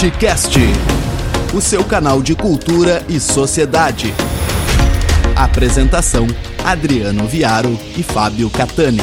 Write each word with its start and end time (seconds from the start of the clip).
Batcast, 0.00 0.56
o 1.52 1.60
seu 1.60 1.84
canal 1.84 2.22
de 2.22 2.36
cultura 2.36 3.04
e 3.08 3.18
sociedade. 3.18 4.14
Apresentação: 5.36 6.24
Adriano 6.64 7.26
Viaro 7.26 7.70
e 7.98 8.04
Fábio 8.04 8.48
Catani. 8.48 9.00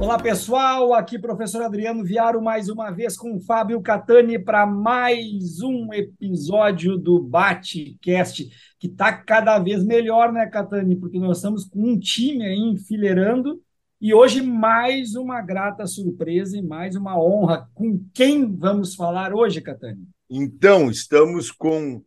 Olá 0.00 0.18
pessoal, 0.18 0.94
aqui 0.94 1.16
professor 1.16 1.62
Adriano 1.62 2.02
Viaro 2.02 2.42
mais 2.42 2.68
uma 2.68 2.90
vez 2.90 3.16
com 3.16 3.38
Fábio 3.38 3.80
Catani 3.80 4.36
para 4.36 4.66
mais 4.66 5.62
um 5.62 5.94
episódio 5.94 6.98
do 6.98 7.22
Batcast, 7.22 8.48
que 8.80 8.88
está 8.88 9.12
cada 9.12 9.60
vez 9.60 9.84
melhor, 9.84 10.32
né, 10.32 10.44
Catani? 10.46 10.96
Porque 10.96 11.20
nós 11.20 11.36
estamos 11.36 11.64
com 11.66 11.92
um 11.92 11.96
time 11.96 12.44
aí 12.44 12.58
enfileirando 12.58 13.62
e 14.00 14.14
hoje 14.14 14.40
mais 14.40 15.14
uma 15.16 15.40
grata 15.40 15.84
surpresa 15.86 16.56
e 16.56 16.62
mais 16.62 16.94
uma 16.94 17.20
honra. 17.20 17.68
Com 17.74 18.04
quem 18.14 18.56
vamos 18.56 18.94
falar 18.94 19.34
hoje, 19.34 19.60
Catani? 19.60 20.08
Então, 20.30 20.88
estamos 20.88 21.50
com 21.50 22.04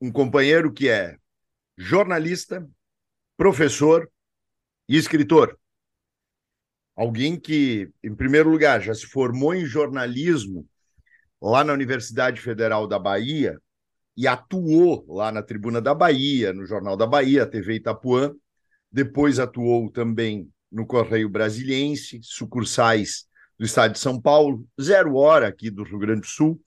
um 0.00 0.10
companheiro 0.10 0.72
que 0.72 0.88
é 0.88 1.16
jornalista, 1.76 2.68
professor 3.36 4.10
e 4.88 4.96
escritor. 4.96 5.56
Alguém 6.96 7.38
que, 7.38 7.88
em 8.02 8.14
primeiro 8.14 8.50
lugar, 8.50 8.82
já 8.82 8.92
se 8.92 9.06
formou 9.06 9.54
em 9.54 9.64
jornalismo 9.64 10.66
lá 11.40 11.62
na 11.62 11.72
Universidade 11.72 12.40
Federal 12.40 12.86
da 12.88 12.98
Bahia 12.98 13.58
e 14.16 14.26
atuou 14.26 15.06
lá 15.08 15.30
na 15.30 15.42
Tribuna 15.42 15.80
da 15.80 15.94
Bahia, 15.94 16.52
no 16.52 16.66
Jornal 16.66 16.96
da 16.96 17.06
Bahia, 17.06 17.46
TV 17.46 17.76
Itapuã. 17.76 18.34
Depois 18.90 19.38
atuou 19.38 19.90
também 19.90 20.50
no 20.72 20.86
Correio 20.86 21.28
Brasiliense, 21.28 22.20
sucursais 22.22 23.26
do 23.58 23.64
Estado 23.64 23.92
de 23.92 23.98
São 23.98 24.20
Paulo, 24.20 24.66
Zero 24.80 25.14
Hora 25.14 25.48
aqui 25.48 25.70
do 25.70 25.82
Rio 25.84 25.98
Grande 25.98 26.22
do 26.22 26.26
Sul, 26.26 26.60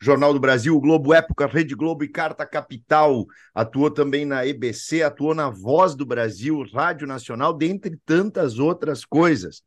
Jornal 0.00 0.32
do 0.32 0.38
Brasil, 0.38 0.78
Globo 0.80 1.12
Época, 1.12 1.46
Rede 1.46 1.74
Globo 1.74 2.04
e 2.04 2.08
Carta 2.08 2.46
Capital. 2.46 3.26
Atuou 3.52 3.90
também 3.90 4.24
na 4.24 4.46
EBC, 4.46 5.02
atuou 5.02 5.34
na 5.34 5.50
Voz 5.50 5.96
do 5.96 6.06
Brasil, 6.06 6.62
Rádio 6.72 7.06
Nacional, 7.06 7.52
dentre 7.52 7.98
tantas 8.06 8.58
outras 8.58 9.04
coisas. 9.04 9.62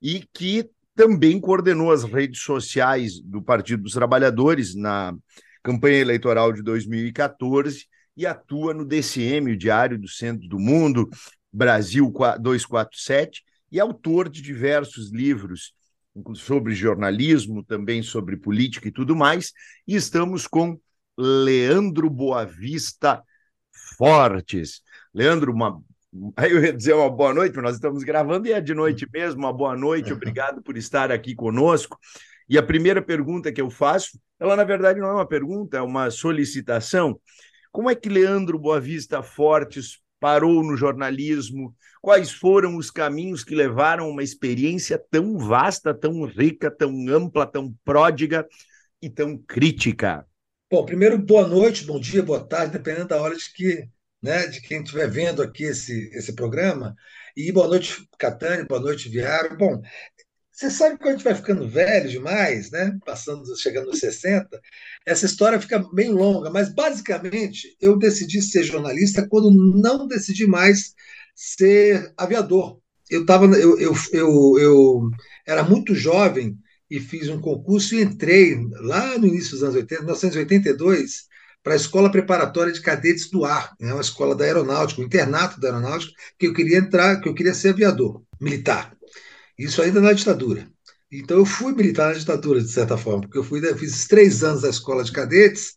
E 0.00 0.24
que 0.34 0.68
também 0.94 1.40
coordenou 1.40 1.92
as 1.92 2.02
redes 2.02 2.42
sociais 2.42 3.20
do 3.20 3.40
Partido 3.40 3.84
dos 3.84 3.92
Trabalhadores 3.92 4.74
na 4.74 5.14
campanha 5.62 5.98
eleitoral 5.98 6.52
de 6.52 6.62
2014 6.62 7.86
e 8.16 8.26
atua 8.26 8.74
no 8.74 8.84
DCM, 8.84 9.52
o 9.52 9.56
Diário 9.56 9.98
do 9.98 10.08
Centro 10.08 10.48
do 10.48 10.58
Mundo, 10.58 11.08
Brasil 11.52 12.10
247, 12.40 13.42
e 13.70 13.80
autor 13.80 14.28
de 14.28 14.40
diversos 14.42 15.10
livros 15.10 15.74
sobre 16.34 16.74
jornalismo, 16.74 17.64
também 17.64 18.02
sobre 18.02 18.36
política 18.36 18.88
e 18.88 18.92
tudo 18.92 19.16
mais. 19.16 19.52
E 19.86 19.94
estamos 19.94 20.46
com 20.46 20.78
Leandro 21.16 22.10
Boavista 22.10 23.22
Fortes. 23.96 24.82
Leandro, 25.14 25.52
uma 25.52 25.82
eu 26.50 26.62
ia 26.62 26.72
dizer 26.72 26.94
uma 26.94 27.10
boa 27.10 27.32
noite, 27.32 27.56
nós 27.56 27.74
estamos 27.74 28.04
gravando 28.04 28.46
e 28.46 28.52
é 28.52 28.60
de 28.60 28.74
noite 28.74 29.06
mesmo. 29.10 29.40
Uma 29.40 29.52
boa 29.52 29.76
noite, 29.76 30.12
obrigado 30.12 30.62
por 30.62 30.76
estar 30.76 31.10
aqui 31.10 31.34
conosco. 31.34 31.98
E 32.48 32.58
a 32.58 32.62
primeira 32.62 33.00
pergunta 33.00 33.50
que 33.50 33.60
eu 33.60 33.70
faço, 33.70 34.20
ela 34.38 34.54
na 34.54 34.64
verdade 34.64 35.00
não 35.00 35.08
é 35.08 35.12
uma 35.12 35.26
pergunta, 35.26 35.78
é 35.78 35.80
uma 35.80 36.10
solicitação. 36.10 37.18
Como 37.70 37.88
é 37.88 37.94
que 37.94 38.10
Leandro 38.10 38.58
Boavista 38.58 39.22
Fortes 39.22 40.01
parou 40.22 40.62
no 40.62 40.76
jornalismo? 40.76 41.74
Quais 42.00 42.30
foram 42.30 42.76
os 42.76 42.92
caminhos 42.92 43.42
que 43.42 43.56
levaram 43.56 44.08
uma 44.08 44.22
experiência 44.22 44.96
tão 45.10 45.36
vasta, 45.36 45.92
tão 45.92 46.24
rica, 46.24 46.70
tão 46.70 47.08
ampla, 47.08 47.44
tão 47.44 47.74
pródiga 47.84 48.46
e 49.02 49.10
tão 49.10 49.36
crítica? 49.36 50.24
Bom, 50.70 50.86
primeiro, 50.86 51.18
boa 51.18 51.46
noite, 51.48 51.84
bom 51.84 51.98
dia, 51.98 52.22
boa 52.22 52.46
tarde, 52.46 52.72
dependendo 52.72 53.08
da 53.08 53.20
hora 53.20 53.36
de 53.36 53.52
que, 53.52 53.88
né, 54.22 54.46
de 54.46 54.60
quem 54.60 54.80
estiver 54.80 55.10
vendo 55.10 55.42
aqui 55.42 55.64
esse, 55.64 56.08
esse 56.14 56.32
programa. 56.36 56.94
E 57.36 57.50
boa 57.50 57.66
noite, 57.66 58.08
Catane, 58.16 58.64
boa 58.64 58.80
noite, 58.80 59.08
Viário. 59.08 59.56
Bom, 59.56 59.82
você 60.52 60.70
sabe 60.70 60.96
que 60.96 61.02
quando 61.02 61.14
a 61.14 61.16
gente 61.16 61.24
vai 61.24 61.34
ficando 61.34 61.68
velho 61.68 62.10
demais, 62.10 62.70
né? 62.70 62.98
Passando, 63.06 63.58
chegando 63.58 63.86
nos 63.86 64.00
60, 64.00 64.60
essa 65.06 65.24
história 65.24 65.60
fica 65.60 65.78
bem 65.92 66.10
longa, 66.12 66.50
mas 66.50 66.72
basicamente 66.72 67.74
eu 67.80 67.98
decidi 67.98 68.42
ser 68.42 68.62
jornalista 68.62 69.26
quando 69.26 69.50
não 69.50 70.06
decidi 70.06 70.46
mais 70.46 70.94
ser 71.34 72.12
aviador. 72.18 72.78
Eu, 73.10 73.24
tava, 73.24 73.46
eu, 73.46 73.78
eu, 73.78 73.94
eu, 74.12 74.58
eu 74.58 75.10
era 75.46 75.62
muito 75.62 75.94
jovem 75.94 76.58
e 76.90 77.00
fiz 77.00 77.28
um 77.30 77.40
concurso 77.40 77.94
e 77.94 78.02
entrei 78.02 78.54
lá 78.80 79.18
no 79.18 79.26
início 79.26 79.52
dos 79.52 79.62
anos 79.62 79.76
80, 79.76 80.02
1982, 80.02 81.26
para 81.62 81.72
a 81.72 81.76
Escola 81.76 82.10
Preparatória 82.10 82.72
de 82.72 82.80
Cadetes 82.80 83.30
do 83.30 83.44
Ar, 83.44 83.74
né, 83.80 83.92
uma 83.92 84.02
escola 84.02 84.34
da 84.34 84.44
aeronáutica, 84.44 85.00
um 85.00 85.04
internato 85.04 85.58
da 85.60 85.68
aeronáutica, 85.68 86.12
que 86.38 86.46
eu 86.46 86.52
queria 86.52 86.78
entrar, 86.78 87.20
que 87.20 87.28
eu 87.28 87.34
queria 87.34 87.54
ser 87.54 87.70
aviador 87.70 88.22
militar. 88.40 88.94
Isso 89.58 89.82
ainda 89.82 90.00
na 90.00 90.12
ditadura. 90.12 90.68
Então 91.10 91.36
eu 91.36 91.44
fui 91.44 91.74
militar 91.74 92.12
na 92.12 92.18
ditadura, 92.18 92.60
de 92.60 92.70
certa 92.70 92.96
forma, 92.96 93.22
porque 93.22 93.38
eu 93.38 93.44
fui, 93.44 93.60
eu 93.68 93.76
fiz 93.76 94.06
três 94.06 94.42
anos 94.42 94.62
da 94.62 94.70
escola 94.70 95.04
de 95.04 95.12
cadetes, 95.12 95.76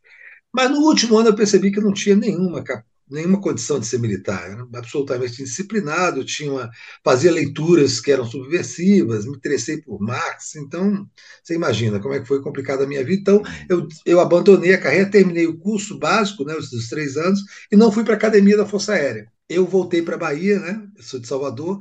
mas 0.54 0.72
no 0.72 0.78
último 0.78 1.18
ano 1.18 1.30
eu 1.30 1.36
percebi 1.36 1.72
que 1.72 1.80
eu 1.80 1.84
não 1.84 1.94
tinha 1.94 2.16
nenhuma, 2.16 2.64
nenhuma 3.10 3.42
condição 3.42 3.80
de 3.80 3.86
ser 3.86 4.00
militar. 4.00 4.50
era 4.50 4.66
absolutamente 4.74 5.42
indisciplinado, 5.42 6.24
tinha 6.24 6.52
uma, 6.52 6.70
fazia 7.04 7.32
leituras 7.32 8.00
que 8.00 8.12
eram 8.12 8.26
subversivas, 8.26 9.26
me 9.26 9.36
interessei 9.36 9.82
por 9.82 10.00
Marx, 10.00 10.56
então 10.56 11.06
você 11.44 11.56
imagina 11.56 12.00
como 12.00 12.14
é 12.14 12.22
que 12.22 12.28
foi 12.28 12.42
complicada 12.42 12.84
a 12.86 12.88
minha 12.88 13.04
vida. 13.04 13.20
Então 13.22 13.44
eu, 13.70 13.88
eu 14.06 14.20
abandonei 14.22 14.74
a 14.74 14.82
carreira, 14.82 15.10
terminei 15.10 15.48
o 15.48 15.58
curso 15.58 16.00
básico, 16.00 16.46
né, 16.46 16.56
os, 16.56 16.72
os 16.72 16.88
três 16.88 17.18
anos, 17.18 17.42
e 17.72 17.76
não 17.76 17.92
fui 17.92 18.04
para 18.04 18.14
a 18.14 18.18
academia 18.18 18.58
da 18.58 18.66
Força 18.66 18.94
Aérea. 18.94 19.30
Eu 19.48 19.66
voltei 19.66 20.02
para 20.02 20.16
a 20.16 20.20
Bahia, 20.20 20.60
né, 20.60 20.88
eu 20.96 21.04
sou 21.04 21.20
de 21.20 21.28
Salvador, 21.28 21.80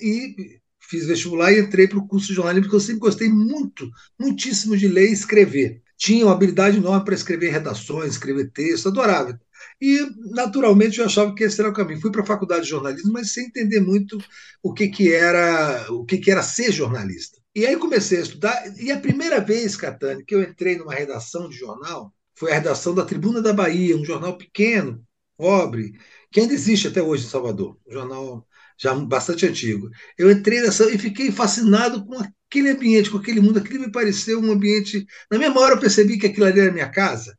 e 0.00 0.57
fiz 0.88 1.06
vestibular 1.06 1.52
e 1.52 1.60
entrei 1.60 1.86
para 1.86 1.98
o 1.98 2.06
curso 2.06 2.28
de 2.28 2.34
jornalismo, 2.34 2.64
porque 2.64 2.76
eu 2.76 2.80
sempre 2.80 3.00
gostei 3.00 3.28
muito, 3.28 3.90
muitíssimo 4.18 4.76
de 4.76 4.88
ler 4.88 5.10
e 5.10 5.12
escrever. 5.12 5.82
Tinha 5.96 6.24
uma 6.24 6.34
habilidade 6.34 6.78
enorme 6.78 7.04
para 7.04 7.14
escrever 7.14 7.50
redações, 7.50 8.12
escrever 8.12 8.50
texto, 8.50 8.88
adorava. 8.88 9.38
E, 9.80 10.06
naturalmente, 10.30 10.98
eu 10.98 11.06
achava 11.06 11.34
que 11.34 11.44
esse 11.44 11.60
era 11.60 11.68
o 11.68 11.72
caminho. 11.72 12.00
Fui 12.00 12.10
para 12.10 12.22
a 12.22 12.26
faculdade 12.26 12.62
de 12.62 12.70
jornalismo, 12.70 13.12
mas 13.12 13.32
sem 13.32 13.46
entender 13.46 13.80
muito 13.80 14.18
o 14.62 14.72
que, 14.72 14.88
que 14.88 15.12
era 15.12 15.92
o 15.92 16.04
que, 16.04 16.18
que 16.18 16.30
era 16.30 16.42
ser 16.42 16.72
jornalista. 16.72 17.38
E 17.54 17.66
aí 17.66 17.76
comecei 17.76 18.18
a 18.18 18.22
estudar, 18.22 18.80
e 18.80 18.92
a 18.92 19.00
primeira 19.00 19.40
vez, 19.40 19.76
Catane, 19.76 20.24
que 20.24 20.34
eu 20.34 20.42
entrei 20.42 20.76
numa 20.76 20.94
redação 20.94 21.48
de 21.48 21.56
jornal, 21.56 22.14
foi 22.34 22.52
a 22.52 22.54
redação 22.54 22.94
da 22.94 23.04
Tribuna 23.04 23.42
da 23.42 23.52
Bahia, 23.52 23.96
um 23.96 24.04
jornal 24.04 24.38
pequeno, 24.38 25.04
pobre, 25.36 25.92
que 26.30 26.40
ainda 26.40 26.54
existe 26.54 26.88
até 26.88 27.02
hoje 27.02 27.26
em 27.26 27.28
Salvador, 27.28 27.76
um 27.86 27.92
jornal 27.92 28.46
já 28.78 28.94
bastante 28.94 29.44
antigo. 29.46 29.90
Eu 30.16 30.30
entrei 30.30 30.62
nessa 30.62 30.90
e 30.90 30.96
fiquei 30.98 31.32
fascinado 31.32 32.04
com 32.06 32.16
aquele 32.48 32.70
ambiente, 32.70 33.10
com 33.10 33.18
aquele 33.18 33.40
mundo. 33.40 33.58
Aquilo 33.58 33.80
me 33.80 33.92
pareceu 33.92 34.40
um 34.40 34.52
ambiente. 34.52 35.04
Na 35.30 35.38
mesma 35.38 35.60
hora 35.60 35.74
eu 35.74 35.80
percebi 35.80 36.18
que 36.18 36.26
aquilo 36.26 36.46
ali 36.46 36.60
era 36.60 36.72
minha 36.72 36.88
casa. 36.88 37.36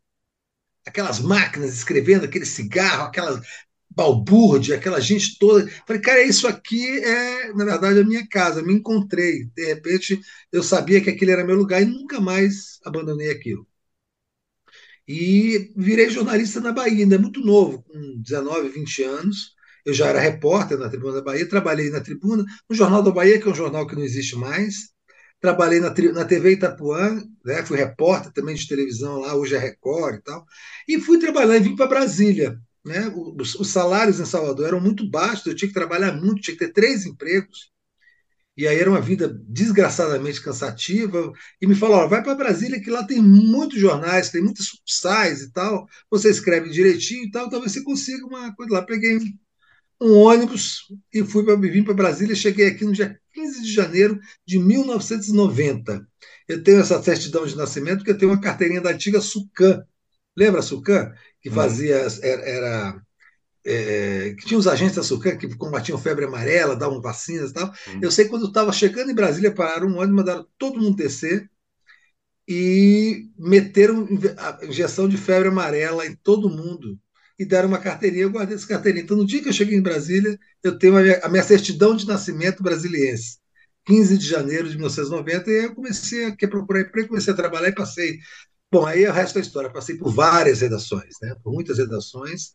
Aquelas 0.85 1.19
máquinas 1.19 1.73
escrevendo, 1.73 2.25
aquele 2.25 2.45
cigarro, 2.45 3.03
aquela 3.03 3.41
balbúrdia, 3.89 4.75
aquela 4.75 4.99
gente 4.99 5.37
toda. 5.39 5.69
Falei, 5.87 6.01
cara, 6.01 6.23
isso 6.23 6.47
aqui 6.47 6.85
é, 7.03 7.53
na 7.53 7.65
verdade, 7.65 7.99
a 7.99 8.03
minha 8.05 8.27
casa. 8.27 8.61
Me 8.61 8.73
encontrei. 8.73 9.45
De 9.55 9.65
repente, 9.65 10.19
eu 10.51 10.61
sabia 10.63 11.01
que 11.01 11.09
aquele 11.09 11.31
era 11.31 11.45
meu 11.45 11.55
lugar 11.55 11.81
e 11.81 11.85
nunca 11.85 12.19
mais 12.19 12.79
abandonei 12.85 13.31
aquilo. 13.31 13.67
E 15.07 15.73
virei 15.75 16.09
jornalista 16.09 16.59
na 16.59 16.71
Bahia, 16.71 17.03
ainda 17.03 17.17
muito 17.17 17.39
novo, 17.41 17.81
com 17.83 18.21
19, 18.21 18.69
20 18.69 19.03
anos 19.03 19.58
eu 19.89 19.93
já 19.93 20.07
era 20.07 20.19
repórter 20.19 20.77
na 20.77 20.89
Tribuna 20.89 21.15
da 21.15 21.21
Bahia, 21.21 21.47
trabalhei 21.47 21.89
na 21.89 21.99
Tribuna, 21.99 22.43
no 22.69 22.75
Jornal 22.75 23.03
da 23.03 23.11
Bahia, 23.11 23.39
que 23.39 23.47
é 23.47 23.51
um 23.51 23.55
jornal 23.55 23.87
que 23.87 23.95
não 23.95 24.03
existe 24.03 24.35
mais. 24.35 24.89
Trabalhei 25.41 25.79
na, 25.79 25.93
na 26.13 26.25
TV 26.25 26.53
Itapuã, 26.53 27.23
né, 27.45 27.65
fui 27.65 27.77
repórter 27.77 28.31
também 28.33 28.55
de 28.55 28.67
televisão 28.67 29.19
lá, 29.19 29.35
hoje 29.35 29.55
é 29.55 29.59
Record 29.59 30.15
e 30.15 30.21
tal. 30.21 30.45
E 30.87 30.99
fui 30.99 31.17
trabalhar 31.19 31.57
e 31.57 31.61
vim 31.61 31.75
para 31.75 31.87
Brasília. 31.87 32.59
Né? 32.85 33.11
Os, 33.39 33.55
os, 33.55 33.69
salários 33.69 34.19
em 34.19 34.25
Salvador 34.25 34.67
eram 34.67 34.81
muito 34.81 35.09
baixos, 35.09 35.45
eu 35.45 35.55
tinha 35.55 35.67
que 35.67 35.73
trabalhar 35.73 36.13
muito, 36.13 36.41
tinha 36.41 36.55
que 36.55 36.65
ter 36.65 36.73
três 36.73 37.05
empregos. 37.05 37.71
E 38.59 38.67
aí 38.67 38.77
era 38.77 38.89
uma 38.89 38.99
vida 38.99 39.41
desgraçadamente 39.47 40.41
cansativa. 40.41 41.31
E 41.61 41.65
me 41.67 41.75
falou: 41.75 42.09
vai 42.09 42.21
para 42.21 42.35
Brasília, 42.35 42.81
que 42.81 42.89
lá 42.89 43.05
tem 43.05 43.21
muitos 43.21 43.79
jornais, 43.79 44.29
tem 44.29 44.41
muitas 44.43 44.65
sucursais 44.65 45.41
e 45.41 45.51
tal. 45.53 45.87
Você 46.11 46.29
escreve 46.29 46.69
direitinho 46.69 47.23
e 47.23 47.31
tal, 47.31 47.49
talvez 47.49 47.71
você 47.71 47.81
consiga 47.83 48.25
uma 48.25 48.53
coisa 48.53 48.73
lá. 48.73 48.81
Peguei 48.81 49.17
um 50.01 50.17
ônibus 50.17 50.87
e 51.13 51.23
fui 51.23 51.43
para 51.43 51.55
vim 51.55 51.83
para 51.83 51.93
Brasília. 51.93 52.35
Cheguei 52.35 52.67
aqui 52.67 52.85
no 52.85 52.93
dia 52.93 53.19
15 53.33 53.61
de 53.61 53.71
janeiro 53.71 54.19
de 54.45 54.57
1990. 54.57 56.07
Eu 56.47 56.63
tenho 56.63 56.79
essa 56.79 57.01
certidão 57.01 57.45
de 57.45 57.55
nascimento 57.55 57.97
porque 57.97 58.11
eu 58.11 58.17
tenho 58.17 58.31
uma 58.31 58.41
carteirinha 58.41 58.81
da 58.81 58.91
antiga 58.91 59.21
Sucan. 59.21 59.83
Lembra 60.35 60.61
a 60.61 60.63
Sucan? 60.63 61.13
Que 61.41 61.49
hum. 61.49 61.53
fazia. 61.53 61.95
Era, 62.21 62.41
era 62.41 63.01
é, 63.65 64.35
que 64.37 64.45
tinha 64.45 64.57
os 64.57 64.67
agentes 64.67 64.95
da 64.95 65.03
Sucan 65.03 65.37
que 65.37 65.53
combatiam 65.55 65.97
febre 65.97 66.25
amarela, 66.25 66.75
davam 66.75 67.01
vacinas 67.01 67.51
e 67.51 67.53
tal. 67.53 67.67
Hum. 67.67 67.99
Eu 68.01 68.11
sei 68.11 68.25
que 68.25 68.31
quando 68.31 68.43
eu 68.43 68.49
estava 68.49 68.71
chegando 68.71 69.11
em 69.11 69.15
Brasília, 69.15 69.53
pararam 69.53 69.87
um 69.87 69.97
ônibus, 69.97 70.15
mandaram 70.15 70.47
todo 70.57 70.79
mundo 70.79 70.95
descer 70.95 71.49
e 72.47 73.29
meteram 73.37 74.07
a 74.37 74.65
injeção 74.65 75.07
de 75.07 75.17
febre 75.17 75.49
amarela 75.49 76.05
em 76.07 76.15
todo 76.15 76.49
mundo 76.49 76.97
e 77.39 77.45
deram 77.45 77.69
uma 77.69 77.79
carteirinha. 77.79 78.23
Eu 78.23 78.29
guardei 78.29 78.55
essa 78.55 78.67
carteirinha. 78.67 79.03
Então, 79.03 79.15
no 79.15 79.25
dia 79.25 79.41
que 79.41 79.47
eu 79.47 79.53
cheguei 79.53 79.77
em 79.77 79.81
Brasília, 79.81 80.37
eu 80.61 80.77
tenho 80.77 80.97
a 80.97 81.01
minha, 81.01 81.19
a 81.23 81.29
minha 81.29 81.43
certidão 81.43 81.95
de 81.95 82.05
nascimento 82.05 82.61
brasiliense. 82.61 83.37
15 83.85 84.17
de 84.17 84.27
janeiro 84.27 84.69
de 84.69 84.75
1990, 84.75 85.49
e 85.49 85.59
aí 85.59 85.65
eu 85.65 85.73
comecei 85.73 86.25
a 86.25 86.47
procurar 86.47 86.81
emprego, 86.81 87.07
comecei 87.07 87.33
a 87.33 87.35
trabalhar 87.35 87.69
e 87.69 87.75
passei. 87.75 88.19
Bom, 88.71 88.85
aí 88.85 89.07
o 89.07 89.11
resto 89.11 89.35
da 89.35 89.41
história. 89.41 89.71
Passei 89.71 89.97
por 89.97 90.13
várias 90.13 90.61
redações, 90.61 91.15
né? 91.21 91.33
por 91.43 91.53
muitas 91.53 91.77
redações, 91.77 92.53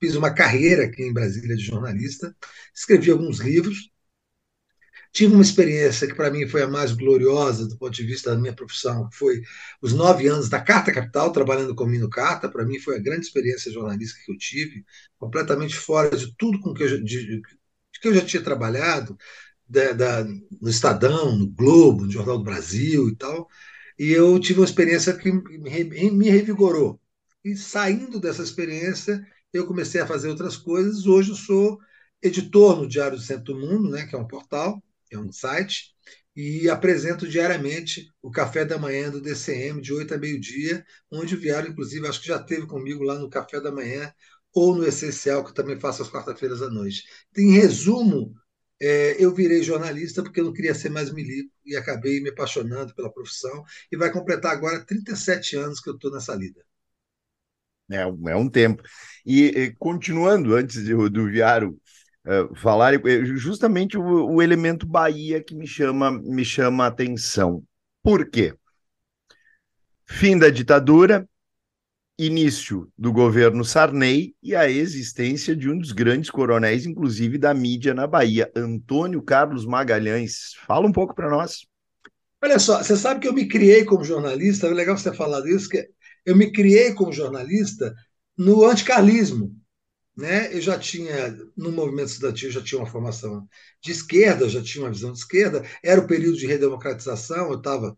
fiz 0.00 0.14
uma 0.16 0.34
carreira 0.34 0.84
aqui 0.84 1.02
em 1.02 1.12
Brasília 1.12 1.56
de 1.56 1.62
jornalista, 1.62 2.36
escrevi 2.74 3.10
alguns 3.10 3.38
livros, 3.38 3.90
tive 5.14 5.32
uma 5.34 5.42
experiência 5.42 6.08
que 6.08 6.14
para 6.14 6.30
mim 6.30 6.46
foi 6.48 6.62
a 6.62 6.68
mais 6.68 6.92
gloriosa 6.92 7.68
do 7.68 7.78
ponto 7.78 7.92
de 7.92 8.02
vista 8.04 8.30
da 8.32 8.36
minha 8.36 8.54
profissão, 8.54 9.08
que 9.08 9.16
foi 9.16 9.42
os 9.80 9.92
nove 9.94 10.26
anos 10.26 10.48
da 10.48 10.60
Carta 10.60 10.92
Capital, 10.92 11.32
trabalhando 11.32 11.74
com 11.74 11.86
Mino 11.86 12.10
Carta, 12.10 12.48
para 12.48 12.64
mim 12.66 12.80
foi 12.80 12.96
a 12.96 13.00
grande 13.00 13.26
experiência 13.26 13.72
jornalística 13.72 14.20
que 14.26 14.32
eu 14.32 14.36
tive, 14.36 14.84
completamente 15.16 15.76
fora 15.76 16.16
de 16.16 16.34
tudo 16.36 16.60
com 16.60 16.74
que 16.74 16.82
eu, 16.82 17.02
de, 17.02 17.26
de, 17.26 17.42
que 18.00 18.08
eu 18.08 18.14
já 18.14 18.24
tinha 18.24 18.42
trabalhado, 18.42 19.16
da, 19.68 19.92
da, 19.92 20.24
no 20.24 20.68
Estadão, 20.68 21.36
no 21.36 21.46
Globo, 21.48 22.04
no 22.04 22.10
Jornal 22.10 22.38
do 22.38 22.44
Brasil 22.44 23.08
e 23.08 23.16
tal, 23.16 23.48
e 23.98 24.10
eu 24.10 24.38
tive 24.40 24.60
uma 24.60 24.66
experiência 24.66 25.14
que 25.16 25.30
me, 25.32 26.10
me 26.10 26.28
revigorou. 26.28 27.00
E 27.44 27.56
saindo 27.56 28.20
dessa 28.20 28.42
experiência, 28.42 29.24
eu 29.52 29.66
comecei 29.66 30.00
a 30.00 30.06
fazer 30.06 30.28
outras 30.28 30.56
coisas. 30.56 31.06
Hoje 31.06 31.30
eu 31.30 31.36
sou 31.36 31.78
editor 32.22 32.76
no 32.80 32.88
Diário 32.88 33.16
do 33.16 33.22
Centro 33.22 33.54
do 33.54 33.60
Mundo, 33.60 33.90
né, 33.90 34.06
que 34.06 34.14
é 34.16 34.18
um 34.18 34.26
portal, 34.26 34.82
é 35.10 35.18
um 35.18 35.32
site, 35.32 35.94
e 36.36 36.68
apresento 36.68 37.28
diariamente 37.28 38.12
o 38.20 38.30
café 38.30 38.64
da 38.64 38.76
manhã 38.78 39.10
do 39.10 39.20
DCM, 39.20 39.80
de 39.80 39.92
8 39.92 40.14
a 40.14 40.18
meio-dia, 40.18 40.84
onde 41.10 41.34
o 41.34 41.40
Viário, 41.40 41.70
inclusive, 41.70 42.06
acho 42.08 42.20
que 42.20 42.26
já 42.28 42.38
teve 42.38 42.66
comigo 42.66 43.04
lá 43.04 43.18
no 43.18 43.30
café 43.30 43.60
da 43.60 43.70
manhã, 43.70 44.12
ou 44.52 44.74
no 44.74 44.86
Essencial, 44.86 45.44
que 45.44 45.50
eu 45.50 45.54
também 45.54 45.78
faço 45.78 46.02
às 46.02 46.10
quarta-feiras 46.10 46.62
à 46.62 46.68
noite. 46.68 47.04
Em 47.36 47.52
resumo, 47.52 48.34
é, 48.80 49.22
eu 49.22 49.32
virei 49.34 49.62
jornalista 49.62 50.22
porque 50.22 50.40
eu 50.40 50.44
não 50.44 50.52
queria 50.52 50.74
ser 50.74 50.90
mais 50.90 51.12
milico 51.12 51.50
e 51.64 51.76
acabei 51.76 52.20
me 52.20 52.30
apaixonando 52.30 52.94
pela 52.94 53.12
profissão, 53.12 53.64
e 53.90 53.96
vai 53.96 54.12
completar 54.12 54.52
agora 54.52 54.84
37 54.84 55.56
anos 55.56 55.80
que 55.80 55.88
eu 55.88 55.94
estou 55.94 56.10
nessa 56.12 56.34
lida. 56.34 56.60
É, 57.90 58.00
é 58.00 58.36
um 58.36 58.48
tempo. 58.48 58.82
E, 59.24 59.46
e 59.46 59.74
continuando, 59.76 60.54
antes 60.54 60.82
de, 60.84 60.94
do 60.94 61.26
Viário 61.26 61.78
uh, 62.26 62.54
falar, 62.54 62.94
é 62.94 63.24
justamente 63.24 63.96
o, 63.96 64.34
o, 64.34 64.42
elemento 64.42 64.86
Bahia 64.86 65.42
que 65.42 65.54
me 65.54 65.66
chama, 65.66 66.10
me 66.10 66.44
chama 66.44 66.84
a 66.84 66.88
atenção. 66.88 67.62
Por 68.02 68.28
quê? 68.28 68.54
Fim 70.06 70.38
da 70.38 70.50
ditadura, 70.50 71.28
início 72.18 72.88
do 72.96 73.12
governo 73.12 73.64
Sarney 73.64 74.34
e 74.42 74.54
a 74.54 74.70
existência 74.70 75.56
de 75.56 75.68
um 75.68 75.78
dos 75.78 75.92
grandes 75.92 76.30
coronéis, 76.30 76.86
inclusive 76.86 77.38
da 77.38 77.52
mídia 77.52 77.94
na 77.94 78.06
Bahia, 78.06 78.50
Antônio 78.54 79.22
Carlos 79.22 79.66
Magalhães. 79.66 80.54
Fala 80.66 80.86
um 80.86 80.92
pouco 80.92 81.14
para 81.14 81.30
nós. 81.30 81.66
Olha 82.42 82.58
só, 82.58 82.82
você 82.82 82.96
sabe 82.96 83.20
que 83.20 83.28
eu 83.28 83.32
me 83.32 83.48
criei 83.48 83.84
como 83.84 84.04
jornalista, 84.04 84.66
é 84.66 84.70
legal 84.70 84.96
você 84.96 85.10
ter 85.10 85.16
falado 85.16 85.48
isso, 85.48 85.68
que 85.68 85.88
eu 86.26 86.36
me 86.36 86.52
criei 86.52 86.92
como 86.92 87.12
jornalista 87.12 87.94
no 88.36 88.64
anticarlismo. 88.64 89.54
Né? 90.16 90.54
Eu 90.54 90.60
já 90.60 90.78
tinha, 90.78 91.36
no 91.56 91.72
movimento 91.72 92.08
estudantil, 92.08 92.50
já 92.50 92.62
tinha 92.62 92.80
uma 92.80 92.90
formação 92.90 93.48
de 93.82 93.90
esquerda, 93.92 94.48
já 94.48 94.62
tinha 94.62 94.84
uma 94.84 94.92
visão 94.92 95.12
de 95.12 95.18
esquerda, 95.18 95.64
era 95.82 96.00
o 96.00 96.06
período 96.06 96.38
de 96.38 96.46
redemocratização, 96.46 97.50
eu 97.50 97.58
estava. 97.58 97.96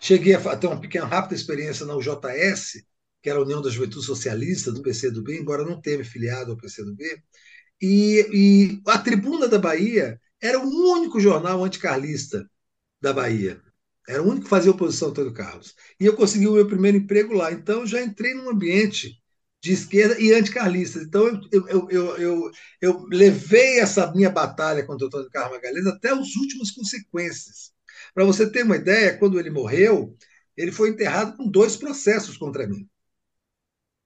Cheguei 0.00 0.34
a 0.34 0.56
ter 0.56 0.66
uma 0.66 0.80
pequena, 0.80 1.06
rápida 1.06 1.34
experiência 1.34 1.86
na 1.86 1.96
UJS, 1.96 2.84
que 3.22 3.30
era 3.30 3.38
a 3.38 3.42
União 3.42 3.60
da 3.62 3.70
Juventude 3.70 4.04
Socialista 4.04 4.72
do 4.72 4.82
PCdoB, 4.82 5.36
embora 5.38 5.64
não 5.64 5.80
tenha 5.80 5.98
me 5.98 6.04
filiado 6.04 6.52
ao 6.52 6.56
PCdoB, 6.56 7.02
e, 7.80 8.26
e 8.32 8.82
a 8.86 8.98
Tribuna 8.98 9.48
da 9.48 9.58
Bahia 9.58 10.20
era 10.40 10.58
o 10.60 10.68
único 10.92 11.20
jornal 11.20 11.64
anticarlista 11.64 12.48
da 13.00 13.12
Bahia. 13.12 13.62
Era 14.08 14.22
o 14.22 14.26
único 14.26 14.44
que 14.44 14.50
fazia 14.50 14.70
oposição 14.70 15.08
ao 15.08 15.12
Antônio 15.12 15.32
Carlos. 15.34 15.74
E 16.00 16.06
eu 16.06 16.16
consegui 16.16 16.46
o 16.48 16.54
meu 16.54 16.66
primeiro 16.66 16.98
emprego 16.98 17.34
lá. 17.34 17.52
Então, 17.52 17.86
já 17.86 18.02
entrei 18.02 18.34
num 18.34 18.50
ambiente 18.50 19.19
de 19.60 19.72
esquerda 19.72 20.18
e 20.18 20.32
anticarlista. 20.32 21.00
Então, 21.00 21.26
eu, 21.52 21.68
eu, 21.68 21.90
eu, 21.90 22.16
eu, 22.16 22.50
eu 22.80 23.06
levei 23.10 23.78
essa 23.80 24.10
minha 24.12 24.30
batalha 24.30 24.84
contra 24.84 25.04
o 25.04 25.08
Antônio 25.08 25.30
Carlos 25.30 25.56
Magalhães 25.56 25.86
até 25.86 26.10
as 26.10 26.34
últimas 26.36 26.70
consequências. 26.70 27.72
Para 28.14 28.24
você 28.24 28.50
ter 28.50 28.64
uma 28.64 28.76
ideia, 28.76 29.16
quando 29.18 29.38
ele 29.38 29.50
morreu, 29.50 30.16
ele 30.56 30.72
foi 30.72 30.90
enterrado 30.90 31.36
com 31.36 31.50
dois 31.50 31.76
processos 31.76 32.36
contra 32.36 32.66
mim. 32.66 32.88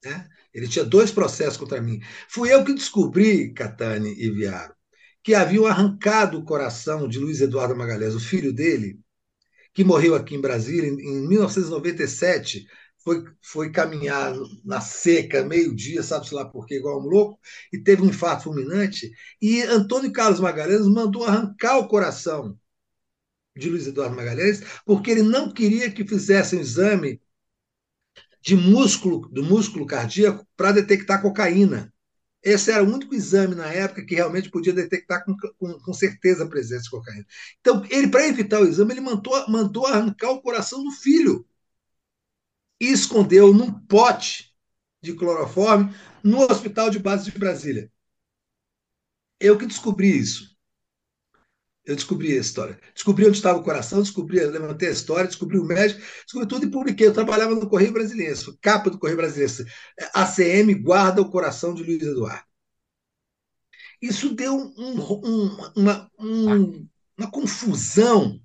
Né? 0.05 0.29
Ele 0.53 0.69
tinha 0.69 0.85
dois 0.85 1.11
processos 1.11 1.56
contra 1.56 1.81
mim. 1.81 2.01
Fui 2.29 2.53
eu 2.53 2.65
que 2.65 2.75
descobri, 2.75 3.53
Catani 3.53 4.15
e 4.19 4.31
Viaro, 4.31 4.75
que 5.23 5.35
haviam 5.35 5.67
arrancado 5.67 6.39
o 6.39 6.45
coração 6.45 7.09
de 7.09 7.19
Luiz 7.19 7.41
Eduardo 7.41 7.77
Magalhães, 7.77 8.15
o 8.15 8.21
filho 8.21 8.53
dele, 8.53 9.01
que 9.73 9.83
morreu 9.83 10.15
aqui 10.15 10.35
em 10.35 10.41
Brasília 10.41 10.89
em 10.89 11.27
1997, 11.27 12.67
foi, 13.05 13.25
foi 13.43 13.71
caminhar 13.71 14.35
na 14.65 14.81
seca, 14.81 15.45
meio-dia, 15.45 16.03
sabe-se 16.03 16.35
lá 16.35 16.45
por 16.45 16.67
quê, 16.67 16.77
igual 16.77 17.01
um 17.01 17.06
louco, 17.06 17.39
e 17.73 17.79
teve 17.79 18.03
um 18.03 18.06
infarto 18.06 18.45
fulminante. 18.45 19.12
E 19.41 19.62
Antônio 19.62 20.11
Carlos 20.12 20.41
Magalhães 20.41 20.87
mandou 20.89 21.25
arrancar 21.25 21.79
o 21.79 21.89
coração 21.89 22.59
de 23.56 23.69
Luiz 23.71 23.87
Eduardo 23.87 24.17
Magalhães, 24.17 24.62
porque 24.85 25.11
ele 25.11 25.23
não 25.23 25.53
queria 25.53 25.91
que 25.91 26.06
fizessem 26.06 26.59
um 26.59 26.62
exame 26.62 27.21
de 28.41 28.56
músculo, 28.56 29.29
do 29.29 29.43
músculo 29.43 29.87
cardíaco 29.87 30.47
para 30.56 30.73
detectar 30.73 31.23
cocaína. 31.23 31.93
Esse 32.43 32.71
era 32.71 32.85
o 32.85 32.93
único 32.93 33.15
exame 33.15 33.55
na 33.55 33.73
época 33.73 34.05
que 34.05 34.15
realmente 34.15 34.51
podia 34.51 34.73
detectar 34.73 35.25
com, 35.25 35.35
com, 35.59 35.79
com 35.79 35.93
certeza 35.95 36.45
a 36.45 36.49
presença 36.49 36.85
de 36.85 36.91
cocaína. 36.91 37.27
Então, 37.61 37.83
ele, 37.91 38.09
para 38.09 38.27
evitar 38.27 38.61
o 38.61 38.67
exame, 38.67 38.93
ele 38.93 39.01
mandou, 39.01 39.49
mandou 39.49 39.87
arrancar 39.87 40.31
o 40.31 40.43
coração 40.43 40.85
do 40.85 40.91
filho 40.91 41.47
e 42.81 42.87
escondeu 42.87 43.53
num 43.53 43.73
pote 43.73 44.55
de 45.03 45.15
cloroforme 45.15 45.94
no 46.23 46.41
Hospital 46.41 46.91
de 46.91 46.99
Base 46.99 47.31
de 47.31 47.39
Brasília. 47.39 47.91
Eu 49.39 49.58
que 49.58 49.67
descobri 49.67 50.19
isso. 50.19 50.55
Eu 51.84 51.94
descobri 51.94 52.32
a 52.32 52.41
história. 52.41 52.81
Descobri 52.94 53.27
onde 53.27 53.37
estava 53.37 53.58
o 53.58 53.63
coração, 53.63 54.01
descobri, 54.01 54.41
levantei 54.41 54.89
a 54.89 54.93
história, 54.93 55.27
descobri 55.27 55.58
o 55.58 55.65
médico, 55.65 56.01
descobri 56.01 56.49
tudo 56.49 56.65
e 56.65 56.70
publiquei. 56.70 57.06
Eu 57.06 57.13
trabalhava 57.13 57.55
no 57.55 57.69
Correio 57.69 57.93
Brasileiro, 57.93 58.58
capa 58.63 58.89
do 58.89 58.99
Correio 58.99 59.19
Brasileiro. 59.19 59.70
ACM 60.15 60.75
guarda 60.82 61.20
o 61.20 61.31
coração 61.31 61.75
de 61.75 61.82
Luiz 61.82 62.03
Eduardo. 62.03 62.46
Isso 64.01 64.34
deu 64.34 64.55
um, 64.55 65.01
um, 65.01 65.56
uma, 65.77 66.10
um, 66.19 66.89
uma 67.19 67.31
confusão 67.31 68.41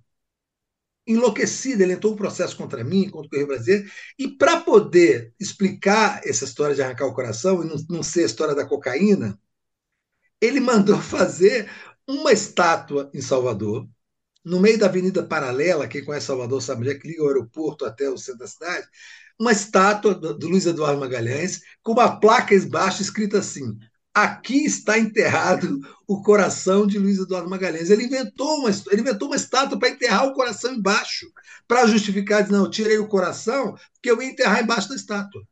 enlouquecida. 1.09 1.83
Ele 1.83 1.93
entrou 1.93 2.13
um 2.13 2.15
processo 2.15 2.55
contra 2.55 2.83
mim, 2.83 3.09
contra 3.09 3.27
o 3.27 3.29
Correio 3.29 3.47
Brasileiro, 3.47 3.89
e 4.17 4.27
para 4.27 4.61
poder 4.61 5.33
explicar 5.39 6.21
essa 6.25 6.45
história 6.45 6.75
de 6.75 6.81
arrancar 6.81 7.07
o 7.07 7.13
coração 7.13 7.63
e 7.63 7.67
não, 7.67 7.75
não 7.89 8.03
ser 8.03 8.23
a 8.23 8.25
história 8.25 8.55
da 8.55 8.65
cocaína, 8.65 9.39
ele 10.41 10.59
mandou 10.59 10.97
fazer 11.01 11.69
uma 12.07 12.31
estátua 12.31 13.09
em 13.13 13.21
Salvador, 13.21 13.87
no 14.43 14.59
meio 14.59 14.79
da 14.79 14.87
Avenida 14.87 15.21
Paralela, 15.23 15.87
quem 15.87 16.03
conhece 16.03 16.27
Salvador 16.27 16.61
sabe 16.61 16.81
onde 16.81 16.91
é 16.91 16.95
que 16.95 17.07
liga 17.07 17.23
o 17.23 17.27
aeroporto 17.27 17.85
até 17.85 18.09
o 18.09 18.17
centro 18.17 18.39
da 18.39 18.47
cidade, 18.47 18.87
uma 19.39 19.51
estátua 19.51 20.13
do 20.13 20.47
Luiz 20.47 20.65
Eduardo 20.65 20.99
Magalhães, 20.99 21.61
com 21.83 21.93
uma 21.93 22.19
placa 22.19 22.53
embaixo 22.55 23.01
escrita 23.01 23.39
assim: 23.39 23.77
Aqui 24.13 24.65
está 24.65 24.97
enterrado 24.97 25.79
o 26.07 26.21
coração 26.21 26.87
de 26.87 26.97
Luiz 26.97 27.19
Eduardo 27.19 27.49
Magalhães. 27.49 27.89
Ele 27.89 28.05
inventou 28.05 28.59
uma, 28.59 28.69
ele 28.91 29.01
inventou 29.01 29.27
uma 29.27 29.35
estátua 29.35 29.79
para 29.79 29.89
enterrar 29.89 30.25
o 30.25 30.33
coração 30.33 30.73
embaixo, 30.73 31.31
para 31.67 31.85
justificar, 31.87 32.49
não, 32.49 32.65
eu 32.65 32.71
tirei 32.71 32.97
o 32.97 33.07
coração 33.07 33.75
porque 33.93 34.09
eu 34.09 34.21
ia 34.21 34.29
enterrar 34.29 34.61
embaixo 34.63 34.89
da 34.89 34.95
estátua. 34.95 35.43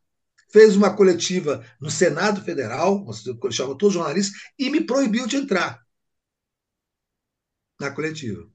Fez 0.50 0.76
uma 0.76 0.94
coletiva 0.94 1.64
no 1.80 1.90
Senado 1.90 2.42
Federal, 2.42 3.06
chamou 3.50 3.76
todos 3.76 3.94
os 3.94 4.00
jornalistas, 4.00 4.40
e 4.58 4.70
me 4.70 4.82
proibiu 4.84 5.26
de 5.26 5.36
entrar 5.36 5.80
na 7.80 7.90
coletiva. 7.90 8.48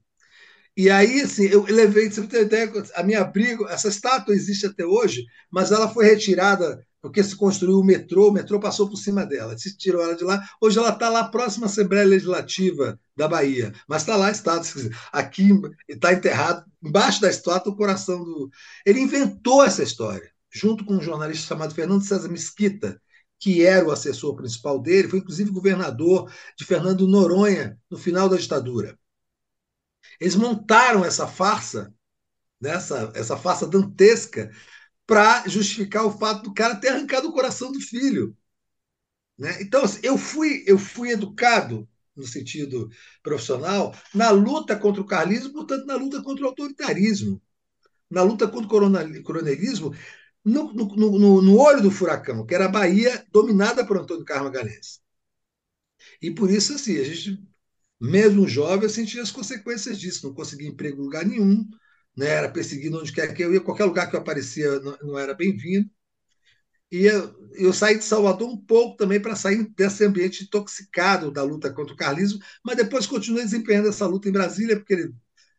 E 0.76 0.90
aí, 0.90 1.20
assim, 1.20 1.46
eu 1.46 1.64
levei, 1.64 2.10
você 2.10 2.26
tem 2.26 2.42
ideia, 2.42 2.72
a 2.96 3.02
minha 3.02 3.24
briga, 3.24 3.66
essa 3.70 3.88
estátua 3.88 4.34
existe 4.34 4.66
até 4.66 4.84
hoje, 4.84 5.24
mas 5.50 5.70
ela 5.70 5.88
foi 5.88 6.04
retirada 6.04 6.84
porque 7.04 7.22
se 7.22 7.36
construiu 7.36 7.78
o 7.80 7.84
metrô, 7.84 8.30
o 8.30 8.32
metrô 8.32 8.58
passou 8.58 8.88
por 8.88 8.96
cima 8.96 9.26
dela, 9.26 9.58
se 9.58 9.76
tirou 9.76 10.02
ela 10.02 10.16
de 10.16 10.24
lá. 10.24 10.42
Hoje 10.58 10.78
ela 10.78 10.88
está 10.88 11.10
lá 11.10 11.28
próxima 11.28 11.66
à 11.66 11.68
Assembleia 11.68 12.06
Legislativa 12.06 12.98
da 13.14 13.28
Bahia, 13.28 13.74
mas 13.86 14.00
está 14.00 14.16
lá 14.16 14.28
a 14.28 14.30
estátua. 14.30 14.64
Aqui 15.12 15.50
está 15.86 16.14
enterrado, 16.14 16.64
embaixo 16.82 17.20
da 17.20 17.28
estátua, 17.28 17.74
o 17.74 17.76
coração 17.76 18.24
do. 18.24 18.50
Ele 18.86 19.00
inventou 19.00 19.62
essa 19.62 19.82
história, 19.82 20.32
junto 20.50 20.82
com 20.82 20.94
um 20.94 21.02
jornalista 21.02 21.46
chamado 21.46 21.74
Fernando 21.74 22.02
César 22.02 22.30
Mesquita, 22.30 22.98
que 23.38 23.62
era 23.66 23.86
o 23.86 23.92
assessor 23.92 24.34
principal 24.34 24.80
dele, 24.80 25.06
foi 25.06 25.18
inclusive 25.18 25.50
governador 25.50 26.32
de 26.56 26.64
Fernando 26.64 27.06
Noronha 27.06 27.78
no 27.90 27.98
final 27.98 28.30
da 28.30 28.38
ditadura. 28.38 28.98
Eles 30.18 30.36
montaram 30.36 31.04
essa 31.04 31.26
farsa, 31.26 31.92
nessa, 32.58 33.12
essa 33.14 33.36
farsa 33.36 33.66
dantesca, 33.66 34.50
para 35.06 35.46
justificar 35.48 36.04
o 36.04 36.18
fato 36.18 36.44
do 36.44 36.54
cara 36.54 36.76
ter 36.76 36.88
arrancado 36.88 37.28
o 37.28 37.32
coração 37.32 37.70
do 37.72 37.80
filho. 37.80 38.36
Né? 39.38 39.62
Então, 39.62 39.84
assim, 39.84 40.00
eu 40.02 40.16
fui, 40.16 40.64
eu 40.66 40.78
fui 40.78 41.10
educado 41.10 41.88
no 42.16 42.26
sentido 42.26 42.88
profissional, 43.22 43.94
na 44.14 44.30
luta 44.30 44.76
contra 44.76 45.02
o 45.02 45.06
carlismo, 45.06 45.52
portanto, 45.52 45.84
na 45.86 45.96
luta 45.96 46.22
contra 46.22 46.44
o 46.44 46.48
autoritarismo, 46.48 47.42
na 48.10 48.22
luta 48.22 48.46
contra 48.46 48.66
o 48.66 49.22
coronelismo, 49.22 49.92
no, 50.44 50.72
no, 50.72 50.86
no, 50.96 51.42
no 51.42 51.58
olho 51.58 51.82
do 51.82 51.90
furacão, 51.90 52.46
que 52.46 52.54
era 52.54 52.66
a 52.66 52.68
Bahia 52.68 53.26
dominada 53.32 53.84
por 53.86 53.98
Antônio 53.98 54.24
Carlos 54.24 54.52
Magalhães. 54.52 55.00
E 56.20 56.30
por 56.30 56.50
isso, 56.50 56.74
assim, 56.74 56.98
a 56.98 57.04
gente, 57.04 57.42
mesmo 58.00 58.46
jovem, 58.46 58.88
sentia 58.88 59.22
as 59.22 59.30
consequências 59.30 59.98
disso. 59.98 60.26
Não 60.26 60.34
conseguia 60.34 60.68
emprego 60.68 61.00
em 61.00 61.04
lugar 61.04 61.24
nenhum, 61.24 61.68
né? 62.16 62.26
era 62.26 62.50
perseguido 62.50 62.98
onde 62.98 63.12
quer 63.12 63.32
que 63.34 63.42
eu 63.42 63.52
ia, 63.52 63.60
qualquer 63.60 63.84
lugar 63.84 64.08
que 64.08 64.16
eu 64.16 64.20
aparecia 64.20 64.80
não, 64.80 64.96
não 65.02 65.18
era 65.18 65.34
bem-vindo. 65.34 65.88
E 66.90 67.06
eu, 67.06 67.34
eu, 67.54 67.72
saí 67.72 67.98
de 67.98 68.04
Salvador 68.04 68.48
um 68.48 68.56
pouco 68.56 68.96
também 68.96 69.20
para 69.20 69.34
sair 69.34 69.68
desse 69.76 70.04
ambiente 70.04 70.44
intoxicado 70.44 71.30
da 71.30 71.42
luta 71.42 71.72
contra 71.72 71.92
o 71.92 71.96
carlismo, 71.96 72.38
mas 72.64 72.76
depois 72.76 73.06
continuei 73.06 73.42
desempenhando 73.42 73.88
essa 73.88 74.06
luta 74.06 74.28
em 74.28 74.32
Brasília, 74.32 74.76
porque 74.76 74.92
ele, 74.92 75.14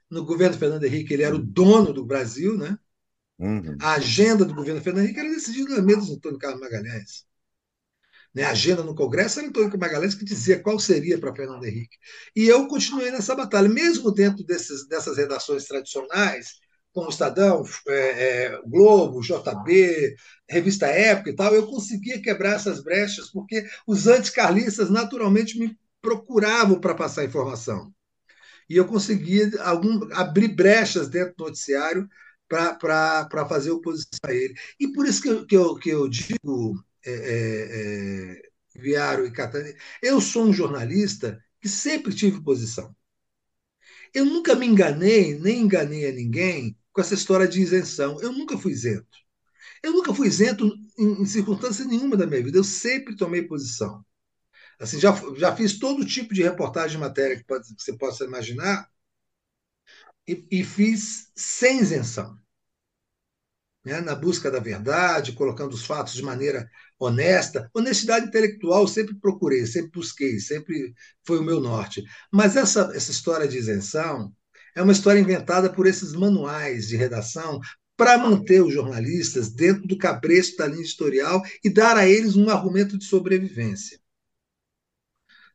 no 0.10 0.24
governo 0.24 0.58
Fernando 0.58 0.86
Henrique 0.86 1.14
ele 1.14 1.24
era 1.24 1.36
o 1.36 1.44
dono 1.44 1.92
do 1.92 2.06
Brasil, 2.06 2.58
né? 2.58 2.78
Uhum. 3.38 3.76
A 3.82 3.96
agenda 3.96 4.46
do 4.46 4.56
governo 4.56 4.82
Fernando 4.82 5.04
Henrique 5.04 5.20
era 5.20 5.30
decidida 5.30 5.76
na 5.76 5.82
mesa 5.82 6.06
do 6.06 6.14
Antônio 6.14 6.40
Carlos 6.40 6.62
Magalhães. 6.62 7.26
Né? 8.36 8.44
Agenda 8.44 8.84
no 8.84 8.94
Congresso 8.94 9.40
era 9.40 9.48
Antônio 9.48 9.80
Magalhães 9.80 10.14
que 10.14 10.26
dizia 10.26 10.62
qual 10.62 10.78
seria 10.78 11.18
para 11.18 11.34
Fernando 11.34 11.64
Henrique. 11.64 11.98
E 12.36 12.48
eu 12.48 12.68
continuei 12.68 13.10
nessa 13.10 13.34
batalha, 13.34 13.70
mesmo 13.70 14.12
dentro 14.12 14.44
desses, 14.44 14.86
dessas 14.88 15.18
redações 15.18 15.64
tradicionais, 15.66 16.56
como 16.92 17.10
Estadão, 17.10 17.64
é, 17.88 17.94
é, 17.94 18.62
Globo, 18.66 19.22
JB, 19.22 20.16
Revista 20.50 20.88
Época 20.88 21.30
e 21.30 21.36
tal, 21.36 21.54
eu 21.54 21.68
conseguia 21.68 22.22
quebrar 22.22 22.56
essas 22.56 22.82
brechas, 22.84 23.32
porque 23.32 23.66
os 23.88 24.08
anticarlistas 24.08 24.90
naturalmente 24.90 25.58
me 25.58 25.78
procuravam 26.02 26.80
para 26.80 26.96
passar 26.96 27.26
informação. 27.26 27.94
E 28.70 28.78
eu 28.78 28.86
conseguia 28.86 29.52
algum, 29.62 30.08
abrir 30.14 30.50
brechas 30.50 31.10
dentro 31.10 31.36
do 31.38 31.46
noticiário 31.46 32.08
para 32.48 33.46
fazer 33.48 33.72
oposição 33.72 34.20
a 34.24 34.34
ele. 34.34 34.54
E 34.80 34.88
por 34.88 35.06
isso 35.06 35.22
que 35.22 35.30
eu, 35.30 35.46
que 35.46 35.56
eu, 35.56 35.76
que 35.76 35.90
eu 35.90 36.08
digo, 36.08 36.76
é, 37.06 37.12
é, 37.12 38.42
é, 38.42 38.42
Viário 38.76 39.26
e 39.26 39.32
Catani, 39.32 39.76
eu 40.02 40.20
sou 40.22 40.46
um 40.46 40.54
jornalista 40.54 41.44
que 41.62 41.70
sempre 41.70 42.14
tive 42.14 42.42
posição. 42.42 42.96
Eu 44.14 44.26
nunca 44.26 44.56
me 44.56 44.66
enganei, 44.66 45.38
nem 45.40 45.62
enganei 45.62 46.08
a 46.08 46.12
ninguém 46.12 46.78
com 46.94 47.02
essa 47.02 47.14
história 47.14 47.48
de 47.48 47.62
isenção. 47.62 48.20
Eu 48.22 48.32
nunca 48.32 48.58
fui 48.58 48.72
isento. 48.72 49.18
Eu 49.84 49.92
nunca 49.94 50.14
fui 50.14 50.28
isento 50.28 50.72
em, 50.98 51.22
em 51.22 51.26
circunstância 51.26 51.86
nenhuma 51.86 52.18
da 52.18 52.26
minha 52.26 52.44
vida. 52.44 52.58
Eu 52.58 52.64
sempre 52.64 53.16
tomei 53.16 53.44
posição. 53.44 54.06
Assim, 54.80 55.00
já, 55.00 55.14
já 55.38 55.56
fiz 55.56 55.80
todo 55.80 56.06
tipo 56.06 56.34
de 56.34 56.44
reportagem 56.44 57.00
matéria 57.00 57.38
que, 57.38 57.44
pode, 57.44 57.74
que 57.76 57.82
você 57.82 57.98
possa 57.98 58.26
imaginar, 58.26 58.90
e, 60.28 60.46
e 60.52 60.64
fiz 60.64 61.32
sem 61.36 61.80
isenção. 61.80 62.38
Né? 63.84 64.02
Na 64.02 64.16
busca 64.16 64.50
da 64.50 64.60
verdade, 64.60 65.34
colocando 65.34 65.74
os 65.74 65.86
fatos 65.86 66.14
de 66.14 66.24
maneira 66.24 66.70
honesta. 67.00 67.70
Honestidade 67.74 68.28
intelectual 68.28 68.88
sempre 68.88 69.16
procurei, 69.16 69.66
sempre 69.66 69.92
busquei, 69.92 70.40
sempre 70.40 70.94
foi 71.24 71.40
o 71.40 71.44
meu 71.44 71.60
norte. 71.60 72.04
Mas 72.32 72.56
essa, 72.56 72.92
essa 72.96 73.12
história 73.12 73.48
de 73.48 73.58
isenção 73.58 74.34
é 74.76 74.82
uma 74.82 74.92
história 74.92 75.20
inventada 75.20 75.72
por 75.72 75.88
esses 75.88 76.14
manuais 76.14 76.88
de 76.88 76.96
redação 76.96 77.60
para 77.98 78.18
manter 78.18 78.62
os 78.62 78.74
jornalistas 78.74 79.50
dentro 79.50 79.88
do 79.88 79.98
cabresto 79.98 80.58
da 80.58 80.68
linha 80.68 80.82
editorial 80.82 81.42
e 81.64 81.70
dar 81.70 81.98
a 81.98 82.08
eles 82.08 82.36
um 82.36 82.50
argumento 82.50 82.98
de 82.98 83.06
sobrevivência. 83.06 84.00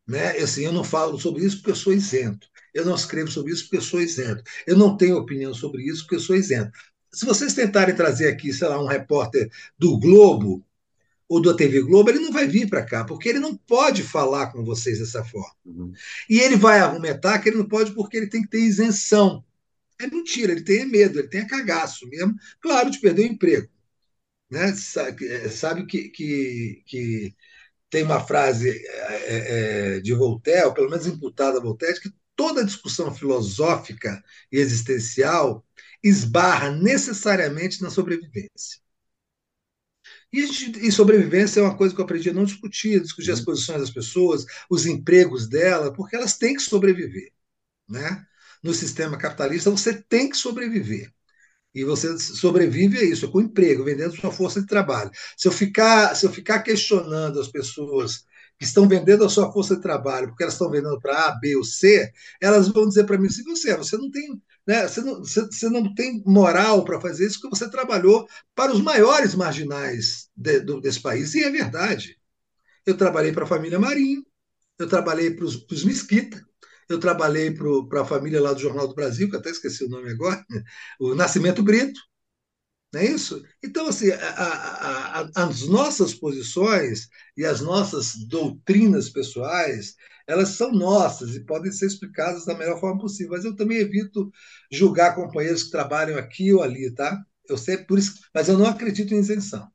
Né? 0.06 0.38
Assim, 0.38 0.64
eu 0.64 0.72
não 0.72 0.82
falo 0.82 1.18
sobre 1.18 1.44
isso 1.44 1.58
porque 1.58 1.70
eu 1.70 1.76
sou 1.76 1.92
isento. 1.92 2.48
Eu 2.72 2.84
não 2.84 2.94
escrevo 2.94 3.30
sobre 3.30 3.52
isso 3.52 3.64
porque 3.64 3.76
eu 3.76 3.82
sou 3.82 4.00
isento. 4.00 4.42
Eu 4.66 4.76
não 4.76 4.96
tenho 4.96 5.16
opinião 5.16 5.52
sobre 5.52 5.82
isso 5.82 6.02
porque 6.02 6.16
eu 6.16 6.20
sou 6.20 6.34
isento. 6.34 6.72
Se 7.12 7.26
vocês 7.26 7.54
tentarem 7.54 7.94
trazer 7.94 8.28
aqui, 8.28 8.52
sei 8.52 8.68
lá, 8.68 8.80
um 8.80 8.86
repórter 8.86 9.50
do 9.78 9.98
Globo 9.98 10.64
ou 11.30 11.40
da 11.40 11.54
TV 11.54 11.80
Globo, 11.82 12.10
ele 12.10 12.18
não 12.18 12.32
vai 12.32 12.48
vir 12.48 12.68
para 12.68 12.84
cá, 12.84 13.04
porque 13.04 13.28
ele 13.28 13.38
não 13.38 13.56
pode 13.56 14.02
falar 14.02 14.50
com 14.50 14.64
vocês 14.64 14.98
dessa 14.98 15.24
forma. 15.24 15.54
Uhum. 15.64 15.92
E 16.28 16.40
ele 16.40 16.56
vai 16.56 16.80
argumentar 16.80 17.38
que 17.38 17.48
ele 17.48 17.58
não 17.58 17.68
pode 17.68 17.94
porque 17.94 18.16
ele 18.16 18.26
tem 18.26 18.42
que 18.42 18.48
ter 18.48 18.58
isenção. 18.58 19.44
É 20.00 20.08
mentira, 20.08 20.50
ele 20.50 20.64
tem 20.64 20.84
medo, 20.84 21.20
ele 21.20 21.28
tem 21.28 21.46
cagaço 21.46 22.08
mesmo, 22.08 22.34
claro, 22.60 22.90
de 22.90 22.98
perder 22.98 23.22
o 23.22 23.32
emprego. 23.32 23.68
Né? 24.50 24.74
Sabe, 24.74 25.28
é, 25.28 25.48
sabe 25.48 25.86
que, 25.86 26.08
que, 26.08 26.82
que 26.84 27.36
tem 27.88 28.02
uma 28.02 28.26
frase 28.26 28.68
é, 28.68 29.98
é, 29.98 30.00
de 30.00 30.12
Voltaire, 30.12 30.66
ou 30.66 30.74
pelo 30.74 30.90
menos 30.90 31.06
imputada 31.06 31.58
a 31.58 31.62
Voltaire, 31.62 32.00
que 32.00 32.10
toda 32.34 32.64
discussão 32.64 33.14
filosófica 33.14 34.20
e 34.50 34.58
existencial 34.58 35.64
esbarra 36.02 36.72
necessariamente 36.72 37.80
na 37.80 37.88
sobrevivência. 37.88 38.80
E, 40.32 40.40
e, 40.86 40.92
sobrevivência 40.92 41.60
é 41.60 41.62
uma 41.62 41.76
coisa 41.76 41.94
que 41.94 42.00
eu 42.00 42.04
aprendi 42.04 42.30
a 42.30 42.32
não 42.32 42.44
discutir, 42.44 43.00
discutir 43.00 43.32
as 43.32 43.40
uhum. 43.40 43.46
posições 43.46 43.80
das 43.80 43.90
pessoas, 43.90 44.46
os 44.70 44.86
empregos 44.86 45.48
dela, 45.48 45.92
porque 45.92 46.16
elas 46.16 46.38
têm 46.38 46.54
que 46.54 46.62
sobreviver. 46.62 47.32
Né? 47.88 48.24
No 48.62 48.72
sistema 48.74 49.18
capitalista, 49.18 49.70
você 49.70 49.92
tem 50.02 50.30
que 50.30 50.36
sobreviver. 50.36 51.12
E 51.74 51.84
você 51.84 52.18
sobrevive 52.18 52.98
a 52.98 53.04
isso, 53.04 53.26
é 53.26 53.30
com 53.30 53.40
emprego, 53.40 53.84
vendendo 53.84 54.16
sua 54.16 54.32
força 54.32 54.60
de 54.60 54.66
trabalho. 54.66 55.10
Se 55.36 55.46
eu 55.48 55.52
ficar, 55.52 56.14
se 56.16 56.26
eu 56.26 56.32
ficar 56.32 56.60
questionando 56.62 57.40
as 57.40 57.48
pessoas 57.48 58.24
que 58.58 58.64
estão 58.64 58.88
vendendo 58.88 59.24
a 59.24 59.28
sua 59.28 59.52
força 59.52 59.76
de 59.76 59.82
trabalho, 59.82 60.28
porque 60.28 60.42
elas 60.42 60.54
estão 60.54 60.70
vendendo 60.70 61.00
para 61.00 61.28
A, 61.28 61.38
B 61.38 61.56
ou 61.56 61.64
C, 61.64 62.12
elas 62.40 62.68
vão 62.68 62.88
dizer 62.88 63.04
para 63.04 63.18
mim: 63.18 63.28
se 63.28 63.42
você, 63.44 63.76
você 63.76 63.96
não 63.96 64.10
tem, 64.10 64.40
né, 64.70 64.86
você, 64.86 65.00
não, 65.00 65.18
você, 65.18 65.44
você 65.46 65.68
não 65.68 65.92
tem 65.94 66.22
moral 66.24 66.84
para 66.84 67.00
fazer 67.00 67.26
isso, 67.26 67.40
porque 67.40 67.56
você 67.56 67.68
trabalhou 67.68 68.24
para 68.54 68.72
os 68.72 68.80
maiores 68.80 69.34
marginais 69.34 70.28
de, 70.36 70.60
do, 70.60 70.80
desse 70.80 71.00
país. 71.02 71.34
E 71.34 71.42
é 71.42 71.50
verdade. 71.50 72.16
Eu 72.86 72.96
trabalhei 72.96 73.32
para 73.32 73.42
a 73.42 73.48
família 73.48 73.80
Marinho, 73.80 74.24
eu 74.78 74.88
trabalhei 74.88 75.32
para 75.32 75.44
os 75.44 75.84
Mesquita, 75.84 76.40
eu 76.88 77.00
trabalhei 77.00 77.52
para 77.52 78.02
a 78.02 78.04
família 78.04 78.40
lá 78.40 78.52
do 78.52 78.60
Jornal 78.60 78.86
do 78.86 78.94
Brasil, 78.94 79.28
que 79.28 79.36
até 79.36 79.50
esqueci 79.50 79.84
o 79.84 79.88
nome 79.88 80.08
agora, 80.08 80.44
né? 80.48 80.62
o 81.00 81.16
Nascimento 81.16 81.64
Brito, 81.64 82.00
não 82.92 83.00
é 83.00 83.06
isso? 83.06 83.44
Então, 83.62 83.88
assim, 83.88 84.12
a, 84.12 84.16
a, 84.16 85.20
a, 85.20 85.44
as 85.46 85.62
nossas 85.62 86.14
posições 86.14 87.08
e 87.36 87.44
as 87.44 87.60
nossas 87.60 88.14
doutrinas 88.28 89.08
pessoais, 89.08 89.96
elas 90.30 90.50
são 90.50 90.72
nossas 90.72 91.34
e 91.34 91.40
podem 91.44 91.72
ser 91.72 91.86
explicadas 91.86 92.44
da 92.44 92.54
melhor 92.54 92.78
forma 92.80 93.00
possível. 93.00 93.32
Mas 93.32 93.44
eu 93.44 93.56
também 93.56 93.78
evito 93.78 94.30
julgar 94.70 95.14
companheiros 95.14 95.64
que 95.64 95.70
trabalham 95.70 96.18
aqui 96.18 96.52
ou 96.52 96.62
ali, 96.62 96.90
tá? 96.94 97.20
Eu 97.48 97.58
sei 97.58 97.78
por 97.78 97.98
isso, 97.98 98.20
mas 98.34 98.48
eu 98.48 98.56
não 98.56 98.66
acredito 98.66 99.12
em 99.14 99.18
isenção. 99.18 99.68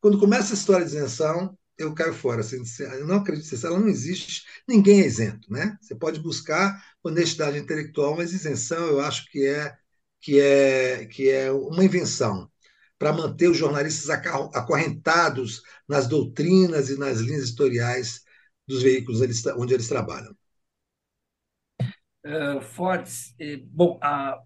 Quando 0.00 0.18
começa 0.18 0.52
a 0.52 0.56
história 0.56 0.84
de 0.84 0.96
isenção, 0.96 1.56
eu 1.78 1.94
caio 1.94 2.12
fora. 2.14 2.40
Assim, 2.40 2.62
eu 2.80 3.06
não 3.06 3.16
acredito 3.16 3.50
nisso, 3.50 3.66
ela 3.66 3.78
não 3.78 3.88
existe, 3.88 4.44
ninguém 4.68 5.00
é 5.02 5.06
isento. 5.06 5.50
Né? 5.50 5.76
Você 5.80 5.94
pode 5.94 6.20
buscar 6.20 6.82
honestidade 7.02 7.58
intelectual, 7.58 8.16
mas 8.16 8.32
isenção 8.32 8.86
eu 8.86 9.00
acho 9.00 9.30
que 9.30 9.46
é, 9.46 9.74
que 10.20 10.40
é, 10.40 11.06
que 11.06 11.30
é 11.30 11.50
uma 11.50 11.84
invenção 11.84 12.50
para 12.98 13.12
manter 13.12 13.48
os 13.48 13.56
jornalistas 13.56 14.10
acorrentados 14.10 15.62
nas 15.88 16.06
doutrinas 16.06 16.88
e 16.88 16.96
nas 16.96 17.18
linhas 17.18 17.42
editoriais 17.42 18.20
dos 18.66 18.82
veículos 18.82 19.20
onde 19.56 19.74
eles 19.74 19.88
trabalham. 19.88 20.34
Uh, 22.24 22.60
Fortes, 22.60 23.34
eh, 23.40 23.60
bom, 23.64 23.98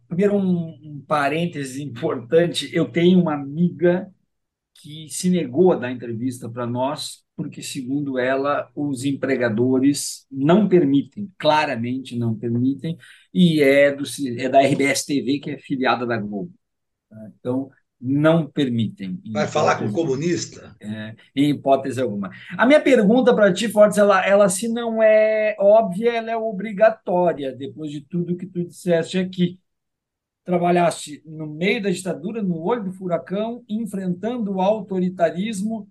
primeiro 0.08 0.35
um, 0.35 0.68
um 0.82 1.04
parêntese 1.06 1.82
importante, 1.82 2.75
eu 2.75 2.90
tenho 2.90 3.20
uma 3.20 3.35
amiga 3.35 4.11
que 4.80 5.08
se 5.11 5.28
negou 5.28 5.73
a 5.73 5.76
dar 5.76 5.92
entrevista 5.92 6.49
para 6.49 6.66
nós, 6.66 7.25
porque, 7.37 7.62
segundo 7.62 8.18
ela, 8.18 8.70
os 8.75 9.04
empregadores 9.04 10.26
não 10.30 10.68
permitem, 10.68 11.30
claramente 11.38 12.18
não 12.18 12.35
permitem, 12.35 12.96
e 13.32 13.61
é, 13.61 13.94
do, 13.94 14.04
é 14.38 14.49
da 14.49 14.61
RBS 14.62 15.04
TV, 15.04 15.38
que 15.38 15.50
é 15.50 15.58
filiada 15.58 16.06
da 16.06 16.16
Globo. 16.18 16.52
Tá? 17.11 17.16
Então, 17.38 17.70
não 18.00 18.47
permitem. 18.47 19.21
Vai 19.33 19.47
falar 19.47 19.76
com 19.76 19.91
comunista? 19.91 20.76
É, 20.81 21.15
em 21.35 21.50
hipótese 21.50 22.00
alguma. 22.00 22.31
A 22.57 22.67
minha 22.67 22.81
pergunta 22.81 23.35
para 23.35 23.53
ti, 23.53 23.69
Fortes, 23.69 23.99
ela, 23.99 24.25
ela, 24.26 24.49
se 24.49 24.69
não 24.69 25.03
é 25.03 25.57
óbvia, 25.59 26.12
ela 26.12 26.31
é 26.31 26.37
obrigatória, 26.37 27.55
depois 27.55 27.91
de 27.91 28.03
tudo 28.03 28.37
que 28.37 28.47
tu 28.47 28.65
disseste 28.65 29.19
aqui 29.19 29.59
trabalhaste 30.47 31.21
no 31.26 31.45
meio 31.45 31.83
da 31.83 31.91
ditadura, 31.91 32.41
no 32.41 32.62
olho 32.62 32.85
do 32.85 32.93
furacão, 32.93 33.65
enfrentando 33.69 34.53
o 34.53 34.61
autoritarismo 34.61 35.91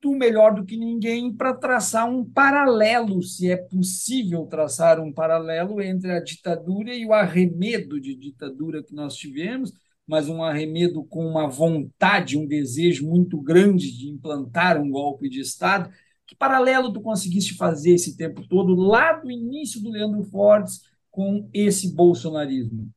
tu 0.00 0.14
melhor 0.14 0.54
do 0.54 0.64
que 0.64 0.76
ninguém 0.76 1.32
para 1.32 1.54
traçar 1.54 2.08
um 2.08 2.24
paralelo, 2.24 3.22
se 3.22 3.50
é 3.50 3.56
possível 3.56 4.46
traçar 4.46 5.00
um 5.00 5.12
paralelo 5.12 5.80
entre 5.80 6.12
a 6.12 6.22
ditadura 6.22 6.94
e 6.94 7.04
o 7.04 7.12
arremedo 7.12 8.00
de 8.00 8.14
ditadura 8.14 8.82
que 8.82 8.94
nós 8.94 9.16
tivemos, 9.16 9.72
mas 10.08 10.28
um 10.28 10.42
arremedo 10.42 11.04
com 11.04 11.26
uma 11.26 11.46
vontade, 11.46 12.38
um 12.38 12.46
desejo 12.46 13.06
muito 13.06 13.38
grande 13.40 13.96
de 13.96 14.08
implantar 14.08 14.80
um 14.80 14.90
golpe 14.90 15.28
de 15.28 15.40
Estado. 15.40 15.92
Que 16.26 16.34
paralelo 16.34 16.92
tu 16.92 17.00
conseguiste 17.02 17.54
fazer 17.54 17.92
esse 17.92 18.16
tempo 18.16 18.46
todo, 18.48 18.74
lá 18.74 19.12
do 19.12 19.30
início 19.30 19.82
do 19.82 19.90
Leandro 19.90 20.24
Fortes, 20.24 20.80
com 21.10 21.48
esse 21.52 21.94
bolsonarismo? 21.94 22.90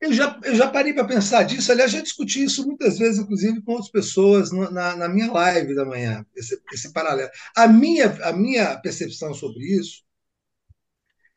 Eu 0.00 0.12
já, 0.12 0.40
eu 0.42 0.54
já 0.56 0.68
parei 0.68 0.92
para 0.92 1.04
pensar 1.04 1.44
disso. 1.44 1.70
Aliás, 1.70 1.92
já 1.92 2.00
discuti 2.00 2.42
isso 2.42 2.66
muitas 2.66 2.98
vezes, 2.98 3.20
inclusive 3.20 3.62
com 3.62 3.72
outras 3.72 3.90
pessoas 3.90 4.50
na, 4.50 4.96
na 4.96 5.08
minha 5.08 5.30
live 5.30 5.74
da 5.74 5.84
manhã, 5.84 6.26
esse, 6.34 6.60
esse 6.72 6.92
paralelo. 6.92 7.30
A 7.54 7.68
minha, 7.68 8.06
a 8.24 8.32
minha 8.32 8.76
percepção 8.78 9.32
sobre 9.32 9.64
isso 9.64 10.02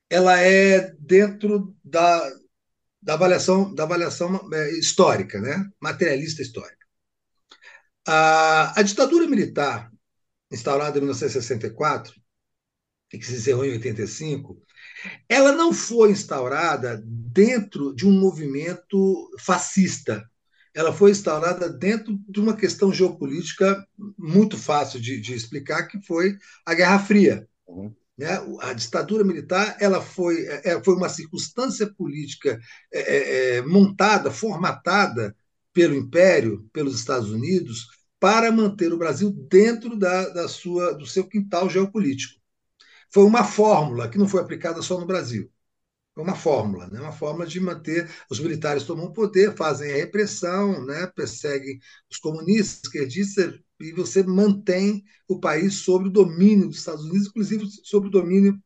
ela 0.10 0.40
é 0.40 0.94
dentro 1.00 1.76
da, 1.84 2.32
da 3.06 3.14
avaliação, 3.14 3.74
da 3.74 3.84
avaliação 3.84 4.50
é, 4.52 4.72
histórica, 4.80 5.40
né? 5.40 5.70
materialista 5.80 6.42
histórica. 6.42 6.84
A, 8.08 8.80
a 8.80 8.82
ditadura 8.82 9.28
militar, 9.28 9.92
instaurada 10.52 10.98
em 10.98 11.02
1964, 11.02 12.14
e 13.14 13.20
que 13.20 13.26
se 13.26 13.36
encerrou 13.36 13.64
em 13.64 13.74
85, 13.74 14.60
ela 15.30 15.52
não 15.52 15.72
foi 15.72 16.10
instaurada 16.10 17.00
dentro 17.06 17.94
de 17.94 18.08
um 18.08 18.12
movimento 18.12 19.30
fascista. 19.40 20.28
Ela 20.74 20.92
foi 20.92 21.12
instaurada 21.12 21.70
dentro 21.70 22.20
de 22.28 22.40
uma 22.40 22.56
questão 22.58 22.92
geopolítica 22.92 23.86
muito 24.18 24.58
fácil 24.58 25.00
de, 25.00 25.22
de 25.22 25.36
explicar, 25.36 25.84
que 25.84 26.02
foi 26.02 26.40
a 26.66 26.74
Guerra 26.74 26.98
Fria. 27.00 27.48
Uhum. 27.68 27.96
Né? 28.18 28.30
A 28.62 28.74
ditadura 28.74 29.24
militar 29.24 29.78
ela 29.80 30.02
foi, 30.02 30.46
é, 30.46 30.70
é 30.72 30.84
foi 30.84 30.96
uma 30.96 31.10
circunstância 31.10 31.88
política 31.94 32.60
é, 32.94 33.00
é, 33.00 33.58
é, 33.58 33.62
montada, 33.62 34.32
formatada 34.32 35.36
pelo 35.74 35.96
Império, 35.96 36.68
pelos 36.72 36.98
Estados 36.98 37.30
Unidos, 37.30 37.88
para 38.20 38.52
manter 38.52 38.94
o 38.94 38.98
Brasil 38.98 39.32
dentro 39.50 39.98
da, 39.98 40.30
da 40.30 40.48
sua, 40.48 40.94
do 40.94 41.06
seu 41.06 41.28
quintal 41.28 41.70
geopolítico 41.70 42.46
foi 43.16 43.24
uma 43.24 43.46
fórmula 43.46 44.10
que 44.10 44.18
não 44.18 44.28
foi 44.28 44.42
aplicada 44.42 44.82
só 44.82 45.00
no 45.00 45.06
Brasil. 45.06 45.50
Foi 46.14 46.24
uma 46.24 46.36
fórmula, 46.36 46.88
né? 46.88 47.00
uma 47.00 47.14
fórmula 47.14 47.46
de 47.48 47.60
manter 47.62 48.10
os 48.30 48.40
militares 48.42 48.84
tomam 48.84 49.06
o 49.06 49.14
poder, 49.14 49.56
fazem 49.56 49.92
a 49.92 49.96
repressão, 49.96 50.86
né? 50.86 51.08
perseguem 51.16 51.80
os 52.12 52.18
comunistas, 52.18 52.84
esquerdistas, 52.84 53.58
e 53.80 53.92
você 53.92 54.24
mantém 54.24 55.04
o 55.28 55.40
país 55.40 55.76
sob 55.76 56.08
o 56.08 56.12
domínio 56.12 56.68
dos 56.68 56.78
Estados 56.78 57.06
Unidos, 57.06 57.28
inclusive 57.28 57.66
sob 57.84 58.08
o 58.08 58.12
domínio 58.12 58.62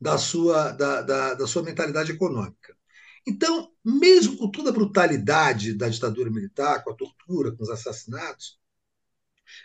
da 0.00 0.18
sua, 0.18 0.72
da, 0.72 1.02
da, 1.02 1.34
da 1.34 1.46
sua 1.46 1.62
mentalidade 1.62 2.12
econômica. 2.12 2.76
Então, 3.26 3.72
mesmo 3.84 4.36
com 4.36 4.50
toda 4.50 4.70
a 4.70 4.72
brutalidade 4.72 5.74
da 5.74 5.88
ditadura 5.88 6.30
militar, 6.30 6.84
com 6.84 6.90
a 6.90 6.94
tortura, 6.94 7.52
com 7.52 7.62
os 7.62 7.70
assassinatos, 7.70 8.58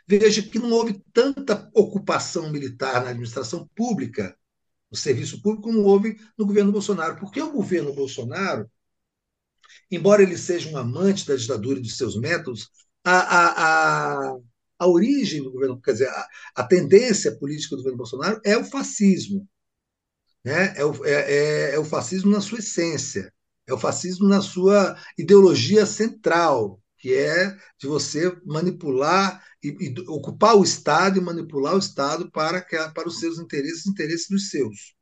Veja 0.08 0.42
que 0.42 0.60
não 0.60 0.72
houve 0.72 1.02
tanta 1.14 1.70
ocupação 1.74 2.52
militar 2.52 3.04
na 3.04 3.10
administração 3.12 3.68
pública, 3.76 4.38
no 4.92 4.98
serviço 4.98 5.42
público, 5.42 5.64
como 5.64 5.84
houve 5.84 6.20
no 6.38 6.46
governo 6.46 6.72
Bolsonaro. 6.72 7.18
Porque 7.20 7.42
o 7.42 7.52
governo 7.52 7.94
Bolsonaro, 7.94 8.70
embora 9.90 10.24
ele 10.24 10.38
seja 10.38 10.70
um 10.70 10.78
amante 10.78 11.26
da 11.26 11.36
ditadura 11.36 11.80
e 11.80 11.82
de 11.82 11.92
seus 11.92 12.16
métodos, 12.20 12.70
a, 13.04 13.12
a, 13.12 14.32
a, 14.32 14.38
a 14.80 14.88
origem 14.88 15.44
do 15.44 15.52
governo, 15.52 15.82
quer 15.82 15.94
dizer, 15.94 16.10
a, 16.10 16.28
a 16.56 16.64
tendência 16.64 17.36
política 17.38 17.76
do 17.76 17.80
governo 17.80 17.98
Bolsonaro 17.98 18.42
é 18.46 18.58
o 18.58 18.64
fascismo. 18.64 19.48
Né? 20.44 20.74
É, 20.78 20.86
o, 20.86 21.06
é, 21.06 21.12
é, 21.12 21.76
é 21.76 21.80
o 21.80 21.86
fascismo 21.86 22.32
na 22.32 22.42
sua 22.42 22.60
essência, 22.60 23.34
é 23.68 23.74
o 23.74 23.78
fascismo 23.78 24.28
na 24.28 24.42
sua 24.42 24.98
ideologia 25.18 25.86
central, 25.86 26.82
que 26.98 27.14
é 27.14 27.56
de 27.78 27.88
você 27.88 28.36
manipular 28.46 29.44
e, 29.64 29.70
e, 29.70 29.96
ocupar 30.10 30.56
o 30.56 30.64
Estado 30.64 31.18
e 31.18 31.22
manipular 31.22 31.76
o 31.76 31.80
Estado 31.80 32.30
para, 32.32 32.62
para 32.94 33.08
os 33.08 33.20
seus 33.20 33.40
interesses, 33.40 33.86
interesses 33.86 34.28
dos 34.30 34.50
seus. 34.50 34.96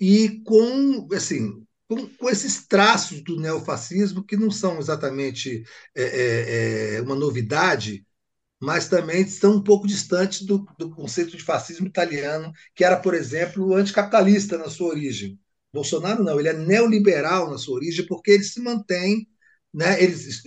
E 0.00 0.40
com, 0.44 1.08
assim, 1.12 1.64
com, 1.94 2.08
com 2.08 2.30
esses 2.30 2.66
traços 2.66 3.22
do 3.22 3.38
neofascismo, 3.40 4.24
que 4.24 4.36
não 4.36 4.50
são 4.50 4.78
exatamente 4.78 5.64
é, 5.94 6.02
é, 6.02 6.94
é 6.96 7.02
uma 7.02 7.14
novidade, 7.14 8.06
mas 8.60 8.88
também 8.88 9.22
estão 9.22 9.56
um 9.56 9.62
pouco 9.62 9.86
distantes 9.86 10.42
do, 10.42 10.66
do 10.78 10.90
conceito 10.90 11.36
de 11.36 11.42
fascismo 11.44 11.86
italiano, 11.86 12.52
que 12.74 12.84
era, 12.84 12.96
por 12.98 13.14
exemplo, 13.14 13.74
anticapitalista 13.74 14.58
na 14.58 14.70
sua 14.70 14.88
origem. 14.88 15.38
Bolsonaro 15.72 16.22
não, 16.22 16.38
ele 16.38 16.48
é 16.48 16.52
neoliberal 16.52 17.50
na 17.50 17.58
sua 17.58 17.76
origem, 17.76 18.06
porque 18.06 18.30
ele 18.30 18.44
se 18.44 18.60
mantém 18.60 19.28
né, 19.74 20.00
eles, 20.00 20.40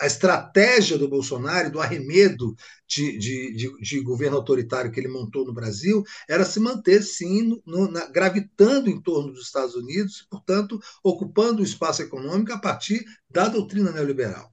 a 0.00 0.06
estratégia 0.06 0.96
do 0.96 1.06
Bolsonaro, 1.06 1.70
do 1.70 1.80
arremedo 1.80 2.56
de, 2.88 3.18
de, 3.18 3.54
de, 3.54 3.78
de, 3.78 4.00
governo 4.00 4.38
autoritário 4.38 4.90
que 4.90 4.98
ele 4.98 5.08
montou 5.08 5.44
no 5.44 5.52
Brasil, 5.52 6.02
era 6.26 6.46
se 6.46 6.58
manter, 6.58 7.02
sim, 7.02 7.60
no, 7.66 7.90
na, 7.90 8.06
gravitando 8.06 8.88
em 8.88 8.98
torno 8.98 9.32
dos 9.34 9.44
Estados 9.44 9.74
Unidos, 9.74 10.26
portanto, 10.30 10.80
ocupando 11.04 11.60
o 11.60 11.64
espaço 11.64 12.00
econômico 12.00 12.54
a 12.54 12.58
partir 12.58 13.04
da 13.28 13.48
doutrina 13.48 13.92
neoliberal. 13.92 14.50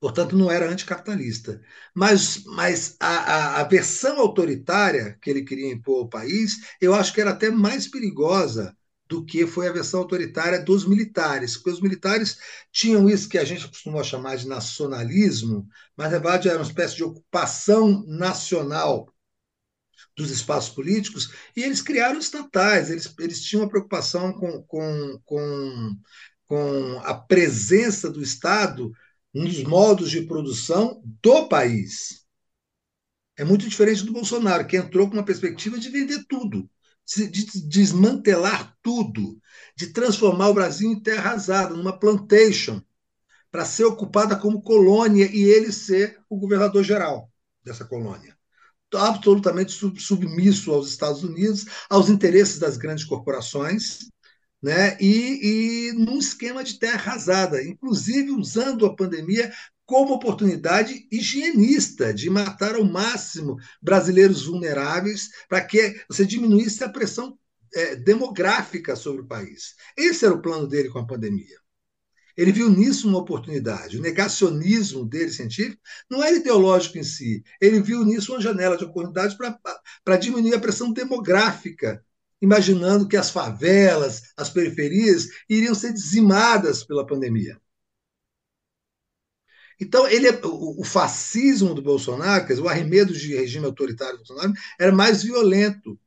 Portanto, 0.00 0.36
não 0.36 0.50
era 0.50 0.70
anticapitalista. 0.70 1.60
Mas, 1.94 2.44
mas 2.44 2.96
a, 3.00 3.08
a, 3.08 3.60
a 3.60 3.64
versão 3.64 4.18
autoritária 4.20 5.18
que 5.20 5.28
ele 5.28 5.44
queria 5.44 5.72
impor 5.72 6.00
ao 6.00 6.08
país, 6.08 6.60
eu 6.80 6.94
acho 6.94 7.12
que 7.12 7.20
era 7.20 7.30
até 7.30 7.50
mais 7.50 7.88
perigosa 7.88 8.74
do 9.08 9.24
que 9.24 9.46
foi 9.46 9.68
a 9.68 9.72
versão 9.72 10.00
autoritária 10.00 10.62
dos 10.62 10.86
militares, 10.86 11.56
porque 11.56 11.70
os 11.70 11.80
militares 11.80 12.38
tinham 12.72 13.08
isso 13.08 13.28
que 13.28 13.38
a 13.38 13.44
gente 13.44 13.68
costumou 13.68 14.02
chamar 14.02 14.36
de 14.36 14.48
nacionalismo, 14.48 15.68
mas 15.96 16.10
na 16.10 16.18
verdade 16.18 16.48
era 16.48 16.58
uma 16.58 16.66
espécie 16.66 16.96
de 16.96 17.04
ocupação 17.04 18.04
nacional 18.06 19.12
dos 20.16 20.30
espaços 20.30 20.74
políticos, 20.74 21.30
e 21.56 21.62
eles 21.62 21.82
criaram 21.82 22.18
estatais, 22.18 22.90
eles, 22.90 23.12
eles 23.18 23.42
tinham 23.42 23.62
uma 23.62 23.68
preocupação 23.68 24.32
com, 24.32 24.62
com, 24.62 25.20
com, 25.24 25.96
com 26.46 27.00
a 27.04 27.14
presença 27.14 28.10
do 28.10 28.22
Estado 28.22 28.92
nos 29.32 29.62
modos 29.62 30.10
de 30.10 30.22
produção 30.22 31.02
do 31.22 31.48
país. 31.48 32.24
É 33.36 33.44
muito 33.44 33.68
diferente 33.68 34.04
do 34.04 34.12
Bolsonaro, 34.12 34.66
que 34.66 34.78
entrou 34.78 35.06
com 35.06 35.14
uma 35.14 35.24
perspectiva 35.24 35.78
de 35.78 35.90
vender 35.90 36.24
tudo 36.26 36.68
de 37.06 37.62
desmantelar 37.68 38.76
tudo, 38.82 39.40
de 39.76 39.88
transformar 39.88 40.48
o 40.48 40.54
Brasil 40.54 40.90
em 40.90 41.00
terra 41.00 41.30
arrasada, 41.30 41.74
numa 41.74 41.98
plantation, 41.98 42.82
para 43.50 43.64
ser 43.64 43.84
ocupada 43.84 44.36
como 44.36 44.62
colônia 44.62 45.30
e 45.32 45.44
ele 45.44 45.72
ser 45.72 46.18
o 46.28 46.36
governador 46.36 46.82
geral 46.82 47.30
dessa 47.64 47.84
colônia. 47.84 48.36
Absolutamente 48.94 49.72
submisso 50.00 50.72
aos 50.72 50.88
Estados 50.88 51.22
Unidos, 51.22 51.66
aos 51.90 52.08
interesses 52.08 52.58
das 52.58 52.76
grandes 52.76 53.04
corporações, 53.04 54.08
né? 54.62 54.96
e, 55.00 55.90
e 55.90 55.92
num 55.92 56.18
esquema 56.18 56.64
de 56.64 56.78
terra 56.78 57.12
arrasada, 57.12 57.62
inclusive 57.62 58.30
usando 58.30 58.86
a 58.86 58.94
pandemia 58.94 59.52
como 59.86 60.14
oportunidade 60.14 61.06
higienista 61.10 62.12
de 62.12 62.28
matar 62.28 62.74
ao 62.74 62.84
máximo 62.84 63.56
brasileiros 63.80 64.44
vulneráveis 64.44 65.30
para 65.48 65.64
que 65.64 65.98
você 66.08 66.26
diminuísse 66.26 66.82
a 66.82 66.88
pressão 66.88 67.38
é, 67.72 67.94
demográfica 67.94 68.96
sobre 68.96 69.22
o 69.22 69.26
país. 69.26 69.74
Esse 69.96 70.24
era 70.24 70.34
o 70.34 70.42
plano 70.42 70.66
dele 70.66 70.88
com 70.88 70.98
a 70.98 71.06
pandemia. 71.06 71.56
Ele 72.36 72.52
viu 72.52 72.68
nisso 72.68 73.08
uma 73.08 73.18
oportunidade. 73.18 73.96
O 73.96 74.02
negacionismo 74.02 75.06
dele 75.06 75.30
científico 75.30 75.80
não 76.10 76.22
era 76.22 76.36
ideológico 76.36 76.98
em 76.98 77.02
si. 77.02 77.42
Ele 77.60 77.80
viu 77.80 78.04
nisso 78.04 78.32
uma 78.32 78.40
janela 78.40 78.76
de 78.76 78.84
oportunidade 78.84 79.36
para 80.04 80.16
diminuir 80.16 80.54
a 80.54 80.60
pressão 80.60 80.92
demográfica, 80.92 82.04
imaginando 82.42 83.08
que 83.08 83.16
as 83.16 83.30
favelas, 83.30 84.34
as 84.36 84.50
periferias 84.50 85.28
iriam 85.48 85.74
ser 85.74 85.94
dizimadas 85.94 86.84
pela 86.84 87.06
pandemia. 87.06 87.58
Então, 89.80 90.08
ele, 90.08 90.26
é, 90.28 90.40
o, 90.44 90.80
o 90.80 90.84
fascismo 90.84 91.74
do 91.74 91.82
Bolsonaro, 91.82 92.46
quer 92.46 92.54
dizer, 92.54 92.64
o 92.64 92.68
arremedo 92.68 93.12
de 93.12 93.34
regime 93.34 93.66
autoritário 93.66 94.14
do 94.14 94.24
Bolsonaro, 94.24 94.52
era 94.78 94.92
mais 94.92 95.22
violento, 95.22 95.98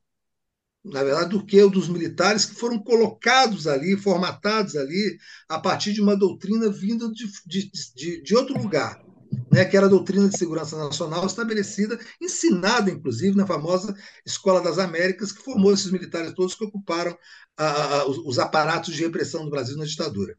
na 0.84 1.04
verdade, 1.04 1.30
do 1.30 1.46
que 1.46 1.62
o 1.62 1.70
dos 1.70 1.88
militares 1.88 2.46
que 2.46 2.56
foram 2.56 2.80
colocados 2.80 3.68
ali, 3.68 3.96
formatados 3.98 4.76
ali, 4.76 5.18
a 5.48 5.60
partir 5.60 5.94
de 5.94 6.02
uma 6.02 6.16
doutrina 6.16 6.70
vinda 6.70 7.10
de, 7.12 7.26
de, 7.46 7.72
de, 7.96 8.24
de 8.24 8.36
outro 8.36 8.58
lugar. 8.58 9.04
Né, 9.52 9.64
que 9.64 9.78
era 9.78 9.86
a 9.86 9.90
doutrina 9.90 10.28
de 10.28 10.36
segurança 10.38 10.76
nacional 10.76 11.24
estabelecida, 11.26 12.00
ensinada, 12.20 12.90
inclusive, 12.90 13.38
na 13.38 13.46
famosa 13.46 13.96
Escola 14.26 14.60
das 14.60 14.80
Américas, 14.80 15.32
que 15.32 15.44
formou 15.44 15.72
esses 15.72 15.92
militares 15.92 16.34
todos 16.34 16.56
que 16.56 16.66
ocuparam 16.66 17.16
a, 17.56 18.00
a, 18.00 18.08
os 18.08 18.40
aparatos 18.40 18.96
de 18.96 19.04
repressão 19.04 19.44
do 19.46 19.52
Brasil 19.52 19.78
na 19.78 19.86
ditadura. 19.86 20.36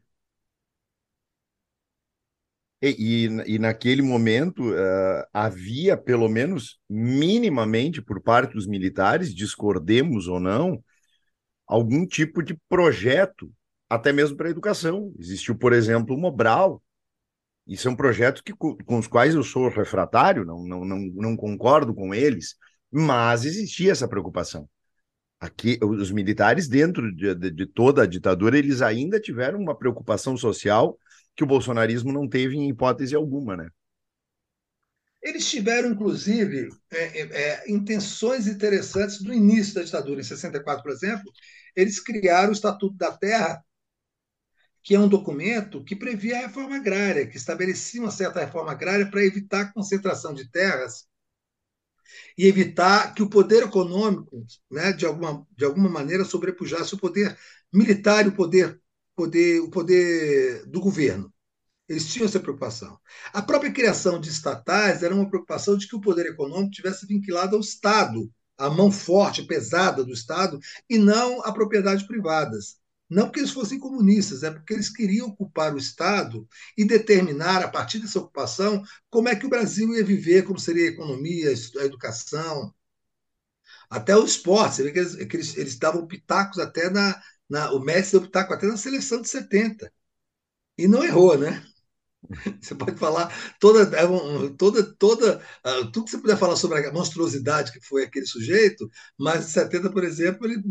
E, 2.81 3.27
e, 3.27 3.55
e 3.55 3.59
naquele 3.59 4.01
momento 4.01 4.71
uh, 4.71 5.23
havia, 5.31 5.95
pelo 5.95 6.27
menos 6.27 6.79
minimamente, 6.89 8.01
por 8.01 8.19
parte 8.21 8.53
dos 8.53 8.65
militares, 8.65 9.35
discordemos 9.35 10.27
ou 10.27 10.39
não, 10.39 10.83
algum 11.67 12.07
tipo 12.07 12.41
de 12.41 12.59
projeto, 12.67 13.51
até 13.87 14.11
mesmo 14.11 14.35
para 14.35 14.47
a 14.47 14.51
educação. 14.51 15.13
Existiu, 15.19 15.55
por 15.55 15.73
exemplo, 15.73 16.15
o 16.15 16.19
Mobral. 16.19 16.81
Isso 17.67 17.87
é 17.87 17.91
um 17.91 17.95
projeto 17.95 18.43
que, 18.43 18.53
com 18.53 18.97
os 18.97 19.07
quais 19.07 19.35
eu 19.35 19.43
sou 19.43 19.69
refratário, 19.69 20.43
não, 20.43 20.63
não, 20.63 20.83
não, 20.83 20.97
não 20.97 21.37
concordo 21.37 21.93
com 21.93 22.15
eles, 22.15 22.55
mas 22.91 23.45
existia 23.45 23.91
essa 23.91 24.07
preocupação. 24.07 24.67
Aqui, 25.39 25.77
os 25.83 26.11
militares, 26.11 26.67
dentro 26.67 27.15
de, 27.15 27.35
de, 27.35 27.51
de 27.51 27.65
toda 27.67 28.03
a 28.03 28.07
ditadura, 28.07 28.57
eles 28.57 28.81
ainda 28.81 29.19
tiveram 29.19 29.59
uma 29.59 29.77
preocupação 29.77 30.35
social 30.35 30.97
que 31.35 31.43
o 31.43 31.47
bolsonarismo 31.47 32.11
não 32.11 32.27
teve 32.27 32.55
em 32.55 32.69
hipótese 32.69 33.15
alguma, 33.15 33.55
né? 33.55 33.69
Eles 35.21 35.49
tiveram, 35.49 35.89
inclusive, 35.89 36.69
é, 36.91 37.21
é, 37.21 37.41
é 37.41 37.71
intenções 37.71 38.47
interessantes 38.47 39.21
do 39.21 39.33
início 39.33 39.75
da 39.75 39.83
ditadura. 39.83 40.19
Em 40.19 40.23
64, 40.23 40.81
por 40.81 40.91
exemplo, 40.91 41.31
eles 41.75 41.99
criaram 41.99 42.49
o 42.49 42.53
Estatuto 42.53 42.95
da 42.95 43.11
Terra, 43.15 43.63
que 44.83 44.95
é 44.95 44.99
um 44.99 45.07
documento 45.07 45.83
que 45.83 45.95
previa 45.95 46.37
a 46.37 46.41
reforma 46.41 46.75
agrária, 46.75 47.27
que 47.27 47.37
estabelecia 47.37 48.01
uma 48.01 48.09
certa 48.09 48.39
reforma 48.39 48.71
agrária 48.71 49.09
para 49.09 49.23
evitar 49.23 49.61
a 49.61 49.71
concentração 49.71 50.33
de 50.33 50.49
terras 50.49 51.05
e 52.37 52.47
evitar 52.47 53.13
que 53.13 53.21
o 53.21 53.29
poder 53.29 53.63
econômico, 53.63 54.43
né, 54.69 54.91
de, 54.91 55.05
alguma, 55.05 55.45
de 55.55 55.65
alguma 55.65 55.89
maneira, 55.89 56.25
sobrepujasse 56.25 56.95
o 56.95 56.97
poder 56.97 57.37
militar 57.71 58.25
e 58.25 58.29
o 58.29 58.35
poder, 58.35 58.79
poder, 59.15 59.61
o 59.61 59.69
poder 59.69 60.65
do 60.67 60.79
governo. 60.79 61.33
Eles 61.87 62.07
tinham 62.07 62.25
essa 62.25 62.39
preocupação. 62.39 62.97
A 63.33 63.41
própria 63.41 63.71
criação 63.71 64.19
de 64.19 64.29
estatais 64.29 65.03
era 65.03 65.13
uma 65.13 65.29
preocupação 65.29 65.77
de 65.77 65.87
que 65.87 65.95
o 65.95 66.01
poder 66.01 66.25
econômico 66.25 66.71
tivesse 66.71 67.05
vinculado 67.05 67.55
ao 67.55 67.61
Estado, 67.61 68.31
a 68.57 68.69
mão 68.69 68.91
forte, 68.91 69.43
pesada 69.43 70.03
do 70.03 70.13
Estado, 70.13 70.59
e 70.89 70.97
não 70.97 71.43
a 71.43 71.51
propriedade 71.51 72.07
privadas. 72.07 72.77
Não 73.09 73.25
porque 73.25 73.41
eles 73.41 73.51
fossem 73.51 73.77
comunistas, 73.77 74.41
é 74.41 74.49
porque 74.49 74.73
eles 74.73 74.89
queriam 74.89 75.27
ocupar 75.27 75.73
o 75.73 75.77
Estado 75.77 76.47
e 76.77 76.85
determinar, 76.85 77.61
a 77.61 77.67
partir 77.67 77.99
dessa 77.99 78.19
ocupação, 78.19 78.81
como 79.09 79.27
é 79.27 79.35
que 79.35 79.45
o 79.45 79.49
Brasil 79.49 79.93
ia 79.93 80.03
viver, 80.03 80.43
como 80.43 80.57
seria 80.57 80.85
a 80.85 80.93
economia, 80.93 81.49
a 81.49 81.83
educação, 81.83 82.73
até 83.89 84.15
o 84.15 84.23
esporte. 84.23 84.75
Você 84.75 84.83
vê 84.83 84.91
que 84.93 84.99
eles, 84.99 85.15
que 85.15 85.35
eles, 85.35 85.57
eles 85.57 85.77
davam 85.77 86.07
pitacos 86.07 86.57
até 86.57 86.89
na, 86.89 87.21
na. 87.51 87.71
O 87.73 87.79
Messi 87.79 88.13
deu 88.13 88.21
pitaco 88.21 88.53
até 88.53 88.65
na 88.65 88.77
seleção 88.77 89.21
de 89.21 89.29
70. 89.29 89.91
E 90.77 90.87
não 90.87 91.03
errou, 91.03 91.37
né? 91.37 91.63
Você 92.61 92.73
pode 92.75 92.97
falar 92.97 93.33
toda, 93.59 93.97
é 93.97 94.03
toda, 94.57 94.83
toda, 94.95 95.43
ah, 95.63 95.89
tudo 95.91 96.05
que 96.05 96.11
você 96.11 96.17
puder 96.19 96.37
falar 96.37 96.55
sobre 96.55 96.85
a 96.85 96.93
monstruosidade 96.93 97.71
que 97.71 97.81
foi 97.81 98.03
aquele 98.03 98.27
sujeito, 98.27 98.89
mas 99.19 99.47
em 99.47 99.49
70, 99.49 99.91
por 99.91 100.03
exemplo, 100.03 100.47
ele 100.47 100.61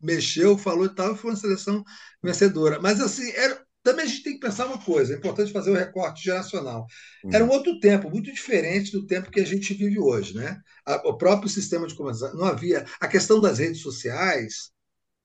mexeu, 0.00 0.58
falou 0.58 0.84
e 0.86 0.94
tal, 0.94 1.14
e 1.14 1.16
foi 1.16 1.30
uma 1.30 1.36
seleção 1.36 1.82
vencedora. 2.22 2.80
Mas 2.80 3.00
assim, 3.00 3.30
era, 3.32 3.64
também 3.82 4.04
a 4.04 4.08
gente 4.08 4.24
tem 4.24 4.34
que 4.34 4.40
pensar 4.40 4.66
uma 4.66 4.82
coisa, 4.82 5.14
é 5.14 5.16
importante 5.16 5.52
fazer 5.52 5.70
o 5.70 5.74
um 5.74 5.76
recorte 5.76 6.24
geracional. 6.24 6.86
Era 7.32 7.44
um 7.44 7.50
outro 7.50 7.78
tempo, 7.78 8.10
muito 8.10 8.32
diferente 8.32 8.90
do 8.92 9.06
tempo 9.06 9.30
que 9.30 9.40
a 9.40 9.46
gente 9.46 9.72
vive 9.74 9.98
hoje. 9.98 10.34
Né? 10.34 10.60
O 11.04 11.16
próprio 11.16 11.48
sistema 11.48 11.86
de 11.86 11.94
comunicação, 11.94 12.34
não 12.34 12.46
havia. 12.46 12.84
A 13.00 13.06
questão 13.06 13.40
das 13.40 13.58
redes 13.58 13.80
sociais 13.80 14.72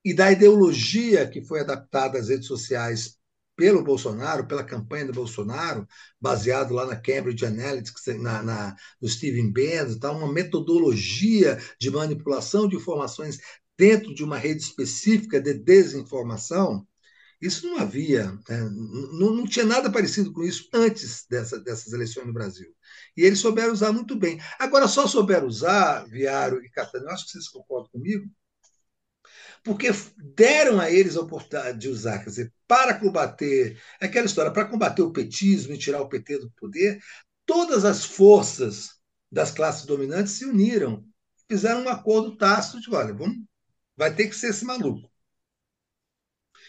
e 0.03 0.13
da 0.13 0.31
ideologia 0.31 1.27
que 1.27 1.41
foi 1.41 1.61
adaptada 1.61 2.17
às 2.19 2.29
redes 2.29 2.47
sociais 2.47 3.19
pelo 3.55 3.83
Bolsonaro, 3.83 4.47
pela 4.47 4.63
campanha 4.63 5.05
do 5.05 5.13
Bolsonaro, 5.13 5.87
baseado 6.19 6.73
lá 6.73 6.85
na 6.85 6.95
Cambridge 6.95 7.45
Analytics, 7.45 8.07
na, 8.19 8.41
na, 8.41 8.75
no 8.99 9.07
Steven 9.07 9.51
Bannon, 9.51 9.99
tá? 9.99 10.11
uma 10.11 10.31
metodologia 10.31 11.59
de 11.79 11.91
manipulação 11.91 12.67
de 12.67 12.75
informações 12.75 13.39
dentro 13.77 14.13
de 14.15 14.23
uma 14.23 14.37
rede 14.37 14.61
específica 14.61 15.39
de 15.39 15.53
desinformação, 15.53 16.87
isso 17.41 17.65
não 17.65 17.79
havia, 17.79 18.31
né? 18.47 18.69
não, 19.13 19.33
não, 19.33 19.47
tinha 19.47 19.65
nada 19.65 19.91
parecido 19.91 20.31
com 20.31 20.43
isso 20.43 20.69
antes 20.71 21.25
dessa, 21.27 21.59
dessas 21.59 21.91
eleições 21.91 22.27
no 22.27 22.33
Brasil. 22.33 22.71
E 23.17 23.23
eles 23.23 23.39
souberam 23.39 23.73
usar 23.73 23.91
muito 23.91 24.15
bem. 24.15 24.39
Agora, 24.59 24.87
só 24.87 25.07
souberam 25.07 25.47
usar, 25.47 26.05
Viário 26.05 26.63
e 26.63 26.69
Catania, 26.69 27.07
eu 27.07 27.11
acho 27.11 27.25
que 27.25 27.31
vocês 27.31 27.49
concordam 27.49 27.89
comigo, 27.89 28.29
porque 29.63 29.89
deram 30.36 30.80
a 30.80 30.89
eles 30.89 31.15
a 31.15 31.21
oportunidade 31.21 31.80
de 31.80 31.89
usar, 31.89 32.19
quer 32.19 32.30
dizer, 32.30 32.54
para 32.67 33.00
combater 33.00 33.80
aquela 34.00 34.26
história, 34.26 34.52
para 34.52 34.65
combater 34.65 35.02
o 35.02 35.12
petismo 35.12 35.74
e 35.74 35.78
tirar 35.78 36.02
o 36.02 36.10
PT 36.10 36.39
do 36.39 36.52
poder, 36.52 37.00
todas 37.45 37.86
as 37.86 38.04
forças 38.06 38.91
das 39.32 39.52
classes 39.52 39.86
dominantes 39.86 40.34
se 40.34 40.45
uniram, 40.45 41.06
fizeram 41.50 41.84
um 41.84 41.89
acordo 41.89 42.38
tácito 42.38 42.82
de, 42.82 42.93
olha, 42.93 43.13
vamos, 43.13 43.38
vai 43.95 44.13
ter 44.13 44.28
que 44.28 44.36
ser 44.36 44.50
esse 44.50 44.65
maluco. 44.65 45.10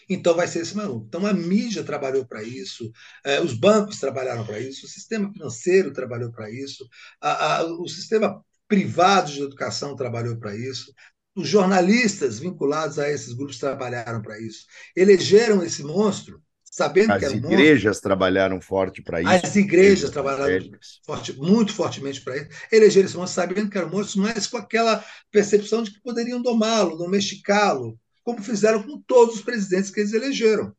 Então 0.09 0.35
vai 0.35 0.47
ser 0.47 0.59
esse 0.59 0.75
maluco. 0.75 1.05
Então 1.07 1.25
a 1.25 1.33
mídia 1.33 1.83
trabalhou 1.83 2.25
para 2.25 2.43
isso, 2.43 2.91
eh, 3.25 3.41
os 3.41 3.53
bancos 3.53 3.99
trabalharam 3.99 4.45
para 4.45 4.59
isso, 4.59 4.85
o 4.85 4.89
sistema 4.89 5.31
financeiro 5.31 5.93
trabalhou 5.93 6.31
para 6.31 6.49
isso, 6.51 6.87
a, 7.21 7.57
a, 7.57 7.63
o 7.63 7.87
sistema 7.87 8.43
privado 8.67 9.31
de 9.31 9.41
educação 9.41 9.95
trabalhou 9.95 10.37
para 10.37 10.55
isso, 10.55 10.93
os 11.35 11.47
jornalistas 11.47 12.39
vinculados 12.39 12.99
a 12.99 13.09
esses 13.09 13.33
grupos 13.33 13.57
trabalharam 13.57 14.21
para 14.21 14.39
isso. 14.39 14.65
Elegeram 14.95 15.63
esse 15.63 15.83
monstro, 15.83 16.41
sabendo 16.63 17.11
As 17.11 17.19
que 17.19 17.25
era 17.25 17.33
um 17.33 17.37
monstro. 17.37 17.55
As 17.55 17.59
igrejas 17.61 17.99
trabalharam 17.99 18.61
forte 18.61 19.01
para 19.01 19.21
isso. 19.21 19.45
As 19.45 19.55
igrejas 19.55 20.09
trabalharam 20.11 20.71
forte, 21.05 21.33
muito 21.33 21.73
fortemente 21.73 22.21
para 22.21 22.37
isso. 22.37 22.49
Elegeram 22.71 23.07
esse 23.07 23.17
monstro 23.17 23.41
sabendo 23.41 23.69
que 23.69 23.77
era 23.77 23.87
um 23.87 23.91
monstro, 23.91 24.21
mas 24.21 24.47
com 24.47 24.57
aquela 24.57 25.03
percepção 25.31 25.83
de 25.83 25.91
que 25.91 26.01
poderiam 26.01 26.41
domá-lo, 26.41 26.97
domesticá-lo, 26.97 27.99
como 28.23 28.41
fizeram 28.41 28.83
com 28.83 29.01
todos 29.01 29.35
os 29.35 29.41
presidentes 29.41 29.89
que 29.89 29.99
eles 29.99 30.13
elegeram. 30.13 30.75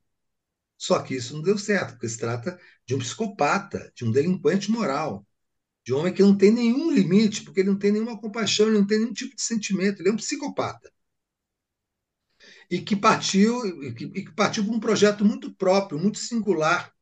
Só 0.77 1.01
que 1.01 1.15
isso 1.15 1.35
não 1.35 1.43
deu 1.43 1.57
certo, 1.59 1.93
porque 1.93 2.09
se 2.09 2.19
trata 2.19 2.59
de 2.87 2.95
um 2.95 2.99
psicopata, 2.99 3.91
de 3.95 4.05
um 4.05 4.11
delinquente 4.11 4.71
moral 4.71 5.27
de 5.85 5.93
um 5.93 5.99
homem 5.99 6.15
que 6.15 6.23
não 6.23 6.37
tem 6.37 6.51
nenhum 6.51 6.91
limite, 6.91 7.43
porque 7.43 7.61
ele 7.61 7.71
não 7.71 7.79
tem 7.79 7.93
nenhuma 7.93 8.19
compaixão, 8.19 8.67
ele 8.67 8.79
não 8.79 8.87
tem 8.87 8.99
nenhum 8.99 9.13
tipo 9.13 9.37
de 9.37 9.43
sentimento, 9.43 10.01
ele 10.01 10.09
é 10.09 10.13
um 10.13 10.17
psicopata. 10.17 10.91
E 12.71 12.81
que 12.81 12.97
partiu, 12.97 13.83
e 13.83 13.95
que, 13.95 14.05
e 14.05 14.25
que 14.25 14.33
partiu 14.35 14.65
para 14.65 14.75
um 14.75 14.81
projeto 14.81 15.25
muito 15.25 15.55
próprio, 15.55 15.99
muito 15.99 16.19
singular 16.19 16.93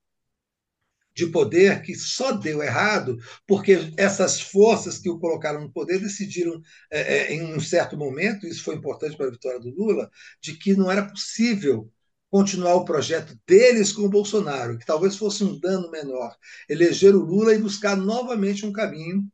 de 1.14 1.26
poder 1.26 1.82
que 1.82 1.94
só 1.94 2.32
deu 2.32 2.62
errado 2.62 3.18
porque 3.46 3.92
essas 3.96 4.40
forças 4.40 4.98
que 4.98 5.10
o 5.10 5.18
colocaram 5.18 5.60
no 5.60 5.70
poder 5.70 6.00
decidiram, 6.00 6.60
é, 6.90 7.00
é, 7.00 7.34
em 7.34 7.54
um 7.54 7.60
certo 7.60 7.96
momento, 7.96 8.46
isso 8.46 8.62
foi 8.64 8.76
importante 8.76 9.16
para 9.16 9.26
a 9.26 9.30
vitória 9.30 9.60
do 9.60 9.70
Lula, 9.70 10.10
de 10.40 10.56
que 10.56 10.74
não 10.74 10.90
era 10.90 11.06
possível 11.06 11.90
continuar 12.32 12.76
o 12.76 12.84
projeto 12.86 13.38
deles 13.46 13.92
com 13.92 14.02
o 14.04 14.08
Bolsonaro, 14.08 14.78
que 14.78 14.86
talvez 14.86 15.16
fosse 15.16 15.44
um 15.44 15.60
dano 15.60 15.90
menor, 15.90 16.34
eleger 16.66 17.14
o 17.14 17.20
Lula 17.20 17.54
e 17.54 17.58
buscar 17.58 17.94
novamente 17.94 18.64
um 18.64 18.72
caminho 18.72 19.28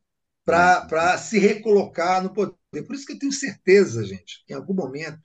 para 0.45 1.17
se 1.17 1.39
recolocar 1.39 2.21
no 2.21 2.33
poder. 2.33 2.57
Por 2.85 2.93
isso 2.93 3.05
que 3.05 3.13
eu 3.13 3.19
tenho 3.19 3.31
certeza, 3.31 4.03
gente, 4.05 4.43
que 4.45 4.51
em 4.51 4.57
algum 4.57 4.73
momento 4.73 5.21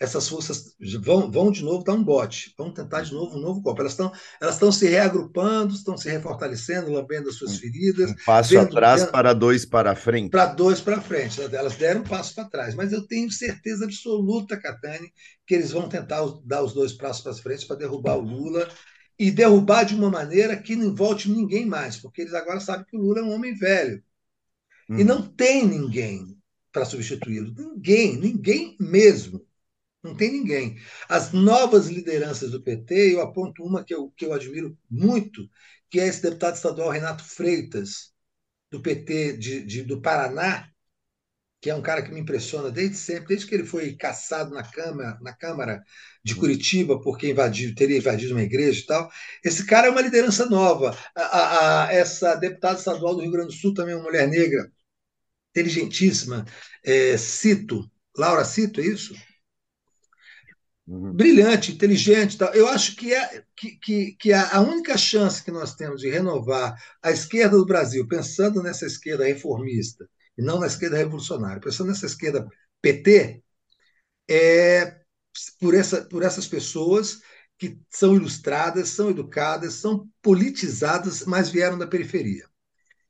essas 0.00 0.28
forças 0.28 0.76
vão, 1.00 1.30
vão 1.30 1.50
de 1.50 1.64
novo 1.64 1.82
dar 1.82 1.94
um 1.94 2.04
bote, 2.04 2.54
vão 2.56 2.72
tentar 2.72 3.02
de 3.02 3.12
novo 3.12 3.36
um 3.36 3.40
novo 3.40 3.60
golpe. 3.60 3.80
Elas 3.80 3.92
estão 3.92 4.12
elas 4.40 4.54
estão 4.54 4.70
se 4.70 4.86
reagrupando, 4.86 5.74
estão 5.74 5.96
se 5.96 6.08
refortalecendo, 6.08 6.92
lambendo 6.92 7.28
as 7.28 7.34
suas 7.34 7.58
feridas. 7.58 8.10
Um 8.12 8.14
passo 8.24 8.50
vendo, 8.50 8.68
atrás 8.68 9.00
vendo, 9.00 9.10
para 9.10 9.32
dois 9.32 9.66
para 9.66 9.96
frente. 9.96 10.30
Para 10.30 10.46
dois 10.46 10.80
para 10.80 11.00
frente. 11.00 11.40
Elas 11.42 11.76
deram 11.76 12.02
um 12.02 12.04
passo 12.04 12.34
para 12.34 12.44
trás. 12.44 12.74
Mas 12.76 12.92
eu 12.92 13.04
tenho 13.06 13.30
certeza 13.32 13.84
absoluta, 13.86 14.56
Catani, 14.56 15.12
que 15.44 15.54
eles 15.54 15.72
vão 15.72 15.88
tentar 15.88 16.24
dar 16.44 16.62
os 16.62 16.72
dois 16.72 16.92
passos 16.92 17.22
para 17.22 17.34
frente 17.34 17.66
para 17.66 17.76
derrubar 17.76 18.16
o 18.16 18.22
Lula 18.22 18.68
e 19.18 19.32
derrubar 19.32 19.82
de 19.82 19.96
uma 19.96 20.10
maneira 20.10 20.56
que 20.56 20.76
não 20.76 20.94
volte 20.94 21.28
ninguém 21.28 21.66
mais, 21.66 21.96
porque 21.96 22.22
eles 22.22 22.34
agora 22.34 22.60
sabem 22.60 22.86
que 22.88 22.96
o 22.96 23.00
Lula 23.00 23.18
é 23.18 23.22
um 23.24 23.32
homem 23.32 23.52
velho. 23.52 24.00
Hum. 24.88 25.00
E 25.00 25.02
não 25.02 25.22
tem 25.22 25.66
ninguém 25.66 26.38
para 26.70 26.84
substituí-lo. 26.84 27.52
Ninguém, 27.52 28.16
ninguém 28.16 28.76
mesmo. 28.78 29.47
Não 30.08 30.16
tem 30.16 30.32
ninguém. 30.32 30.76
As 31.08 31.32
novas 31.32 31.88
lideranças 31.88 32.50
do 32.50 32.62
PT, 32.62 33.14
eu 33.14 33.20
aponto 33.20 33.62
uma 33.62 33.84
que 33.84 33.94
eu, 33.94 34.10
que 34.16 34.24
eu 34.24 34.32
admiro 34.32 34.76
muito, 34.90 35.48
que 35.90 36.00
é 36.00 36.06
esse 36.06 36.22
deputado 36.22 36.56
estadual 36.56 36.90
Renato 36.90 37.24
Freitas, 37.24 38.12
do 38.70 38.80
PT 38.80 39.36
de, 39.38 39.64
de, 39.64 39.82
do 39.82 40.00
Paraná, 40.00 40.68
que 41.60 41.70
é 41.70 41.74
um 41.74 41.82
cara 41.82 42.02
que 42.02 42.10
me 42.12 42.20
impressiona 42.20 42.70
desde 42.70 42.96
sempre, 42.96 43.28
desde 43.28 43.46
que 43.46 43.54
ele 43.54 43.64
foi 43.64 43.94
caçado 43.96 44.54
na 44.54 44.62
Câmara, 44.62 45.18
na 45.20 45.34
Câmara 45.34 45.82
de 46.24 46.34
Curitiba, 46.34 47.00
porque 47.02 47.30
invadiu, 47.30 47.74
teria 47.74 47.98
invadido 47.98 48.34
uma 48.34 48.42
igreja 48.42 48.80
e 48.80 48.86
tal. 48.86 49.10
Esse 49.44 49.66
cara 49.66 49.88
é 49.88 49.90
uma 49.90 50.00
liderança 50.00 50.46
nova. 50.46 50.96
A, 51.14 51.22
a, 51.22 51.88
a, 51.88 51.92
essa 51.92 52.34
deputada 52.36 52.78
estadual 52.78 53.14
do 53.14 53.22
Rio 53.22 53.32
Grande 53.32 53.48
do 53.48 53.60
Sul 53.60 53.74
também 53.74 53.94
uma 53.94 54.04
mulher 54.04 54.28
negra, 54.28 54.70
inteligentíssima, 55.50 56.46
é, 56.84 57.16
Cito, 57.16 57.90
Laura 58.16 58.44
Cito, 58.44 58.80
é 58.80 58.84
isso? 58.84 59.14
Uhum. 60.88 61.12
brilhante, 61.12 61.72
inteligente. 61.72 62.38
Tal. 62.38 62.52
Eu 62.54 62.66
acho 62.68 62.96
que, 62.96 63.14
é, 63.14 63.44
que, 63.56 63.76
que, 63.76 64.12
que 64.12 64.32
a 64.32 64.60
única 64.60 64.96
chance 64.96 65.44
que 65.44 65.50
nós 65.50 65.74
temos 65.74 66.00
de 66.00 66.10
renovar 66.10 66.74
a 67.02 67.10
esquerda 67.10 67.56
do 67.56 67.66
Brasil, 67.66 68.08
pensando 68.08 68.62
nessa 68.62 68.86
esquerda 68.86 69.24
reformista, 69.24 70.08
e 70.36 70.42
não 70.42 70.58
na 70.58 70.66
esquerda 70.66 70.96
revolucionária, 70.96 71.60
pensando 71.60 71.88
nessa 71.88 72.06
esquerda 72.06 72.48
PT, 72.80 73.42
é 74.28 74.98
por, 75.60 75.74
essa, 75.74 76.04
por 76.04 76.22
essas 76.22 76.46
pessoas 76.46 77.20
que 77.58 77.78
são 77.90 78.14
ilustradas, 78.14 78.90
são 78.90 79.10
educadas, 79.10 79.74
são 79.74 80.08
politizadas, 80.22 81.24
mas 81.24 81.50
vieram 81.50 81.76
da 81.76 81.86
periferia. 81.86 82.46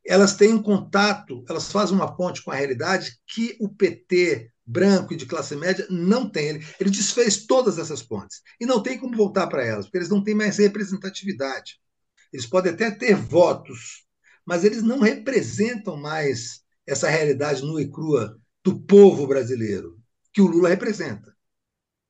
Elas 0.04 0.34
têm 0.34 0.54
um 0.54 0.62
contato, 0.62 1.44
elas 1.48 1.70
fazem 1.70 1.94
uma 1.94 2.16
ponte 2.16 2.42
com 2.42 2.50
a 2.50 2.54
realidade 2.54 3.18
que 3.26 3.56
o 3.60 3.68
PT 3.68 4.50
branco 4.68 5.14
e 5.14 5.16
de 5.16 5.24
classe 5.24 5.56
média 5.56 5.86
não 5.88 6.28
tem. 6.28 6.48
Ele, 6.48 6.66
ele 6.78 6.90
desfez 6.90 7.46
todas 7.46 7.78
essas 7.78 8.02
pontes. 8.02 8.42
E 8.60 8.66
não 8.66 8.82
tem 8.82 8.98
como 8.98 9.16
voltar 9.16 9.46
para 9.46 9.64
elas, 9.64 9.86
porque 9.86 9.98
eles 9.98 10.10
não 10.10 10.22
têm 10.22 10.34
mais 10.34 10.58
representatividade. 10.58 11.80
Eles 12.30 12.44
podem 12.44 12.72
até 12.72 12.90
ter 12.90 13.16
votos, 13.16 14.06
mas 14.44 14.64
eles 14.64 14.82
não 14.82 15.00
representam 15.00 15.96
mais 15.96 16.60
essa 16.86 17.08
realidade 17.08 17.62
nua 17.62 17.80
e 17.80 17.90
crua 17.90 18.38
do 18.62 18.78
povo 18.80 19.26
brasileiro, 19.26 19.98
que 20.32 20.42
o 20.42 20.46
Lula 20.46 20.68
representa. 20.68 21.34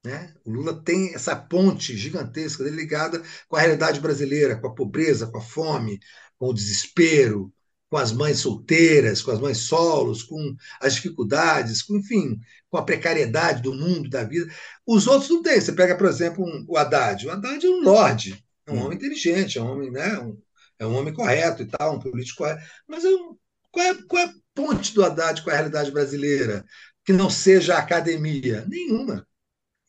Né? 0.04 0.34
O 0.44 0.50
Lula 0.50 0.82
tem 0.82 1.14
essa 1.14 1.36
ponte 1.36 1.96
gigantesca 1.96 2.64
ligada 2.64 3.22
com 3.48 3.56
a 3.56 3.60
realidade 3.60 4.00
brasileira, 4.00 4.58
com 4.60 4.66
a 4.66 4.74
pobreza, 4.74 5.26
com 5.26 5.38
a 5.38 5.42
fome, 5.42 6.00
com 6.36 6.48
o 6.48 6.54
desespero, 6.54 7.52
com 7.90 7.96
as 7.96 8.12
mães 8.12 8.40
solteiras, 8.40 9.22
com 9.22 9.30
as 9.30 9.40
mães 9.40 9.58
solos, 9.58 10.22
com 10.22 10.54
as 10.80 10.94
dificuldades, 10.94 11.82
com, 11.82 11.96
enfim, 11.96 12.38
com 12.70 12.76
a 12.76 12.84
precariedade 12.84 13.62
do 13.62 13.74
mundo, 13.74 14.10
da 14.10 14.24
vida. 14.24 14.52
Os 14.86 15.06
outros 15.06 15.30
não 15.30 15.42
têm. 15.42 15.60
Você 15.60 15.72
pega, 15.72 15.96
por 15.96 16.06
exemplo, 16.06 16.44
um, 16.44 16.64
o 16.68 16.76
Haddad. 16.76 17.26
O 17.26 17.30
Haddad 17.30 17.64
é 17.64 17.70
um 17.70 17.82
lorde, 17.82 18.44
é 18.66 18.72
um 18.72 18.76
hum. 18.76 18.84
homem 18.84 18.98
inteligente, 18.98 19.58
é 19.58 19.62
um 19.62 19.70
homem, 19.70 19.90
né, 19.90 20.18
um, 20.18 20.38
é 20.78 20.86
um 20.86 20.94
homem 20.94 21.14
correto 21.14 21.62
e 21.62 21.66
tal, 21.66 21.96
um 21.96 21.98
político 21.98 22.38
correto. 22.38 22.62
Mas 22.86 23.04
é 23.04 23.08
um, 23.08 23.36
qual, 23.70 23.86
é, 23.86 23.94
qual 24.06 24.22
é 24.22 24.26
a 24.26 24.34
ponte 24.54 24.94
do 24.94 25.04
Haddad 25.04 25.42
com 25.42 25.50
a 25.50 25.54
realidade 25.54 25.90
brasileira 25.90 26.64
que 27.04 27.12
não 27.12 27.30
seja 27.30 27.76
a 27.76 27.78
academia? 27.78 28.66
Nenhuma. 28.68 29.26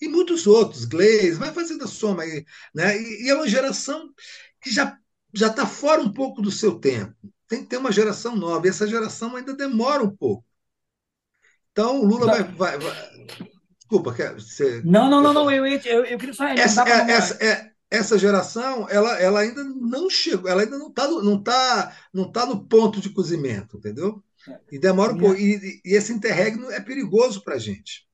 E 0.01 0.07
muitos 0.07 0.47
outros, 0.47 0.85
Gleis, 0.85 1.37
vai 1.37 1.51
fazendo 1.53 1.83
a 1.83 1.87
soma 1.87 2.23
aí. 2.23 2.45
Né? 2.73 2.97
E, 2.97 3.25
e 3.25 3.29
é 3.29 3.35
uma 3.35 3.47
geração 3.47 4.09
que 4.61 4.71
já 4.71 4.97
já 5.31 5.47
está 5.47 5.63
fora 5.63 6.01
um 6.01 6.11
pouco 6.11 6.41
do 6.41 6.49
seu 6.49 6.79
tempo 6.79 7.15
tem 7.49 7.63
que 7.63 7.69
ter 7.69 7.77
uma 7.77 7.91
geração 7.91 8.35
nova. 8.35 8.65
E 8.65 8.69
essa 8.69 8.87
geração 8.87 9.35
ainda 9.35 9.53
demora 9.53 10.03
um 10.03 10.15
pouco. 10.15 10.45
Então, 11.71 12.01
o 12.01 12.05
Lula 12.05 12.27
vai, 12.27 12.43
vai, 12.43 12.77
vai. 12.77 13.27
Desculpa, 13.79 14.13
quer, 14.13 14.33
você. 14.35 14.81
Não, 14.85 15.09
não, 15.09 15.21
não, 15.21 15.33
não. 15.33 15.51
Eu, 15.51 15.65
eu, 15.65 16.05
eu 16.05 16.17
queria 16.17 16.33
falar. 16.33 16.57
Essa, 16.57 16.87
é, 16.87 17.11
essa, 17.11 17.43
é, 17.43 17.71
essa 17.89 18.19
geração, 18.19 18.87
ela, 18.89 19.19
ela 19.19 19.39
ainda 19.39 19.63
não 19.63 20.09
chegou, 20.09 20.49
ela 20.49 20.61
ainda 20.61 20.77
não 20.77 20.89
está 20.89 21.07
não 21.07 21.41
tá, 21.41 21.97
não 22.13 22.31
tá 22.31 22.45
no 22.45 22.63
ponto 22.67 23.01
de 23.01 23.09
cozimento, 23.09 23.77
entendeu? 23.77 24.23
E 24.71 24.77
demora 24.77 25.13
um 25.13 25.17
pouco. 25.17 25.35
E, 25.35 25.81
e 25.83 25.95
esse 25.95 26.13
interregno 26.13 26.69
é 26.69 26.79
perigoso 26.79 27.43
para 27.43 27.55
a 27.55 27.59
gente. 27.59 28.07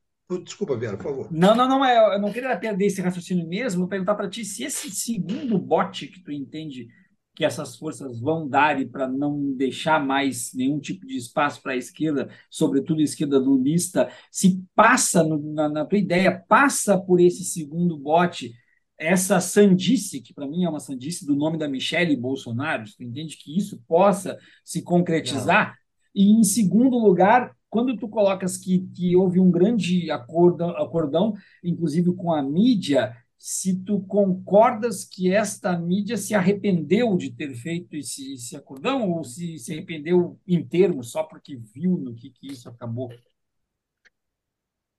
Desculpa, 0.43 0.75
Vera, 0.75 0.97
por 0.97 1.03
favor. 1.03 1.27
Não, 1.31 1.55
não, 1.55 1.67
não. 1.67 1.85
É, 1.85 2.15
eu 2.15 2.19
não 2.19 2.31
queria 2.31 2.57
perder 2.57 2.85
esse 2.87 3.01
raciocínio 3.01 3.47
mesmo. 3.47 3.81
Vou 3.81 3.89
perguntar 3.89 4.15
para 4.15 4.29
ti 4.29 4.43
se 4.43 4.63
esse 4.63 4.89
segundo 4.89 5.57
bote 5.59 6.07
que 6.07 6.19
tu 6.19 6.31
entende 6.31 6.87
que 7.35 7.43
essas 7.43 7.75
forças 7.75 8.19
vão 8.19 8.47
dar 8.47 8.79
e 8.79 8.87
para 8.87 9.07
não 9.07 9.53
deixar 9.53 10.03
mais 10.03 10.53
nenhum 10.53 10.79
tipo 10.79 11.05
de 11.05 11.17
espaço 11.17 11.61
para 11.61 11.73
a 11.73 11.77
esquerda, 11.77 12.29
sobretudo 12.49 13.01
a 13.01 13.03
esquerda 13.03 13.37
lulista, 13.37 14.09
se 14.31 14.63
passa, 14.73 15.23
no, 15.23 15.37
na, 15.53 15.67
na 15.67 15.85
tua 15.85 15.99
ideia, 15.99 16.43
passa 16.47 16.97
por 16.97 17.19
esse 17.19 17.43
segundo 17.43 17.97
bote, 17.97 18.53
essa 18.97 19.41
sandice, 19.41 20.21
que 20.21 20.33
para 20.33 20.47
mim 20.47 20.63
é 20.63 20.69
uma 20.69 20.79
sandice 20.79 21.25
do 21.25 21.35
nome 21.35 21.57
da 21.57 21.67
Michelle 21.67 22.15
Bolsonaro, 22.15 22.87
você 22.87 23.03
entende 23.03 23.37
que 23.37 23.57
isso 23.57 23.81
possa 23.85 24.37
se 24.63 24.81
concretizar? 24.81 25.67
Não. 25.67 25.85
E 26.15 26.31
em 26.31 26.43
segundo 26.45 26.97
lugar, 26.97 27.53
quando 27.69 27.97
tu 27.97 28.07
colocas 28.07 28.55
que, 28.55 28.87
que 28.95 29.13
houve 29.17 29.37
um 29.37 29.51
grande 29.51 30.09
acordão, 30.09 30.69
acordão, 30.77 31.33
inclusive 31.61 32.13
com 32.13 32.31
a 32.31 32.41
mídia, 32.41 33.13
se 33.47 33.75
tu 33.75 34.01
concordas 34.07 35.05
que 35.05 35.31
esta 35.31 35.77
mídia 35.77 36.17
se 36.17 36.33
arrependeu 36.33 37.15
de 37.15 37.29
ter 37.29 37.53
feito 37.53 37.95
esse, 37.95 38.33
esse 38.33 38.55
acordão 38.55 39.11
ou 39.11 39.23
se 39.23 39.59
se 39.59 39.71
arrependeu 39.71 40.39
em 40.47 40.67
termos 40.67 41.11
só 41.11 41.21
porque 41.21 41.55
viu 41.55 41.95
no 41.95 42.15
que, 42.15 42.31
que 42.31 42.51
isso 42.51 42.67
acabou? 42.67 43.13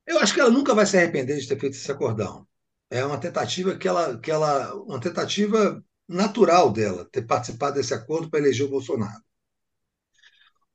Eu 0.06 0.20
acho 0.20 0.32
que 0.32 0.38
ela 0.38 0.48
nunca 0.48 0.72
vai 0.76 0.86
se 0.86 0.96
arrepender 0.96 1.40
de 1.40 1.48
ter 1.48 1.58
feito 1.58 1.72
esse 1.72 1.90
acordão. 1.90 2.46
É 2.88 3.04
uma 3.04 3.18
tentativa 3.18 3.76
que 3.76 3.88
ela, 3.88 4.16
que 4.16 4.30
ela 4.30 4.76
uma 4.76 5.00
tentativa 5.00 5.84
natural 6.06 6.72
dela 6.72 7.04
ter 7.10 7.22
participado 7.22 7.74
desse 7.74 7.94
acordo 7.94 8.30
para 8.30 8.38
eleger 8.38 8.64
o 8.64 8.70
Bolsonaro. 8.70 9.24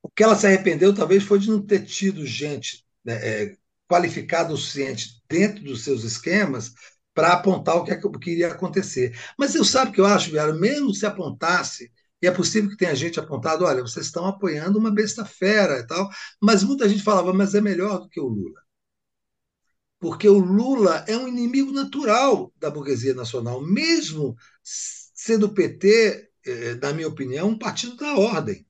O 0.01 0.09
que 0.09 0.23
ela 0.23 0.35
se 0.35 0.45
arrependeu 0.45 0.93
talvez 0.93 1.23
foi 1.23 1.39
de 1.39 1.49
não 1.49 1.65
ter 1.65 1.85
tido 1.85 2.25
gente 2.25 2.85
né, 3.01 3.13
é, 3.13 3.57
qualificada 3.87 4.51
o 4.51 4.57
suficiente 4.57 5.23
dentro 5.29 5.63
dos 5.63 5.85
seus 5.85 6.03
esquemas 6.03 6.73
para 7.13 7.33
apontar 7.33 7.75
o 7.77 7.83
que, 7.83 7.91
é, 7.91 7.97
que 7.97 8.31
iria 8.31 8.51
acontecer. 8.51 9.17
Mas 9.37 9.55
eu 9.55 9.63
sabe 9.65 9.91
que 9.91 10.01
eu 10.01 10.05
acho, 10.05 10.31
Viara? 10.31 10.53
Mesmo 10.53 10.93
se 10.93 11.05
apontasse, 11.05 11.91
e 12.21 12.27
é 12.27 12.31
possível 12.31 12.69
que 12.69 12.77
tenha 12.77 12.95
gente 12.95 13.19
apontado, 13.19 13.65
olha, 13.65 13.81
vocês 13.81 14.05
estão 14.05 14.25
apoiando 14.25 14.77
uma 14.79 14.91
besta 14.91 15.25
fera 15.25 15.79
e 15.79 15.87
tal, 15.87 16.09
mas 16.41 16.63
muita 16.63 16.87
gente 16.87 17.03
falava, 17.03 17.33
mas 17.33 17.55
é 17.55 17.61
melhor 17.61 17.99
do 17.99 18.09
que 18.09 18.19
o 18.19 18.27
Lula. 18.27 18.61
Porque 19.99 20.27
o 20.27 20.39
Lula 20.39 21.05
é 21.07 21.15
um 21.15 21.27
inimigo 21.27 21.71
natural 21.71 22.51
da 22.57 22.69
burguesia 22.71 23.13
nacional, 23.13 23.61
mesmo 23.61 24.35
sendo 24.63 25.45
o 25.47 25.53
PT, 25.53 26.29
eh, 26.45 26.75
na 26.75 26.91
minha 26.93 27.07
opinião, 27.07 27.49
um 27.49 27.57
partido 27.57 27.95
da 27.95 28.15
ordem. 28.15 28.65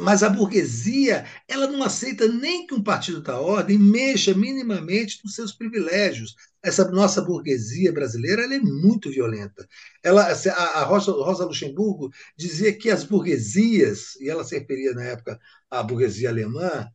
Mas 0.00 0.22
a 0.22 0.30
burguesia 0.30 1.26
ela 1.46 1.66
não 1.66 1.82
aceita 1.82 2.26
nem 2.26 2.66
que 2.66 2.74
um 2.74 2.82
partido 2.82 3.20
da 3.20 3.38
ordem 3.38 3.78
mexa 3.78 4.34
minimamente 4.34 5.20
nos 5.22 5.34
seus 5.34 5.52
privilégios. 5.52 6.34
Essa 6.62 6.90
nossa 6.90 7.20
burguesia 7.20 7.92
brasileira 7.92 8.44
ela 8.44 8.54
é 8.54 8.60
muito 8.60 9.10
violenta. 9.10 9.68
Ela, 10.02 10.26
a 10.26 10.84
Rosa, 10.84 11.12
Rosa 11.12 11.44
Luxemburgo 11.44 12.10
dizia 12.36 12.72
que 12.72 12.90
as 12.90 13.04
burguesias, 13.04 14.16
e 14.20 14.30
ela 14.30 14.44
se 14.44 14.58
referia 14.58 14.94
na 14.94 15.04
época 15.04 15.38
à 15.70 15.82
burguesia 15.82 16.30
alemã, 16.30 16.88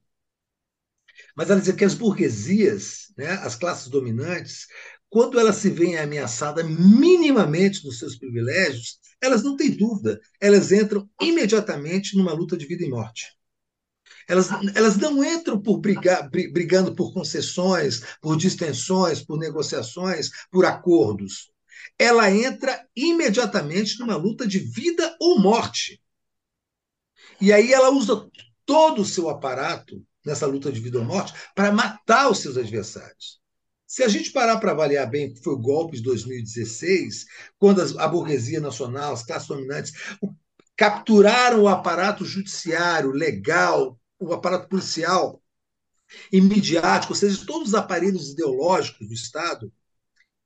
mas 1.35 1.49
ela 1.49 1.59
dizia 1.59 1.75
que 1.75 1.85
as 1.85 1.93
burguesias, 1.93 3.13
né, 3.17 3.31
as 3.43 3.55
classes 3.55 3.87
dominantes, 3.87 4.67
quando 5.09 5.39
elas 5.39 5.55
se 5.57 5.69
veem 5.69 5.97
ameaçadas 5.97 6.65
minimamente 6.69 7.83
nos 7.85 7.97
seus 7.99 8.15
privilégios, 8.15 8.99
elas 9.21 9.43
não 9.43 9.57
têm 9.57 9.71
dúvida, 9.71 10.19
elas 10.39 10.71
entram 10.71 11.09
imediatamente 11.21 12.15
numa 12.15 12.31
luta 12.31 12.55
de 12.55 12.65
vida 12.65 12.85
e 12.85 12.89
morte. 12.89 13.37
Elas, 14.27 14.47
elas 14.75 14.95
não 14.95 15.23
entram 15.23 15.59
por 15.59 15.79
brigar, 15.79 16.29
brigando 16.29 16.95
por 16.95 17.11
concessões, 17.11 18.03
por 18.21 18.37
distensões, 18.37 19.23
por 19.23 19.39
negociações, 19.39 20.29
por 20.51 20.65
acordos. 20.65 21.51
Ela 21.97 22.29
entra 22.29 22.87
imediatamente 22.95 23.99
numa 23.99 24.15
luta 24.15 24.47
de 24.47 24.59
vida 24.59 25.15
ou 25.19 25.39
morte. 25.39 25.99
E 27.41 27.51
aí 27.51 27.73
ela 27.73 27.89
usa 27.89 28.29
todo 28.65 29.01
o 29.01 29.05
seu 29.05 29.29
aparato 29.29 30.05
nessa 30.23 30.45
luta 30.45 30.71
de 30.71 30.79
vida 30.79 30.99
ou 30.99 31.05
morte 31.05 31.33
para 31.55 31.71
matar 31.71 32.29
os 32.29 32.37
seus 32.37 32.55
adversários. 32.55 33.38
Se 33.89 34.03
a 34.03 34.07
gente 34.07 34.31
parar 34.31 34.59
para 34.59 34.71
avaliar 34.71 35.09
bem 35.09 35.29
o 35.29 35.33
que 35.33 35.41
foi 35.41 35.53
o 35.53 35.57
golpe 35.57 35.97
de 35.97 36.03
2016, 36.03 37.25
quando 37.57 37.81
a 37.99 38.07
burguesia 38.07 38.59
nacional, 38.59 39.13
as 39.13 39.23
classes 39.23 39.47
dominantes, 39.47 39.93
capturaram 40.77 41.63
o 41.63 41.67
aparato 41.67 42.23
judiciário, 42.23 43.09
legal, 43.09 43.99
o 44.19 44.31
aparato 44.31 44.69
policial 44.69 45.41
e 46.31 46.39
midiático, 46.39 47.13
ou 47.13 47.17
seja, 47.17 47.43
todos 47.47 47.69
os 47.69 47.73
aparelhos 47.73 48.29
ideológicos 48.29 49.07
do 49.07 49.13
Estado 49.15 49.73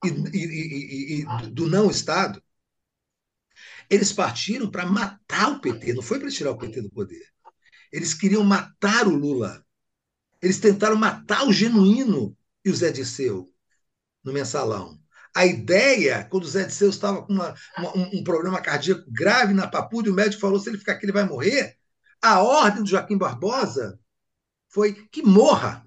e, 0.05 0.07
e, 0.07 0.37
e, 0.37 1.21
e 1.21 1.47
do 1.47 1.67
não 1.67 1.91
Estado, 1.91 2.41
eles 3.89 4.13
partiram 4.13 4.71
para 4.71 4.85
matar 4.85 5.51
o 5.51 5.59
PT, 5.59 5.91
não 5.91 6.01
foi 6.01 6.17
para 6.17 6.31
tirar 6.31 6.51
o 6.51 6.57
PT 6.57 6.81
do 6.81 6.89
poder. 6.89 7.27
Eles 7.91 8.13
queriam 8.13 8.43
matar 8.45 9.05
o 9.05 9.13
Lula. 9.13 9.65
Eles 10.41 10.61
tentaram 10.61 10.95
matar 10.95 11.45
o 11.45 11.51
genuíno 11.51 12.37
e 12.63 12.69
o 12.69 12.75
Zé 12.75 12.91
Disseu 12.91 13.51
no 14.23 14.33
mensalão. 14.33 14.99
A 15.35 15.45
ideia, 15.45 16.25
quando 16.25 16.43
o 16.43 16.47
Zé 16.47 16.65
Disseu 16.65 16.89
estava 16.89 17.25
com 17.25 17.33
uma, 17.33 17.55
uma, 17.77 17.97
um, 17.97 18.23
problema 18.23 18.61
cardíaco 18.61 19.03
grave 19.11 19.53
na 19.53 19.67
papuda, 19.67 20.07
e 20.07 20.11
o 20.11 20.15
médico 20.15 20.41
falou: 20.41 20.59
se 20.59 20.69
ele 20.69 20.77
ficar 20.77 20.93
aqui, 20.93 21.05
ele 21.05 21.11
vai 21.11 21.25
morrer. 21.25 21.77
A 22.21 22.41
ordem 22.41 22.83
do 22.83 22.89
Joaquim 22.89 23.17
Barbosa 23.17 23.99
foi 24.69 24.93
que 25.09 25.23
morra. 25.23 25.85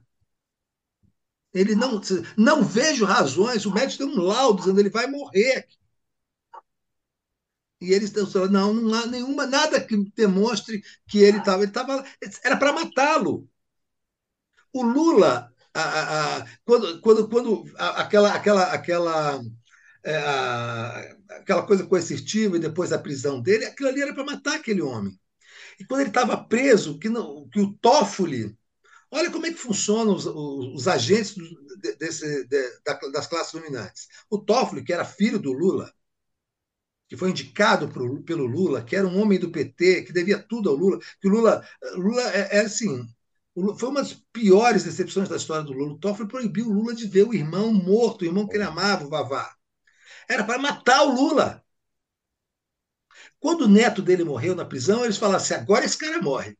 Ele 1.55 1.75
não, 1.75 2.01
não 2.37 2.62
vejo 2.62 3.05
razões. 3.07 3.65
O 3.65 3.73
médico 3.73 4.05
tem 4.05 4.12
um 4.15 4.23
laudo 4.23 4.61
dizendo 4.61 4.79
ele 4.79 4.91
vai 4.91 5.07
morrer. 5.07 5.67
E 7.81 7.93
eles 7.93 8.09
estão 8.09 8.27
falando, 8.27 8.53
não, 8.53 8.75
não 8.75 8.95
há 8.95 9.07
nenhuma, 9.07 9.47
nada 9.47 9.83
que 9.83 9.97
demonstre 10.15 10.83
que 11.09 11.19
ele 11.19 11.39
estava. 11.39 11.62
Ele 11.62 11.71
estava 11.71 12.05
era 12.45 12.57
para 12.57 12.73
matá-lo. 12.73 13.49
O 14.73 14.83
Lula 14.83 15.53
a, 15.81 16.37
a, 16.39 16.47
quando, 16.65 17.01
quando, 17.01 17.29
quando 17.29 17.65
aquela, 17.77 18.33
aquela, 18.33 18.62
aquela, 18.73 19.43
é, 20.05 21.17
aquela 21.31 21.67
coisa 21.67 21.87
coercitiva 21.87 22.57
e 22.57 22.61
depois 22.61 22.93
a 22.93 22.99
prisão 22.99 23.41
dele, 23.41 23.67
aquilo 23.67 23.89
ali 23.89 24.03
era 24.03 24.15
para 24.15 24.25
matar 24.25 24.57
aquele 24.57 24.83
homem. 24.83 25.19
E 25.79 25.85
quando 25.85 26.01
ele 26.01 26.11
estava 26.11 26.37
preso, 26.37 26.99
que, 26.99 27.09
não, 27.09 27.49
que 27.49 27.61
o 27.61 27.75
Toffoli, 27.75 28.57
olha 29.11 29.31
como 29.31 29.47
é 29.47 29.53
que 29.53 29.59
funcionam 29.59 30.15
os, 30.15 30.27
os, 30.27 30.75
os 30.75 30.89
agentes 30.89 31.35
desse, 31.99 32.47
de, 32.47 32.81
das 33.12 33.27
classes 33.27 33.53
dominantes. 33.53 34.09
O 34.31 34.39
Toffoli, 34.39 34.83
que 34.83 34.93
era 34.93 35.05
filho 35.05 35.39
do 35.39 35.53
Lula, 35.53 35.93
que 37.09 37.17
foi 37.17 37.31
indicado 37.31 37.89
pro, 37.89 38.23
pelo 38.23 38.47
Lula, 38.47 38.83
que 38.83 38.97
era 38.97 39.07
um 39.07 39.21
homem 39.21 39.39
do 39.39 39.51
PT, 39.51 40.03
que 40.03 40.12
devia 40.12 40.39
tudo 40.39 40.71
ao 40.71 40.77
Lula, 40.77 40.99
que 41.21 41.29
o 41.29 41.31
Lula, 41.31 41.67
Lula 41.95 42.23
é, 42.33 42.59
é 42.59 42.61
assim, 42.61 43.07
foi 43.79 43.88
uma 43.88 44.03
das 44.03 44.12
piores 44.33 44.85
decepções 44.85 45.29
da 45.29 45.37
história 45.37 45.64
do 45.64 45.73
Lula. 45.73 45.95
O 45.95 45.99
Toffoli 45.99 46.29
proibiu 46.29 46.66
o 46.69 46.73
Lula 46.73 46.95
de 46.95 47.07
ver 47.09 47.27
o 47.27 47.35
irmão 47.35 47.73
morto, 47.73 48.23
o 48.23 48.25
irmão 48.27 48.47
que 48.47 48.57
ele 48.57 48.64
amava, 48.64 49.07
o 49.07 49.09
Vavá. 49.09 49.55
Era 50.29 50.45
para 50.45 50.59
matar 50.59 51.03
o 51.05 51.14
Lula. 51.14 51.64
Quando 53.40 53.62
o 53.62 53.69
neto 53.69 54.03
dele 54.03 54.25
morreu 54.25 54.55
na 54.55 54.64
prisão, 54.64 55.05
eles 55.05 55.16
falaram 55.16 55.38
assim: 55.38 55.55
agora 55.55 55.85
esse 55.85 55.97
cara 55.99 56.21
morre. 56.21 56.57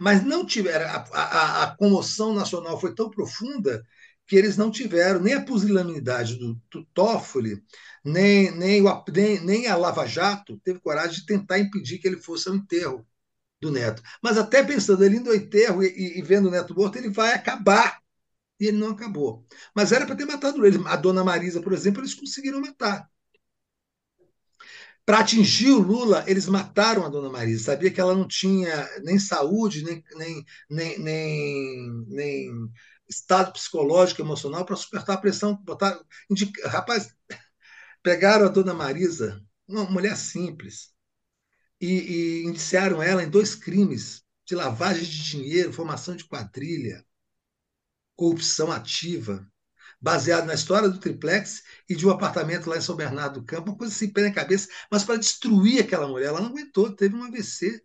Mas 0.00 0.24
não 0.24 0.46
tiveram. 0.46 0.86
A, 0.86 0.96
a, 1.12 1.62
a, 1.64 1.76
comoção 1.76 2.34
nacional 2.34 2.80
foi 2.80 2.94
tão 2.94 3.10
profunda 3.10 3.84
que 4.26 4.36
eles 4.36 4.56
não 4.56 4.70
tiveram 4.70 5.20
nem 5.20 5.34
a 5.34 5.44
pusilanimidade 5.44 6.36
do, 6.38 6.54
do 6.70 6.84
Toffoli, 6.94 7.62
nem, 8.04 8.50
nem, 8.56 8.80
o, 8.80 9.04
nem, 9.14 9.40
nem 9.44 9.66
a 9.66 9.76
Lava 9.76 10.06
Jato 10.06 10.58
teve 10.64 10.80
coragem 10.80 11.20
de 11.20 11.26
tentar 11.26 11.58
impedir 11.58 11.98
que 11.98 12.08
ele 12.08 12.16
fosse 12.16 12.48
ao 12.48 12.54
enterro 12.54 13.06
do 13.62 13.70
neto. 13.70 14.02
Mas 14.22 14.36
até 14.36 14.62
pensando 14.64 15.04
ele 15.04 15.16
indo 15.16 15.30
ao 15.30 15.36
enterro 15.36 15.82
e, 15.84 16.18
e 16.18 16.22
vendo 16.22 16.48
o 16.48 16.50
neto 16.50 16.74
morto, 16.74 16.98
ele 16.98 17.08
vai 17.08 17.32
acabar. 17.32 18.00
E 18.60 18.66
ele 18.66 18.78
não 18.78 18.90
acabou. 18.90 19.46
Mas 19.74 19.92
era 19.92 20.04
para 20.06 20.16
ter 20.16 20.26
matado 20.26 20.66
ele. 20.66 20.78
A 20.86 20.96
dona 20.96 21.24
Marisa, 21.24 21.62
por 21.62 21.72
exemplo, 21.72 22.00
eles 22.02 22.14
conseguiram 22.14 22.60
matar. 22.60 23.08
Para 25.04 25.18
atingir 25.20 25.70
o 25.70 25.80
Lula, 25.80 26.24
eles 26.28 26.46
mataram 26.46 27.04
a 27.04 27.08
dona 27.08 27.30
Marisa. 27.30 27.64
Sabia 27.64 27.90
que 27.90 28.00
ela 28.00 28.14
não 28.14 28.26
tinha 28.26 28.88
nem 29.02 29.18
saúde, 29.18 29.84
nem, 29.84 30.02
nem, 30.16 30.44
nem, 30.70 30.98
nem, 30.98 32.04
nem 32.08 32.70
estado 33.08 33.52
psicológico, 33.52 34.22
emocional 34.22 34.64
para 34.64 34.76
suportar 34.76 35.14
a 35.14 35.18
pressão. 35.18 35.56
Botar, 35.56 35.98
indica, 36.30 36.68
rapaz, 36.68 37.14
pegaram 38.02 38.46
a 38.46 38.48
dona 38.48 38.74
Marisa, 38.74 39.40
uma 39.68 39.84
mulher 39.84 40.16
simples, 40.16 40.92
e, 41.82 42.42
e 42.42 42.44
indiciaram 42.46 43.02
ela 43.02 43.22
em 43.24 43.30
dois 43.30 43.54
crimes 43.56 44.24
de 44.46 44.54
lavagem 44.54 45.04
de 45.04 45.22
dinheiro, 45.24 45.72
formação 45.72 46.16
de 46.16 46.24
quadrilha, 46.24 47.04
corrupção 48.16 48.70
ativa, 48.72 49.46
baseado 50.00 50.46
na 50.46 50.54
história 50.54 50.88
do 50.88 50.98
triplex 51.00 51.62
e 51.88 51.94
de 51.94 52.06
um 52.06 52.10
apartamento 52.10 52.68
lá 52.68 52.76
em 52.76 52.80
São 52.80 52.96
Bernardo 52.96 53.40
do 53.40 53.46
Campo, 53.46 53.70
uma 53.70 53.78
coisa 53.78 53.94
assim, 53.94 54.12
pé 54.12 54.22
na 54.22 54.32
cabeça, 54.34 54.68
mas 54.90 55.04
para 55.04 55.18
destruir 55.18 55.80
aquela 55.82 56.08
mulher. 56.08 56.28
Ela 56.28 56.40
não 56.40 56.48
aguentou, 56.48 56.94
teve 56.94 57.14
um 57.16 57.24
AVC. 57.24 57.82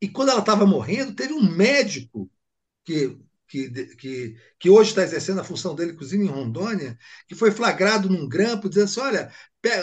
E 0.00 0.08
quando 0.08 0.30
ela 0.30 0.40
estava 0.40 0.66
morrendo, 0.66 1.14
teve 1.14 1.32
um 1.32 1.42
médico 1.42 2.30
que, 2.84 3.18
que, 3.52 3.96
que, 3.96 4.36
que 4.58 4.70
hoje 4.70 4.90
está 4.90 5.02
exercendo 5.02 5.40
a 5.40 5.44
função 5.44 5.74
dele, 5.74 5.92
inclusive 5.92 6.24
em 6.24 6.26
Rondônia, 6.28 6.98
que 7.28 7.34
foi 7.34 7.50
flagrado 7.50 8.08
num 8.08 8.26
grampo, 8.26 8.68
dizendo 8.68 8.84
assim: 8.84 9.00
olha, 9.00 9.32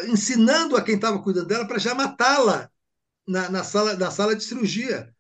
ensinando 0.08 0.76
a 0.76 0.82
quem 0.82 0.96
estava 0.96 1.22
cuidando 1.22 1.48
dela 1.48 1.68
para 1.68 1.78
já 1.78 1.94
matá-la 1.94 2.72
na, 3.28 3.50
na, 3.50 3.64
sala, 3.64 3.96
na 3.96 4.12
sala 4.12 4.36
de 4.36 4.44
cirurgia. 4.44 5.14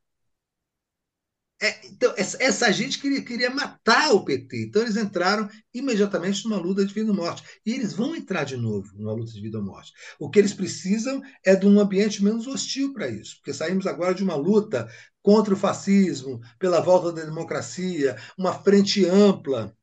É, 1.61 1.87
então, 1.87 2.13
essa, 2.15 2.41
essa, 2.41 2.71
gente 2.71 2.99
queria, 2.99 3.21
queria 3.21 3.49
matar 3.49 4.13
o 4.13 4.23
PT. 4.23 4.63
Então, 4.67 4.81
eles 4.81 4.95
entraram 4.95 5.49
imediatamente 5.73 6.45
numa 6.45 6.57
luta 6.57 6.85
de 6.85 6.93
vida 6.93 7.11
ou 7.11 7.17
morte. 7.17 7.43
E 7.65 7.73
eles 7.73 7.91
vão 7.91 8.15
entrar 8.15 8.45
de 8.45 8.55
novo 8.55 8.89
numa 8.95 9.11
luta 9.11 9.33
de 9.33 9.41
vida 9.41 9.57
ou 9.57 9.63
morte. 9.63 9.91
O 10.17 10.29
que 10.29 10.39
eles 10.39 10.53
precisam 10.53 11.21
é 11.43 11.55
de 11.55 11.67
um 11.67 11.77
ambiente 11.79 12.23
menos 12.23 12.47
hostil 12.47 12.93
para 12.93 13.09
isso. 13.09 13.35
Porque 13.37 13.53
saímos 13.53 13.85
agora 13.85 14.15
de 14.15 14.23
uma 14.23 14.35
luta 14.35 14.89
contra 15.21 15.53
o 15.53 15.57
fascismo, 15.57 16.39
pela 16.57 16.79
volta 16.79 17.11
da 17.11 17.25
democracia, 17.25 18.15
uma 18.37 18.53
frente 18.53 19.05
ampla. 19.05 19.75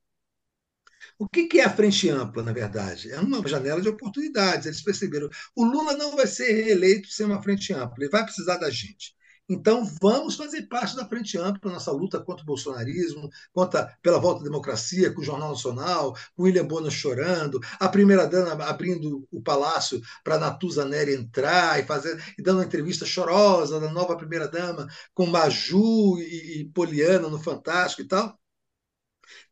O 1.18 1.28
que 1.28 1.60
é 1.60 1.64
a 1.64 1.70
frente 1.70 2.08
ampla, 2.08 2.42
na 2.42 2.52
verdade? 2.52 3.10
É 3.12 3.20
uma 3.20 3.46
janela 3.46 3.82
de 3.82 3.88
oportunidades. 3.88 4.66
Eles 4.66 4.82
perceberam. 4.82 5.28
O 5.54 5.64
Lula 5.64 5.94
não 5.94 6.16
vai 6.16 6.26
ser 6.26 6.50
reeleito 6.52 7.08
sem 7.08 7.26
uma 7.26 7.42
frente 7.42 7.72
ampla. 7.74 7.96
Ele 7.98 8.10
vai 8.10 8.24
precisar 8.24 8.56
da 8.56 8.70
gente. 8.70 9.15
Então, 9.48 9.84
vamos 10.02 10.34
fazer 10.34 10.62
parte 10.62 10.96
da 10.96 11.06
frente 11.06 11.38
ampla 11.38 11.72
nossa 11.72 11.92
luta 11.92 12.20
contra 12.20 12.42
o 12.42 12.46
bolsonarismo, 12.46 13.30
contra 13.52 13.96
pela 14.02 14.18
volta 14.18 14.40
à 14.40 14.44
democracia, 14.44 15.12
com 15.12 15.20
o 15.20 15.24
Jornal 15.24 15.50
Nacional, 15.50 16.16
com 16.34 16.42
William 16.42 16.66
Bonner 16.66 16.90
chorando, 16.90 17.60
a 17.78 17.88
primeira-dama 17.88 18.64
abrindo 18.64 19.26
o 19.30 19.40
palácio 19.40 20.00
para 20.24 20.38
Natuza 20.38 20.84
Neri 20.84 21.14
entrar 21.14 21.78
e, 21.78 21.86
fazer, 21.86 22.20
e 22.36 22.42
dando 22.42 22.58
uma 22.58 22.64
entrevista 22.64 23.06
chorosa 23.06 23.78
da 23.78 23.88
nova 23.90 24.16
primeira-dama, 24.16 24.88
com 25.14 25.26
Maju 25.26 26.18
e, 26.18 26.62
e 26.62 26.64
Poliana 26.70 27.28
no 27.28 27.38
Fantástico 27.38 28.02
e 28.02 28.08
tal. 28.08 28.36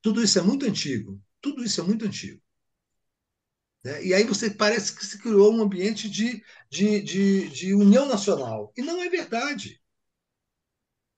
Tudo 0.03 0.23
isso 0.23 0.39
é 0.39 0.43
muito 0.43 0.67
antigo. 0.67 1.21
Tudo 1.41 1.63
isso 1.65 1.81
é 1.81 1.85
muito 1.85 2.05
antigo. 2.05 2.41
Né? 3.85 4.05
E 4.07 4.15
aí 4.15 4.25
você 4.25 4.51
parece 4.51 4.95
que 4.97 5.05
se 5.07 5.19
criou 5.19 5.53
um 5.55 5.63
ambiente 5.63 6.09
de, 6.09 6.43
de, 6.71 7.01
de, 7.03 7.49
de 7.51 7.75
união 7.75 8.07
nacional. 8.07 8.73
E 8.77 8.83
não 8.83 9.03
é 9.03 9.09
verdade. 9.09 9.81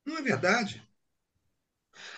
Não 0.06 0.16
é 0.18 0.22
verdade. 0.22 0.82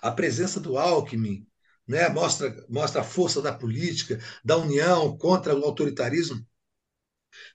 A 0.03 0.11
presença 0.13 0.61
do 0.61 0.77
Alckmin 0.79 1.47
né, 1.87 2.09
mostra, 2.09 2.65
mostra 2.69 3.01
a 3.01 3.05
força 3.05 3.41
da 3.41 3.53
política, 3.53 4.21
da 4.45 4.57
união 4.59 5.17
contra 5.17 5.57
o 5.57 5.65
autoritarismo. 5.65 6.47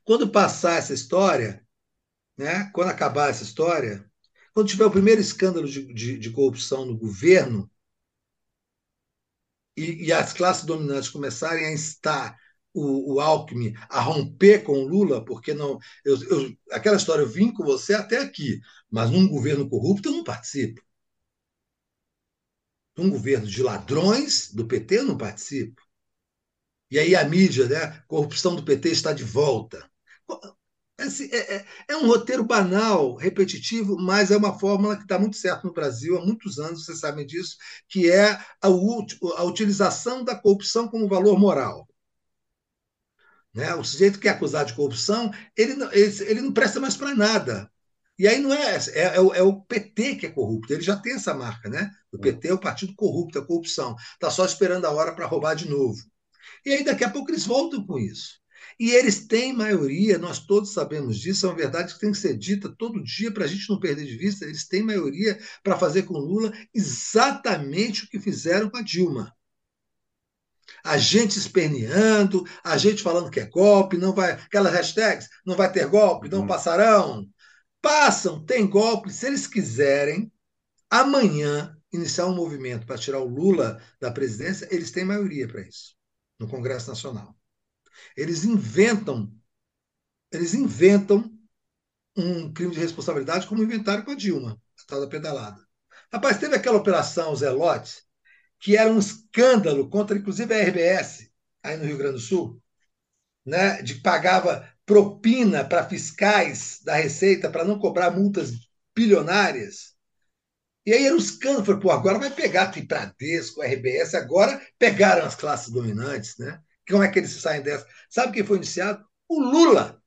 Quando 0.04 0.30
passar 0.30 0.78
essa 0.78 0.94
história, 0.94 1.66
né, 2.38 2.70
quando 2.74 2.90
acabar 2.90 3.30
essa 3.30 3.44
história, 3.44 4.10
quando 4.54 4.68
tiver 4.68 4.86
o 4.86 4.92
primeiro 4.92 5.22
escândalo 5.22 5.68
de, 5.68 5.94
de, 5.94 6.18
de 6.18 6.32
corrupção 6.32 6.86
no 6.86 6.98
governo 6.98 7.70
e, 9.76 10.06
e, 10.06 10.14
as 10.14 10.34
classes 10.34 10.66
dominantes 10.66 11.10
começarem 11.10 11.66
a 11.66 11.72
instar 11.74 12.38
o, 12.74 13.16
o 13.16 13.20
Alckmin 13.20 13.74
a 13.90 14.00
romper 14.02 14.64
com 14.64 14.74
o 14.74 14.88
Lula, 14.88 15.24
porque 15.24 15.54
não. 15.54 15.80
Eu, 16.06 16.22
eu, 16.24 16.58
aquela 16.72 16.98
história, 16.98 17.22
eu 17.22 17.30
vim 17.30 17.52
com 17.52 17.64
você 17.64 17.94
até 17.94 18.20
aqui, 18.20 18.60
mas 18.94 19.10
num 19.10 19.28
governo 19.28 19.68
corrupto 19.68 20.08
eu 20.08 20.14
não 20.14 20.24
participo. 20.24 20.80
Num 22.96 23.10
governo 23.10 23.48
de 23.48 23.64
ladrões 23.64 24.54
do 24.54 24.68
PT 24.68 25.00
eu 25.00 25.04
não 25.06 25.18
participo. 25.18 25.82
E 26.92 27.00
aí 27.00 27.16
a 27.16 27.28
mídia, 27.28 27.68
né? 27.68 28.04
Corrupção 28.08 28.56
do 28.56 28.64
PT 28.64 28.90
está 28.90 29.12
de 29.12 29.24
volta. 29.24 29.90
Assim, 31.00 31.28
é, 31.32 31.56
é, 31.56 31.66
é, 31.90 31.98
um 31.98 32.06
roteiro 32.06 32.44
banal, 32.44 33.16
repetitivo, 33.16 33.98
mas 33.98 34.30
é 34.30 34.38
uma 34.38 34.58
fórmula 34.60 34.96
que 34.96 35.02
está 35.02 35.18
muito 35.18 35.38
certa 35.38 35.68
no 35.68 35.74
Brasil 35.74 36.16
há 36.16 36.24
muitos 36.24 36.60
anos, 36.60 36.86
vocês 36.86 37.00
sabem 37.00 37.26
disso, 37.26 37.58
que 37.90 38.12
é 38.12 38.30
a, 38.32 38.68
a 38.68 39.44
utilização 39.44 40.24
da 40.24 40.36
corrupção 40.36 40.88
como 40.88 41.10
valor 41.10 41.40
moral. 41.40 41.88
Né? 43.54 43.74
O 43.74 43.84
sujeito 43.84 44.20
que 44.20 44.28
é 44.28 44.32
acusado 44.32 44.68
de 44.70 44.76
corrupção, 44.76 45.32
ele 45.58 45.74
ele, 45.94 46.24
ele 46.30 46.42
não 46.42 46.54
presta 46.54 46.80
mais 46.80 46.96
para 46.96 47.16
nada. 47.16 47.73
E 48.18 48.28
aí 48.28 48.40
não 48.40 48.54
é, 48.54 48.78
é, 48.94 49.16
é, 49.16 49.20
o, 49.20 49.34
é, 49.34 49.42
o 49.42 49.62
PT 49.62 50.16
que 50.16 50.26
é 50.28 50.30
corrupto, 50.30 50.72
ele 50.72 50.82
já 50.84 50.96
tem 50.96 51.14
essa 51.14 51.34
marca, 51.34 51.68
né? 51.70 51.90
O 52.12 52.20
PT 52.20 52.48
é 52.50 52.54
o 52.54 52.60
partido 52.60 52.94
corrupto, 52.96 53.40
a 53.40 53.46
corrupção. 53.46 53.96
Está 54.14 54.30
só 54.30 54.46
esperando 54.46 54.86
a 54.86 54.92
hora 54.92 55.16
para 55.16 55.26
roubar 55.26 55.56
de 55.56 55.68
novo. 55.68 56.00
E 56.66 56.72
aí 56.72 56.84
daqui 56.84 57.04
a 57.04 57.10
pouco 57.10 57.32
eles 57.32 57.46
voltam 57.46 57.86
com 57.86 57.98
isso. 57.98 58.42
E 58.80 58.92
eles 58.92 59.28
têm 59.28 59.54
maioria, 59.54 60.18
nós 60.18 60.40
todos 60.40 60.74
sabemos 60.74 61.18
disso, 61.18 61.46
é 61.46 61.50
uma 61.50 61.56
verdade 61.56 61.94
que 61.94 62.00
tem 62.00 62.12
que 62.12 62.18
ser 62.18 62.38
dita 62.38 62.74
todo 62.78 63.04
dia 63.04 63.32
para 63.32 63.46
a 63.46 63.48
gente 63.48 63.70
não 63.70 63.80
perder 63.80 64.06
de 64.06 64.18
vista. 64.18 64.46
Eles 64.46 64.68
têm 64.68 64.84
maioria 64.84 65.40
para 65.64 65.78
fazer 65.78 66.04
com 66.04 66.14
Lula 66.14 66.52
exatamente 66.74 68.06
o 68.06 68.10
que 68.10 68.20
fizeram 68.20 68.70
com 68.70 68.78
a 68.78 68.82
Dilma 68.82 69.34
a 70.84 70.98
gente 70.98 71.38
esperneando, 71.38 72.46
a 72.64 72.78
gente 72.78 73.02
falando 73.02 73.30
que 73.30 73.40
é 73.40 73.46
golpe, 73.46 73.98
não 73.98 74.14
vai, 74.14 74.34
aquelas 74.34 74.74
hashtags, 74.74 75.30
não 75.46 75.56
vai 75.56 75.72
ter 75.72 75.88
golpe, 75.88 76.30
não 76.30 76.42
uhum. 76.42 76.48
passarão. 76.48 77.26
Passam, 77.84 78.46
tem 78.46 78.66
golpe, 78.66 79.12
se 79.12 79.28
eles 79.28 79.46
quiserem, 79.46 80.32
amanhã 80.90 81.78
iniciar 81.92 82.28
um 82.28 82.34
movimento 82.34 82.88
para 82.88 82.98
tirar 82.98 83.20
o 83.20 83.28
Lula 83.28 83.84
da 84.00 84.10
presidência, 84.10 84.70
eles 84.72 84.90
têm 84.90 85.04
maioria 85.04 85.46
para 85.50 85.60
isso 85.60 85.94
no 86.40 86.48
Congresso 86.48 86.88
Nacional. 86.88 87.38
Eles 88.16 88.46
inventam, 88.46 89.36
eles 90.32 90.54
inventam 90.54 91.30
um 92.16 92.54
crime 92.54 92.72
de 92.74 92.80
responsabilidade 92.80 93.48
como 93.48 93.62
inventaram 93.62 94.06
com 94.06 94.12
a 94.12 94.16
Dilma, 94.16 94.62
a 94.80 94.86
tal 94.88 95.02
da 95.02 95.08
pedalada. 95.08 95.62
Rapaz, 96.10 96.38
teve 96.40 96.56
aquela 96.56 96.78
operação 96.78 97.36
Zelote, 97.36 98.02
que 98.62 98.78
era 98.78 98.90
um 98.90 99.00
escândalo 99.00 99.90
contra, 99.90 100.18
inclusive, 100.18 100.54
a 100.54 100.58
RBS, 100.58 101.30
aí 101.62 101.76
no 101.76 101.84
Rio 101.84 101.98
Grande 101.98 102.14
do 102.14 102.22
Sul, 102.22 102.64
né, 103.46 103.82
de 103.82 103.96
que 103.96 104.02
pagava 104.02 104.73
propina 104.86 105.64
para 105.64 105.88
fiscais 105.88 106.80
da 106.84 106.96
Receita 106.96 107.50
para 107.50 107.66
não 107.66 107.80
cobrar 107.80 108.12
multas 108.12 108.52
bilionárias. 108.96 109.94
E 110.86 110.94
aí 110.94 111.06
era 111.06 111.16
um 111.16 111.18
escândalo. 111.18 111.80
Pô, 111.80 111.92
agora 111.92 112.20
vai 112.20 112.30
pegar 112.30 112.68
tem 112.68 112.86
Bradesco, 112.86 113.62
RBS, 113.62 114.16
agora 114.16 114.62
pegaram 114.78 115.26
as 115.26 115.36
classes 115.36 115.72
dominantes, 115.72 116.38
né? 116.38 116.62
Como 116.88 117.04
é 117.04 117.10
que 117.10 117.20
eles 117.20 117.32
saem 117.32 117.62
dessa? 117.62 117.88
Sabe 118.10 118.34
quem 118.34 118.46
foi 118.46 118.58
indiciado? 118.58 119.06
O 119.28 119.40
Lula. 119.40 120.02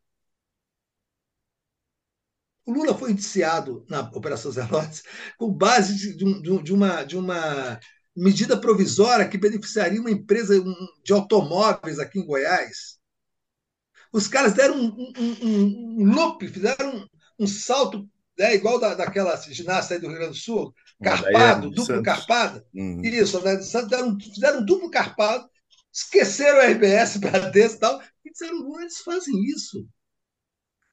O 2.66 2.72
Lula 2.72 2.98
foi 2.98 3.12
indiciado 3.12 3.86
na 3.88 4.00
Operação 4.00 4.50
Zelotes 4.50 5.02
com 5.38 5.52
base 5.52 5.96
de, 5.96 6.62
de, 6.62 6.72
uma, 6.72 7.04
de 7.04 7.16
uma 7.16 7.80
medida 8.14 8.60
provisória 8.60 9.28
que 9.28 9.38
beneficiaria 9.38 10.00
uma 10.00 10.10
empresa 10.10 10.54
de 11.04 11.12
automóveis 11.12 11.98
aqui 11.98 12.18
em 12.18 12.26
Goiás. 12.26 12.98
Os 14.12 14.28
caras 14.28 14.54
deram 14.54 14.76
um, 14.78 15.12
um, 15.18 15.36
um, 15.42 16.02
um 16.02 16.12
loop, 16.12 16.46
fizeram 16.48 17.06
um, 17.38 17.46
salto 17.46 18.08
né, 18.38 18.54
igual 18.54 18.78
da, 18.78 18.94
daquela 18.94 19.36
ginasta 19.36 19.94
aí 19.94 20.00
do 20.00 20.08
Rio 20.08 20.16
Grande 20.16 20.32
do 20.32 20.36
Sul, 20.36 20.74
carpado, 21.02 21.70
duplo 21.70 21.84
Santos. 21.84 22.04
carpado. 22.04 22.64
Uhum. 22.74 23.02
Isso, 23.02 23.42
né, 23.42 23.56
fizeram, 23.58 24.18
fizeram 24.20 24.60
um 24.60 24.64
duplo 24.64 24.90
carpado, 24.90 25.48
esqueceram 25.92 26.58
o 26.58 26.72
RBS 26.72 27.18
para 27.18 27.48
dentro 27.50 27.76
e 27.76 27.80
tal, 27.80 28.02
e 28.24 28.30
disseram, 28.30 28.80
eles 28.80 28.98
fazem 28.98 29.42
isso. 29.44 29.86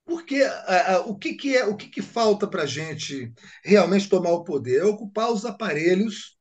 Porque 0.05 0.41
a, 0.43 0.95
a, 0.95 0.99
o, 1.01 1.17
que, 1.17 1.33
que, 1.33 1.55
é, 1.55 1.65
o 1.65 1.75
que, 1.75 1.87
que 1.87 2.01
falta 2.01 2.45
para 2.45 2.63
a 2.63 2.67
gente 2.67 3.31
realmente 3.63 4.09
tomar 4.09 4.31
o 4.31 4.43
poder? 4.43 4.81
É 4.81 4.85
ocupar 4.85 5.31
os 5.31 5.45
aparelhos 5.45 6.32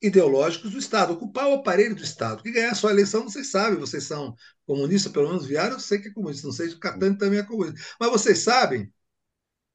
ideológicos 0.00 0.70
do 0.72 0.78
Estado, 0.78 1.14
ocupar 1.14 1.48
o 1.48 1.54
aparelho 1.54 1.94
do 1.96 2.02
Estado. 2.02 2.42
Que 2.42 2.52
ganhar 2.52 2.72
a 2.72 2.74
sua 2.74 2.90
eleição, 2.90 3.24
vocês 3.24 3.50
sabem, 3.50 3.78
vocês 3.78 4.04
são 4.04 4.34
comunistas, 4.66 5.12
pelo 5.12 5.28
menos 5.28 5.46
vieram, 5.46 5.74
eu 5.74 5.80
sei 5.80 5.98
que 5.98 6.08
é 6.08 6.12
comunista, 6.12 6.46
não 6.46 6.54
sei 6.54 6.68
se 6.68 6.74
o 6.76 6.80
Catani 6.80 7.16
também 7.18 7.38
é 7.40 7.42
comunista. 7.42 7.80
Mas 8.00 8.10
vocês 8.10 8.40
sabem 8.40 8.92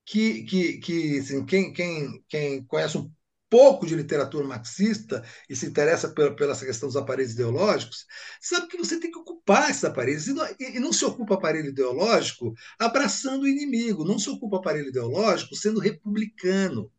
que, 0.06 0.44
que, 0.44 0.78
que 0.80 1.20
assim, 1.20 1.46
quem, 1.46 1.74
quem, 1.74 2.24
quem 2.28 2.66
conhece 2.66 2.98
um 2.98 3.12
pouco 3.50 3.86
de 3.86 3.96
literatura 3.96 4.48
marxista 4.48 5.24
e 5.50 5.56
se 5.56 5.66
interessa 5.66 6.10
pela, 6.10 6.34
pela 6.36 6.54
essa 6.54 6.66
questão 6.66 6.88
dos 6.88 6.96
aparelhos 6.96 7.34
ideológicos, 7.34 8.06
sabe 8.40 8.68
que 8.68 8.78
você 8.78 9.00
tem 9.00 9.12
que 9.12 9.20
ocupar 9.20 9.70
esses 9.70 9.84
aparelhos. 9.84 10.28
E 10.28 10.34
não, 10.34 10.46
e 10.60 10.80
não 10.80 10.94
se 10.94 11.04
ocupa 11.06 11.36
aparelho 11.36 11.70
ideológico 11.70 12.54
abraçando 12.80 13.44
o 13.44 13.48
inimigo, 13.48 14.06
não 14.06 14.18
se 14.20 14.30
ocupa 14.30 14.58
aparelho 14.58 14.90
ideológico 14.90 15.56
sendo 15.56 15.80
republicano. 15.80 16.92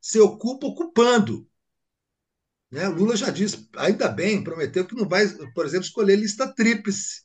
Se 0.00 0.20
ocupa 0.20 0.66
ocupando. 0.68 1.48
Né? 2.76 2.86
Lula 2.88 3.16
já 3.16 3.30
disse, 3.30 3.66
ainda 3.74 4.06
bem, 4.06 4.44
prometeu 4.44 4.84
que 4.84 4.94
não 4.94 5.08
vai, 5.08 5.26
por 5.54 5.64
exemplo, 5.64 5.86
escolher 5.86 6.14
lista 6.14 6.46
tríplice. 6.46 7.22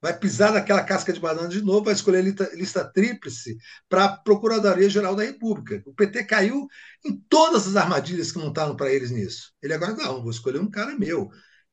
Vai 0.00 0.18
pisar 0.18 0.52
naquela 0.54 0.82
casca 0.82 1.12
de 1.12 1.20
banana 1.20 1.48
de 1.48 1.60
novo, 1.60 1.84
vai 1.84 1.92
escolher 1.92 2.24
lista, 2.24 2.50
lista 2.54 2.82
tríplice 2.82 3.58
para 3.90 4.04
a 4.06 4.16
Procuradoria-Geral 4.16 5.14
da 5.14 5.24
República. 5.24 5.82
O 5.86 5.92
PT 5.92 6.24
caiu 6.24 6.66
em 7.04 7.14
todas 7.28 7.66
as 7.68 7.76
armadilhas 7.76 8.32
que 8.32 8.38
montaram 8.38 8.74
para 8.74 8.90
eles 8.90 9.10
nisso. 9.10 9.52
Ele 9.62 9.74
agora, 9.74 9.92
não, 9.92 10.22
vou 10.22 10.30
escolher 10.30 10.60
um 10.60 10.70
cara 10.70 10.98
meu. 10.98 11.28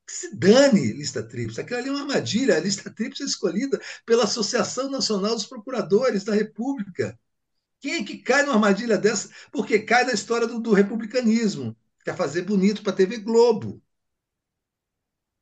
Que 0.05 0.11
se 0.13 0.35
dane 0.35 0.91
lista 0.91 1.23
tríplice. 1.23 1.61
Aquilo 1.61 1.79
ali 1.79 1.87
é 1.87 1.91
uma 1.91 2.01
armadilha. 2.01 2.57
A 2.57 2.59
lista 2.59 2.93
tríplice 2.93 3.23
é 3.23 3.25
escolhida 3.25 3.79
pela 4.05 4.25
Associação 4.25 4.91
Nacional 4.91 5.33
dos 5.33 5.45
Procuradores 5.45 6.25
da 6.25 6.35
República. 6.35 7.17
Quem 7.79 7.93
é 8.01 8.03
que 8.03 8.17
cai 8.17 8.43
numa 8.43 8.55
armadilha 8.55 8.97
dessa? 8.97 9.29
Porque 9.49 9.79
cai 9.79 10.05
da 10.05 10.11
história 10.11 10.45
do, 10.45 10.59
do 10.59 10.73
republicanismo 10.73 11.73
quer 12.09 12.15
fazer 12.15 12.41
bonito 12.41 12.81
para 12.81 12.91
a 12.91 12.95
TV 12.95 13.17
Globo. 13.17 13.81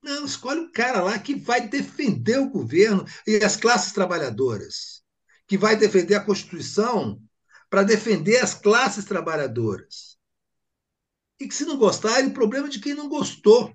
Não, 0.03 0.25
escolhe 0.25 0.59
um 0.59 0.71
cara 0.71 1.01
lá 1.01 1.17
que 1.17 1.33
vai 1.35 1.67
defender 1.67 2.37
o 2.39 2.49
governo 2.49 3.05
e 3.25 3.37
as 3.37 3.55
classes 3.55 3.93
trabalhadoras, 3.93 5.01
que 5.47 5.57
vai 5.57 5.75
defender 5.75 6.15
a 6.15 6.23
Constituição 6.23 7.21
para 7.69 7.83
defender 7.83 8.37
as 8.37 8.53
classes 8.53 9.05
trabalhadoras. 9.05 10.17
E 11.39 11.47
que, 11.47 11.55
se 11.55 11.65
não 11.65 11.77
gostar, 11.77 12.19
é 12.19 12.25
o 12.25 12.33
problema 12.33 12.67
de 12.67 12.79
quem 12.79 12.93
não 12.93 13.07
gostou. 13.07 13.73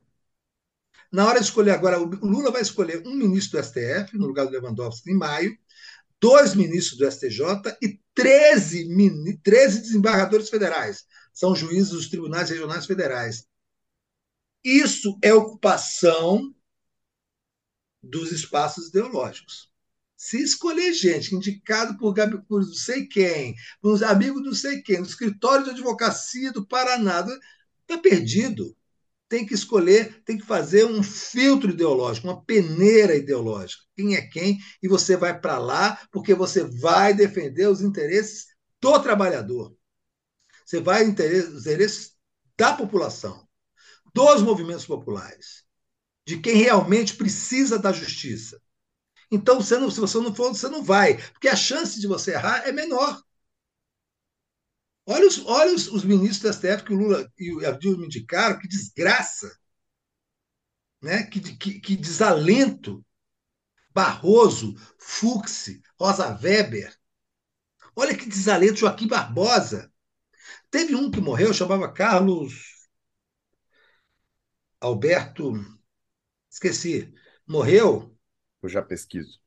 Na 1.11 1.27
hora 1.27 1.39
de 1.39 1.47
escolher 1.47 1.73
agora, 1.73 2.01
o 2.01 2.05
Lula 2.05 2.51
vai 2.51 2.63
escolher 2.63 3.07
um 3.07 3.15
ministro 3.15 3.59
do 3.59 3.65
STF, 3.65 4.17
no 4.17 4.27
lugar 4.27 4.47
do 4.47 4.53
Lewandowski, 4.53 5.11
em 5.11 5.17
maio, 5.17 5.57
dois 6.21 6.55
ministros 6.55 6.99
do 6.99 7.11
STJ 7.11 7.77
e 7.83 8.01
13, 8.15 8.89
13 9.43 9.81
desembargadores 9.83 10.49
federais 10.49 11.05
são 11.33 11.55
juízes 11.55 11.91
dos 11.91 12.09
tribunais 12.09 12.51
regionais 12.51 12.87
federais. 12.87 13.47
Isso 14.65 15.19
é 15.23 15.35
ocupação 15.35 16.55
dos 18.03 18.33
espaços 18.33 18.89
ideológicos. 18.89 19.71
Se 20.17 20.41
escolher 20.41 20.93
gente 20.93 21.35
indicado 21.35 21.97
por, 21.99 22.15
por 22.47 22.61
não 22.65 22.75
sei 22.75 23.07
quem, 23.07 23.57
por 23.81 24.03
amigos 24.05 24.43
não 24.45 24.55
sei 24.55 24.81
quem, 24.81 24.99
no 25.01 25.07
escritório 25.07 25.65
de 25.65 25.71
advocacia 25.71 26.53
do 26.53 26.67
Paraná, 26.67 27.27
está 27.81 27.99
perdido. 27.99 28.77
Tem 29.29 29.47
que 29.47 29.55
escolher, 29.55 30.23
tem 30.25 30.39
que 30.39 30.47
fazer 30.47 30.85
um 30.85 31.03
filtro 31.03 31.71
ideológico, 31.71 32.29
uma 32.29 32.45
peneira 32.45 33.17
ideológica. 33.17 33.83
Quem 33.97 34.15
é 34.15 34.23
quem? 34.23 34.59
E 34.83 34.87
você 34.87 35.17
vai 35.17 35.41
para 35.41 35.59
lá 35.59 35.99
porque 36.13 36.35
você 36.35 36.63
vai 36.65 37.15
defender 37.15 37.67
os 37.67 37.81
interesses 37.81 38.47
do 38.81 39.01
trabalhador. 39.01 39.75
Você 40.73 40.81
vai 40.81 41.03
os 41.03 41.11
interesses 41.11 42.17
da 42.57 42.75
população, 42.75 43.47
dos 44.15 44.41
movimentos 44.41 44.87
populares, 44.87 45.65
de 46.27 46.41
quem 46.41 46.57
realmente 46.57 47.15
precisa 47.15 47.79
da 47.79 47.93
justiça. 47.93 48.59
Então, 49.31 49.61
você 49.61 49.77
não, 49.77 49.91
se 49.91 50.01
você 50.01 50.17
não 50.17 50.35
for, 50.35 50.49
você 50.49 50.71
não 50.71 50.83
vai, 50.83 51.19
porque 51.33 51.49
a 51.49 51.57
chance 51.57 52.01
de 52.01 52.07
você 52.07 52.31
errar 52.33 52.67
é 52.67 52.73
menor. 52.73 53.23
Olha 55.05 55.29
os, 55.29 55.45
olha 55.45 55.75
os, 55.75 55.89
os 55.89 56.05
ministros 56.05 56.41
do 56.41 56.49
STF 56.49 56.85
que 56.85 56.95
o 56.95 56.97
Lula 56.97 57.31
e 57.39 57.53
o 57.53 57.79
Dilma 57.79 58.07
indicaram, 58.07 58.59
que 58.59 58.67
desgraça, 58.67 59.55
né? 61.03 61.25
que, 61.25 61.39
que, 61.39 61.81
que 61.81 61.97
desalento. 61.97 63.05
Barroso, 63.91 64.75
Fux, 64.99 65.69
Rosa 66.01 66.35
Weber. 66.43 66.99
Olha 67.95 68.17
que 68.17 68.25
desalento, 68.25 68.77
Joaquim 68.77 69.07
Barbosa. 69.07 69.92
Teve 70.73 70.95
um 70.95 71.11
que 71.11 71.21
morreu, 71.21 71.53
chamava 71.53 71.93
Carlos 71.93 72.89
Alberto. 74.81 75.53
Esqueci. 76.51 77.13
Morreu. 77.47 78.17
Eu 78.63 78.69
já 78.71 78.81
pesquiso. 78.81 79.39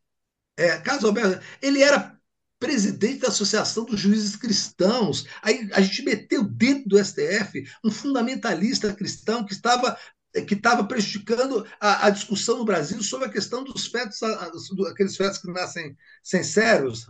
É, 0.56 0.78
Carlos 0.78 1.04
Alberto. 1.04 1.44
Ele 1.64 1.82
era 1.82 2.16
presidente 2.60 3.22
da 3.22 3.30
Associação 3.30 3.86
dos 3.86 4.00
Juízes 4.00 4.36
Cristãos. 4.36 5.26
Aí 5.42 5.68
a 5.74 5.82
gente 5.82 6.04
meteu 6.04 6.44
dentro 6.44 6.90
do 6.90 7.04
STF 7.04 7.68
um 7.84 7.90
fundamentalista 7.90 8.94
cristão 8.94 9.44
que 9.44 9.54
estava 9.54 9.98
que 10.48 10.54
estava 10.54 10.86
prejudicando 10.86 11.66
a, 11.80 12.06
a, 12.06 12.10
discussão 12.10 12.58
no 12.58 12.66
Brasil 12.66 13.02
sobre 13.02 13.28
a 13.28 13.32
questão 13.32 13.64
dos 13.64 13.88
fetos, 13.88 14.22
aqueles 14.92 15.16
fetos 15.16 15.40
que 15.40 15.50
nascem 15.50 15.98
sem 16.22 16.44
sérios. 16.44 17.08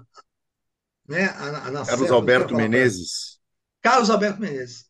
Né? 1.05 1.25
A, 1.25 1.67
a 1.67 1.85
Carlos 1.85 2.11
Alberto 2.11 2.55
Menezes. 2.55 3.34
Carlos 3.85 4.09
Alberto 4.09 4.41
Menezes. 4.41 4.87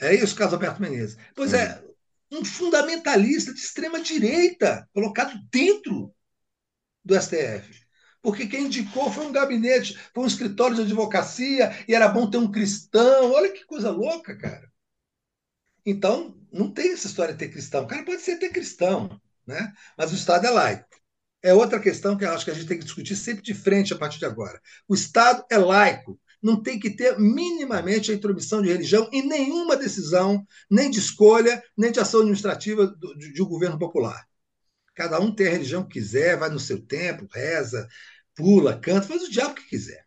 É 0.00 0.12
isso, 0.12 0.34
Carlos 0.34 0.52
Alberto 0.52 0.82
Menezes. 0.82 1.16
Pois 1.32 1.54
é, 1.54 1.80
um 2.28 2.44
fundamentalista 2.44 3.54
de 3.54 3.60
extrema 3.60 4.00
direita 4.00 4.90
colocado 4.92 5.38
dentro 5.48 6.12
do 7.04 7.14
STF. 7.14 7.86
Porque 8.20 8.48
quem 8.48 8.64
indicou 8.64 9.12
foi 9.12 9.24
um 9.24 9.30
gabinete, 9.30 9.96
foi 10.12 10.24
um 10.24 10.26
escritório 10.26 10.74
de 10.74 10.82
advocacia, 10.82 11.72
e 11.86 11.94
era 11.94 12.08
bom 12.08 12.28
ter 12.28 12.38
um 12.38 12.50
cristão. 12.50 13.30
Olha 13.30 13.52
que 13.52 13.64
coisa 13.64 13.92
louca, 13.92 14.36
cara. 14.36 14.68
Então, 15.84 16.36
não 16.52 16.68
tem 16.68 16.94
essa 16.94 17.06
história 17.06 17.32
de 17.32 17.38
ter 17.38 17.52
cristão. 17.52 17.84
O 17.84 17.86
cara 17.86 18.04
pode 18.04 18.22
ser 18.22 18.32
até 18.32 18.48
cristão, 18.48 19.20
né? 19.46 19.72
mas 19.96 20.10
o 20.10 20.16
Estado 20.16 20.48
é 20.48 20.50
laico. 20.50 20.88
É 21.44 21.54
outra 21.54 21.78
questão 21.78 22.16
que 22.16 22.24
eu 22.24 22.32
acho 22.32 22.44
que 22.44 22.50
a 22.50 22.54
gente 22.54 22.66
tem 22.66 22.76
que 22.76 22.86
discutir 22.86 23.14
sempre 23.14 23.44
de 23.44 23.54
frente 23.54 23.94
a 23.94 23.96
partir 23.96 24.18
de 24.18 24.26
agora. 24.26 24.60
O 24.88 24.96
Estado 24.96 25.44
é 25.48 25.56
laico 25.56 26.18
não 26.46 26.62
tem 26.62 26.78
que 26.78 26.90
ter 26.90 27.18
minimamente 27.18 28.12
a 28.12 28.14
intromissão 28.14 28.62
de 28.62 28.68
religião 28.68 29.10
em 29.12 29.26
nenhuma 29.26 29.76
decisão, 29.76 30.46
nem 30.70 30.88
de 30.88 31.00
escolha, 31.00 31.60
nem 31.76 31.90
de 31.90 31.98
ação 31.98 32.20
administrativa 32.20 32.86
do, 32.86 33.18
de, 33.18 33.32
de 33.32 33.42
um 33.42 33.48
governo 33.48 33.76
popular. 33.76 34.24
Cada 34.94 35.18
um 35.18 35.34
tem 35.34 35.48
a 35.48 35.50
religião 35.50 35.82
que 35.82 35.94
quiser, 35.94 36.38
vai 36.38 36.48
no 36.48 36.60
seu 36.60 36.80
tempo, 36.80 37.26
reza, 37.32 37.88
pula, 38.36 38.78
canta, 38.78 39.08
faz 39.08 39.24
o 39.24 39.30
diabo 39.30 39.56
que 39.56 39.68
quiser. 39.68 40.06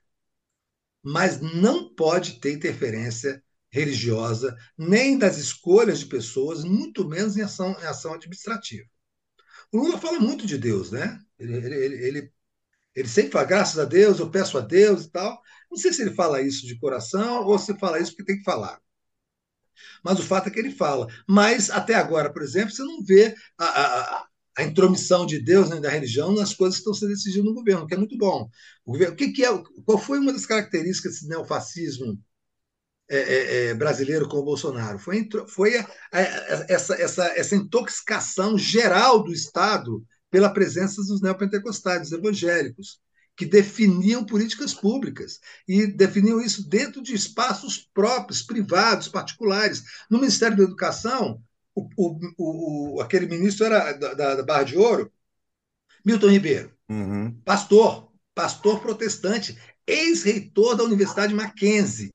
Mas 1.03 1.41
não 1.41 1.93
pode 1.93 2.39
ter 2.39 2.53
interferência 2.53 3.43
religiosa, 3.69 4.55
nem 4.77 5.17
das 5.17 5.37
escolhas 5.37 5.99
de 5.99 6.05
pessoas, 6.05 6.63
muito 6.63 7.05
menos 7.05 7.35
em 7.35 7.41
ação, 7.41 7.71
em 7.81 7.85
ação 7.85 8.13
administrativa. 8.13 8.87
O 9.73 9.77
Lula 9.77 9.99
fala 9.99 10.21
muito 10.21 10.47
de 10.47 10.57
Deus, 10.57 10.89
né? 10.89 11.19
Ele, 11.37 11.53
ele, 11.57 11.75
ele, 12.07 12.33
ele 12.95 13.07
sempre 13.09 13.31
fala, 13.31 13.45
graças 13.45 13.77
a 13.77 13.83
Deus, 13.83 14.19
eu 14.19 14.31
peço 14.31 14.57
a 14.57 14.61
Deus 14.61 15.03
e 15.03 15.11
tal, 15.11 15.39
não 15.69 15.77
sei 15.77 15.93
se 15.93 16.01
ele 16.01 16.13
fala 16.13 16.41
isso 16.41 16.65
de 16.65 16.77
coração 16.79 17.45
ou 17.45 17.57
se 17.59 17.77
fala 17.77 17.99
isso 17.99 18.11
porque 18.11 18.25
tem 18.25 18.37
que 18.37 18.43
falar. 18.43 18.79
Mas 20.03 20.19
o 20.19 20.23
fato 20.23 20.47
é 20.47 20.51
que 20.51 20.59
ele 20.59 20.71
fala. 20.71 21.07
Mas, 21.27 21.69
até 21.69 21.95
agora, 21.95 22.31
por 22.31 22.41
exemplo, 22.41 22.71
você 22.71 22.83
não 22.83 23.03
vê 23.03 23.35
a, 23.57 23.65
a, 23.65 24.27
a 24.57 24.63
intromissão 24.63 25.25
de 25.25 25.39
Deus 25.39 25.69
nem 25.69 25.81
da 25.81 25.89
religião 25.89 26.33
nas 26.33 26.53
coisas 26.53 26.75
que 26.75 26.81
estão 26.81 26.93
sendo 26.93 27.09
decididas 27.09 27.45
no 27.45 27.53
governo, 27.53 27.87
que 27.87 27.93
é 27.93 27.97
muito 27.97 28.17
bom. 28.17 28.49
O, 28.85 28.91
governo, 28.91 29.15
que, 29.15 29.31
que, 29.31 29.45
é, 29.45 29.49
qual 29.85 29.97
foi 29.97 30.19
uma 30.19 30.33
das 30.33 30.45
características 30.45 31.13
desse 31.13 31.27
neofascismo 31.27 32.19
é, 33.09 33.17
é, 33.17 33.65
é, 33.67 33.73
brasileiro 33.73 34.27
com 34.27 34.37
o 34.37 34.43
Bolsonaro? 34.43 34.99
Foi, 34.99 35.27
foi 35.47 35.77
a, 35.77 35.87
a, 36.11 36.19
essa, 36.69 36.95
essa, 36.95 37.25
essa 37.37 37.55
intoxicação 37.55 38.57
geral 38.57 39.23
do 39.23 39.31
Estado 39.31 40.03
pela 40.29 40.53
presença 40.53 41.01
dos 41.03 41.21
neopentecostais, 41.21 42.09
dos 42.09 42.11
evangélicos, 42.11 42.99
que 43.39 43.45
definiam 43.45 44.25
políticas 44.25 44.73
públicas 44.73 45.39
e 45.65 45.87
definiam 45.87 46.41
isso 46.41 46.67
dentro 46.67 47.01
de 47.01 47.13
espaços 47.13 47.89
próprios, 47.93 48.41
privados, 48.43 49.07
particulares. 49.07 49.81
No 50.09 50.19
Ministério 50.19 50.57
da 50.57 50.63
Educação, 50.63 51.41
o, 51.73 51.87
o, 51.95 52.95
o, 52.97 53.01
aquele 53.01 53.27
ministro 53.27 53.65
era 53.65 53.93
da, 53.93 54.35
da, 54.35 54.43
Barra 54.43 54.63
de 54.63 54.77
Ouro, 54.77 55.09
Milton 56.03 56.31
Ribeiro, 56.31 56.77
uhum. 56.89 57.31
pastor, 57.45 58.11
pastor 58.35 58.81
protestante, 58.81 59.57
ex-reitor 59.87 60.75
da 60.75 60.83
Universidade 60.83 61.33
Mackenzie. 61.33 62.13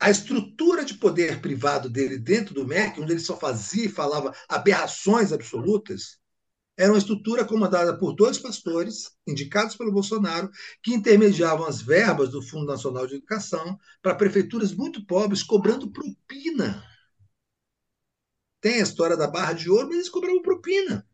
A 0.00 0.08
estrutura 0.08 0.82
de 0.82 0.94
poder 0.94 1.42
privado 1.42 1.90
dele 1.90 2.16
dentro 2.16 2.54
do 2.54 2.66
MEC, 2.66 2.98
onde 3.02 3.12
ele 3.12 3.20
só 3.20 3.36
fazia 3.36 3.84
e 3.84 3.90
falava 3.90 4.34
aberrações 4.48 5.30
absolutas, 5.30 6.21
era 6.76 6.90
uma 6.90 6.98
estrutura 6.98 7.44
comandada 7.44 7.96
por 7.96 8.14
dois 8.14 8.38
pastores, 8.38 9.10
indicados 9.26 9.76
pelo 9.76 9.92
Bolsonaro, 9.92 10.50
que 10.82 10.94
intermediavam 10.94 11.66
as 11.66 11.82
verbas 11.82 12.30
do 12.30 12.42
Fundo 12.42 12.66
Nacional 12.66 13.06
de 13.06 13.16
Educação 13.16 13.78
para 14.00 14.14
prefeituras 14.14 14.72
muito 14.72 15.04
pobres, 15.04 15.42
cobrando 15.42 15.90
propina. 15.90 16.82
Tem 18.60 18.74
a 18.74 18.82
história 18.84 19.16
da 19.16 19.26
barra 19.26 19.52
de 19.52 19.68
ouro, 19.68 19.88
mas 19.88 19.96
eles 19.96 20.08
cobravam 20.08 20.40
propina. 20.40 21.06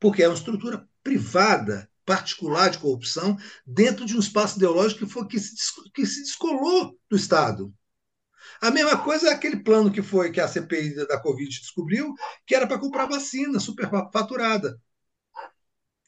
Porque 0.00 0.22
é 0.22 0.28
uma 0.28 0.34
estrutura 0.34 0.88
privada, 1.02 1.88
particular 2.04 2.70
de 2.70 2.78
corrupção, 2.78 3.36
dentro 3.64 4.04
de 4.04 4.16
um 4.16 4.20
espaço 4.20 4.56
ideológico 4.56 5.06
que, 5.06 5.12
foi, 5.12 5.26
que, 5.28 5.38
se, 5.38 5.54
que 5.92 6.04
se 6.04 6.22
descolou 6.22 6.98
do 7.08 7.16
Estado. 7.16 7.72
A 8.60 8.70
mesma 8.70 9.02
coisa 9.02 9.28
é 9.28 9.32
aquele 9.32 9.56
plano 9.56 9.90
que 9.90 10.02
foi 10.02 10.30
que 10.30 10.40
a 10.40 10.46
CPI 10.48 11.06
da 11.06 11.20
Covid 11.20 11.48
descobriu, 11.48 12.14
que 12.46 12.54
era 12.54 12.66
para 12.66 12.78
comprar 12.78 13.06
vacina 13.06 13.58
superfaturada. 13.58 14.78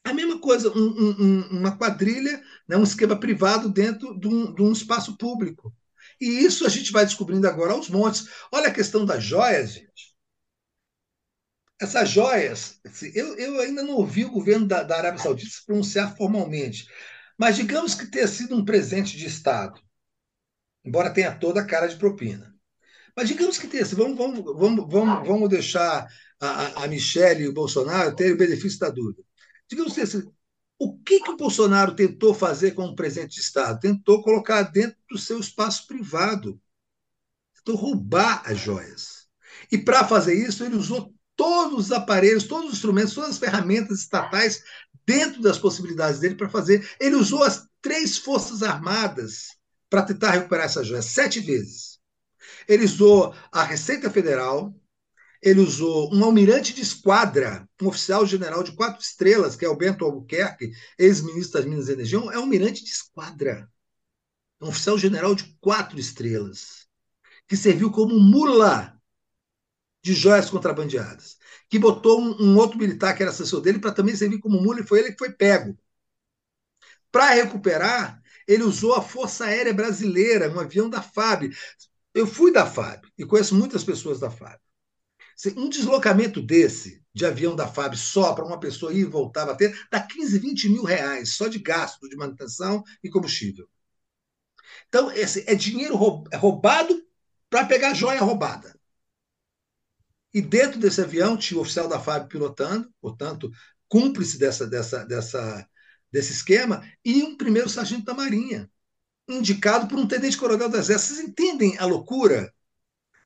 A 0.05 0.13
mesma 0.13 0.39
coisa, 0.41 0.69
um, 0.71 1.15
um, 1.19 1.59
uma 1.59 1.77
quadrilha, 1.77 2.43
né, 2.69 2.77
um 2.77 2.83
esquema 2.83 3.19
privado 3.19 3.69
dentro 3.71 4.19
de 4.19 4.29
um, 4.29 4.53
de 4.55 4.63
um 4.63 4.73
espaço 4.73 5.17
público. 5.17 5.73
E 6.21 6.27
isso 6.27 6.67
a 6.67 6.69
gente 6.69 6.93
vai 6.93 7.05
descobrindo 7.05 7.49
agora 7.49 7.73
aos 7.73 7.89
montes. 7.89 8.29
Olha 8.53 8.69
a 8.69 8.73
questão 8.73 9.05
das 9.05 9.23
joias, 9.25 9.75
gente. 9.75 10.13
Essas 11.81 12.09
joias, 12.11 12.79
assim, 12.85 13.11
eu, 13.15 13.37
eu 13.37 13.61
ainda 13.61 13.83
não 13.83 13.95
ouvi 13.97 14.25
o 14.25 14.31
governo 14.31 14.67
da, 14.67 14.83
da 14.83 14.97
Arábia 14.99 15.21
Saudita 15.23 15.51
se 15.51 15.67
pronunciar 15.67 16.17
formalmente, 16.17 16.87
mas 17.37 17.57
digamos 17.57 17.95
que 17.95 18.07
tenha 18.07 18.29
sido 18.29 18.57
um 18.57 18.65
presente 18.65 19.17
de 19.17 19.27
Estado, 19.27 19.81
embora 20.85 21.13
tenha 21.13 21.35
toda 21.39 21.61
a 21.61 21.67
cara 21.67 21.87
de 21.87 21.97
propina. 21.97 22.55
Mas 23.17 23.29
digamos 23.29 23.59
que 23.59 23.67
tenha 23.67 23.85
vamos, 23.85 24.17
vamos, 24.17 24.45
vamos, 24.45 24.93
vamos, 24.93 25.29
vamos 25.29 25.49
deixar 25.49 26.07
a, 26.41 26.85
a 26.85 26.89
Michelle 26.89 27.45
e 27.45 27.49
o 27.49 27.53
Bolsonaro 27.53 28.17
terem 28.17 28.33
o 28.33 28.39
benefício 28.39 28.79
da 28.79 28.91
dúvida. 28.91 29.23
Digamos 29.69 29.93
que 29.93 29.97
tenha 29.97 30.07
sido, 30.07 30.35
o 30.79 30.99
que, 30.99 31.21
que 31.21 31.31
o 31.31 31.37
Bolsonaro 31.37 31.95
tentou 31.95 32.35
fazer 32.35 32.73
com 32.73 32.87
um 32.87 32.95
presente 32.95 33.35
de 33.35 33.41
Estado? 33.41 33.79
Tentou 33.81 34.23
colocar 34.23 34.63
dentro 34.63 34.99
do 35.09 35.19
seu 35.19 35.39
espaço 35.39 35.87
privado. 35.87 36.61
Tentou 37.55 37.77
roubar 37.77 38.43
as 38.45 38.59
joias. 38.59 39.29
E 39.71 39.79
para 39.79 40.05
fazer 40.05 40.35
isso, 40.35 40.65
ele 40.65 40.75
usou 40.75 41.15
todos 41.37 41.87
os 41.87 41.93
aparelhos, 41.93 42.45
todos 42.45 42.71
os 42.71 42.75
instrumentos, 42.75 43.15
todas 43.15 43.31
as 43.31 43.39
ferramentas 43.39 44.01
estatais 44.01 44.63
dentro 45.07 45.41
das 45.41 45.59
possibilidades 45.59 46.19
dele 46.19 46.35
para 46.35 46.49
fazer. 46.49 46.89
Ele 46.99 47.15
usou 47.15 47.43
as 47.43 47.67
três 47.81 48.19
forças 48.19 48.63
armadas 48.63 49.49
para 49.93 50.03
tentar 50.03 50.31
recuperar 50.31 50.65
essa 50.65 50.83
joia, 50.83 51.03
sete 51.03 51.39
vezes. 51.39 52.01
Ele 52.67 52.83
usou 52.83 53.35
a 53.53 53.63
Receita 53.63 54.09
Federal, 54.09 54.75
ele 55.43 55.61
usou 55.61 56.11
um 56.15 56.25
almirante 56.25 56.73
de 56.73 56.81
esquadra, 56.81 57.69
um 57.79 57.89
oficial 57.89 58.25
general 58.25 58.63
de 58.63 58.73
quatro 58.73 59.03
estrelas, 59.03 59.55
que 59.55 59.67
é 59.67 59.69
o 59.69 59.77
Bento 59.77 60.03
Albuquerque, 60.03 60.73
ex-ministro 60.99 61.61
das 61.61 61.69
Minas 61.69 61.89
e 61.89 61.93
Energia, 61.93 62.19
é 62.19 62.39
um 62.39 62.41
almirante 62.41 62.83
de 62.83 62.89
esquadra, 62.89 63.71
um 64.63 64.69
oficial 64.69 64.97
general 64.97 65.35
de 65.35 65.45
quatro 65.61 66.01
estrelas, 66.01 66.87
que 67.47 67.55
serviu 67.55 67.91
como 67.91 68.19
mula 68.19 68.99
de 70.03 70.15
joias 70.15 70.49
contrabandeadas, 70.49 71.37
que 71.69 71.79
botou 71.79 72.19
um, 72.19 72.43
um 72.43 72.57
outro 72.57 72.79
militar 72.79 73.15
que 73.15 73.23
era 73.23 73.31
assessor 73.31 73.61
dele 73.61 73.79
para 73.79 73.93
também 73.93 74.17
servir 74.17 74.39
como 74.39 74.59
mula 74.59 74.81
e 74.81 74.87
foi 74.87 75.01
ele 75.01 75.13
que 75.13 75.19
foi 75.19 75.35
pego. 75.35 75.79
Para 77.11 77.33
recuperar, 77.33 78.22
ele 78.47 78.63
usou 78.63 78.95
a 78.95 79.03
Força 79.03 79.45
Aérea 79.45 79.73
Brasileira, 79.73 80.51
um 80.51 80.61
avião 80.61 80.89
da 80.89 81.03
FAB. 81.03 81.51
Eu 82.15 82.27
fui 82.27 82.53
da 82.53 82.67
FAB 82.67 83.05
e 83.19 83.25
conheço 83.25 83.55
muitas 83.55 83.85
pessoas 83.85 84.21
da 84.21 84.31
FAB. 84.31 84.59
Um 85.57 85.69
deslocamento 85.69 86.41
desse, 86.41 87.03
de 87.13 87.27
avião 87.27 87.57
da 87.57 87.67
FAB, 87.67 87.97
só 87.97 88.33
para 88.35 88.45
uma 88.45 88.61
pessoa 88.61 88.93
ir 88.93 89.01
e 89.01 89.05
voltar 89.05 89.49
a 89.49 89.55
ter, 89.55 89.77
dá 89.91 90.01
15, 90.01 90.39
20 90.39 90.69
mil 90.69 90.85
reais 90.85 91.35
só 91.35 91.49
de 91.49 91.59
gasto 91.59 92.09
de 92.09 92.17
manutenção 92.17 92.83
e 93.03 93.11
combustível. 93.11 93.69
Então, 94.89 95.11
esse 95.11 95.45
é 95.49 95.55
dinheiro 95.55 95.97
roubado 95.97 97.03
para 97.49 97.67
pegar 97.67 97.95
joia 97.95 98.21
roubada. 98.21 98.75
E 100.33 100.41
dentro 100.41 100.79
desse 100.79 101.01
avião 101.01 101.37
tinha 101.37 101.59
o 101.59 101.61
oficial 101.61 101.89
da 101.89 102.01
FAB 102.01 102.29
pilotando, 102.29 102.91
portanto, 103.01 103.51
cúmplice 103.89 104.39
dessa, 104.39 104.67
dessa, 104.67 105.05
dessa, 105.05 105.69
desse 106.13 106.33
esquema, 106.33 106.87
e 107.05 107.23
um 107.23 107.37
primeiro 107.37 107.69
sargento 107.69 108.05
da 108.05 108.15
Marinha, 108.15 108.71
indicado 109.29 109.89
por 109.89 109.99
um 109.99 110.07
tenente-coronel 110.07 110.69
do 110.69 110.77
Exército. 110.77 111.15
Vocês 111.15 111.29
entendem 111.29 111.79
a 111.79 111.87
loucura? 111.87 112.53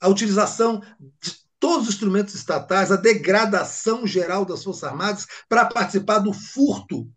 A 0.01 0.09
utilização 0.09 0.81
de 1.21 1.35
todos 1.59 1.89
os 1.89 1.95
instrumentos 1.95 2.35
estatais, 2.35 2.93
a 2.93 2.97
degradação 2.97 4.07
geral 4.07 4.45
das 4.45 4.63
Forças 4.63 4.85
Armadas 4.85 5.27
para 5.49 5.65
participar 5.65 6.19
do 6.19 6.33
furto 6.33 7.11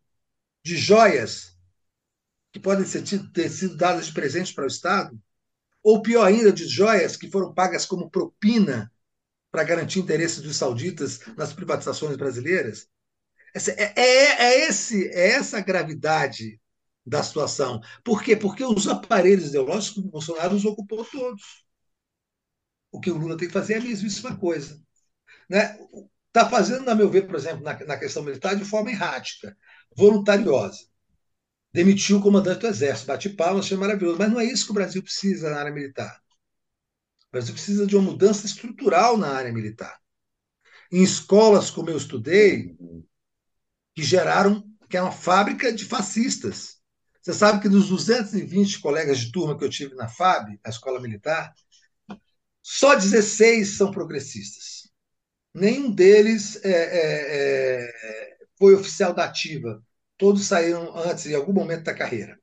de 0.64 0.76
joias 0.76 1.58
que 2.52 2.60
podem 2.60 2.86
ser, 2.86 3.04
ter 3.32 3.50
sido 3.50 3.76
dadas 3.76 4.08
de 4.08 4.14
presente 4.14 4.54
para 4.54 4.64
o 4.64 4.68
Estado, 4.68 5.20
ou 5.84 6.02
pior 6.02 6.26
ainda, 6.26 6.52
de 6.52 6.68
joias 6.68 7.16
que 7.16 7.30
foram 7.30 7.54
pagas 7.54 7.86
como 7.86 8.10
propina 8.10 8.92
para 9.52 9.64
garantir 9.64 10.00
interesses 10.00 10.42
dos 10.42 10.56
sauditas 10.56 11.20
nas 11.38 11.54
privatizações 11.54 12.16
brasileiras? 12.18 12.88
É, 13.68 13.94
é, 13.96 14.44
é, 14.44 14.68
esse, 14.68 15.08
é 15.10 15.32
essa 15.32 15.60
gravidade 15.60 16.60
da 17.06 17.24
situação. 17.24 17.82
Por 18.04 18.24
quê? 18.24 18.36
Porque 18.36 18.64
os 18.64 18.88
aparelhos 18.88 19.48
ideológicos 19.48 20.04
do 20.04 20.10
Bolsonaro 20.10 20.56
os 20.56 20.66
ocupou 20.66 21.04
todos. 21.06 21.64
O 22.92 23.00
que 23.00 23.12
o 23.12 23.18
Lula 23.18 23.38
tem 23.38 23.48
que 23.48 23.54
fazer 23.54 23.74
é 23.76 23.78
a 23.78 23.82
mesmíssima 23.82 24.36
coisa. 24.38 24.80
Né? 25.50 25.78
Está 26.28 26.50
fazendo, 26.50 26.86
na 26.86 26.96
meu 26.96 27.10
ver, 27.10 27.26
por 27.28 27.36
exemplo, 27.36 27.64
na, 27.64 27.78
na 27.86 27.98
questão 27.98 28.24
militar, 28.24 28.56
de 28.56 28.66
forma 28.66 28.92
errática, 28.92 29.58
voluntariosa. 29.96 30.88
Demitiu 31.74 32.18
o 32.18 32.22
comandante 32.22 32.62
do 32.62 32.68
Exército, 32.68 33.08
bate 33.08 33.30
palmas, 33.30 33.66
achei 33.66 33.78
maravilhoso. 33.78 34.18
Mas 34.18 34.32
não 34.32 34.40
é 34.40 34.46
isso 34.46 34.66
que 34.66 34.72
o 34.72 34.76
Brasil 34.76 35.04
precisa 35.04 35.50
na 35.50 35.60
área 35.60 35.72
militar. 35.72 36.20
O 37.28 37.32
Brasil 37.32 37.54
precisa 37.54 37.86
de 37.86 37.96
uma 37.96 38.12
mudança 38.12 38.46
estrutural 38.46 39.18
na 39.18 39.30
área 39.30 39.54
militar. 39.54 40.00
Em 40.92 41.04
escolas 41.04 41.70
como 41.70 41.90
eu 41.90 41.98
estudei, 41.98 42.76
que 43.96 44.04
geraram, 44.04 44.64
que 44.90 44.98
é 44.98 45.02
uma 45.02 45.12
fábrica 45.12 45.72
de 45.72 45.86
fascistas. 45.86 46.78
Você 47.22 47.34
sabe 47.34 47.62
que 47.62 47.70
dos 47.70 47.90
220 47.90 48.80
colegas 48.80 49.20
de 49.20 49.32
turma 49.32 49.58
que 49.58 49.64
eu 49.64 49.70
tive 49.70 49.96
na 49.96 50.08
FAB, 50.08 50.60
a 50.64 50.70
escola 50.70 51.00
militar, 51.02 51.54
só 52.62 52.96
16 52.96 53.78
são 53.78 53.92
progressistas. 53.92 54.90
Nenhum 55.54 55.92
deles 55.92 56.64
é, 56.64 56.70
é, 56.72 57.88
é, 57.88 58.38
foi 58.58 58.76
oficial 58.76 59.14
da 59.14 59.26
ativa. 59.26 59.84
Todos 60.18 60.46
saíram 60.48 60.96
antes, 60.98 61.26
em 61.26 61.36
algum 61.36 61.54
momento 61.54 61.84
da 61.86 61.94
carreira. 61.96 62.40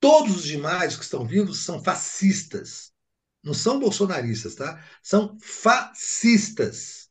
Todos 0.00 0.36
os 0.36 0.44
demais 0.44 0.96
que 0.96 1.02
estão 1.02 1.26
vivos 1.26 1.64
são 1.64 1.82
fascistas. 1.82 2.92
Não 3.42 3.54
são 3.54 3.78
bolsonaristas, 3.78 4.54
tá? 4.54 4.84
São 5.02 5.36
fascistas. 5.40 7.07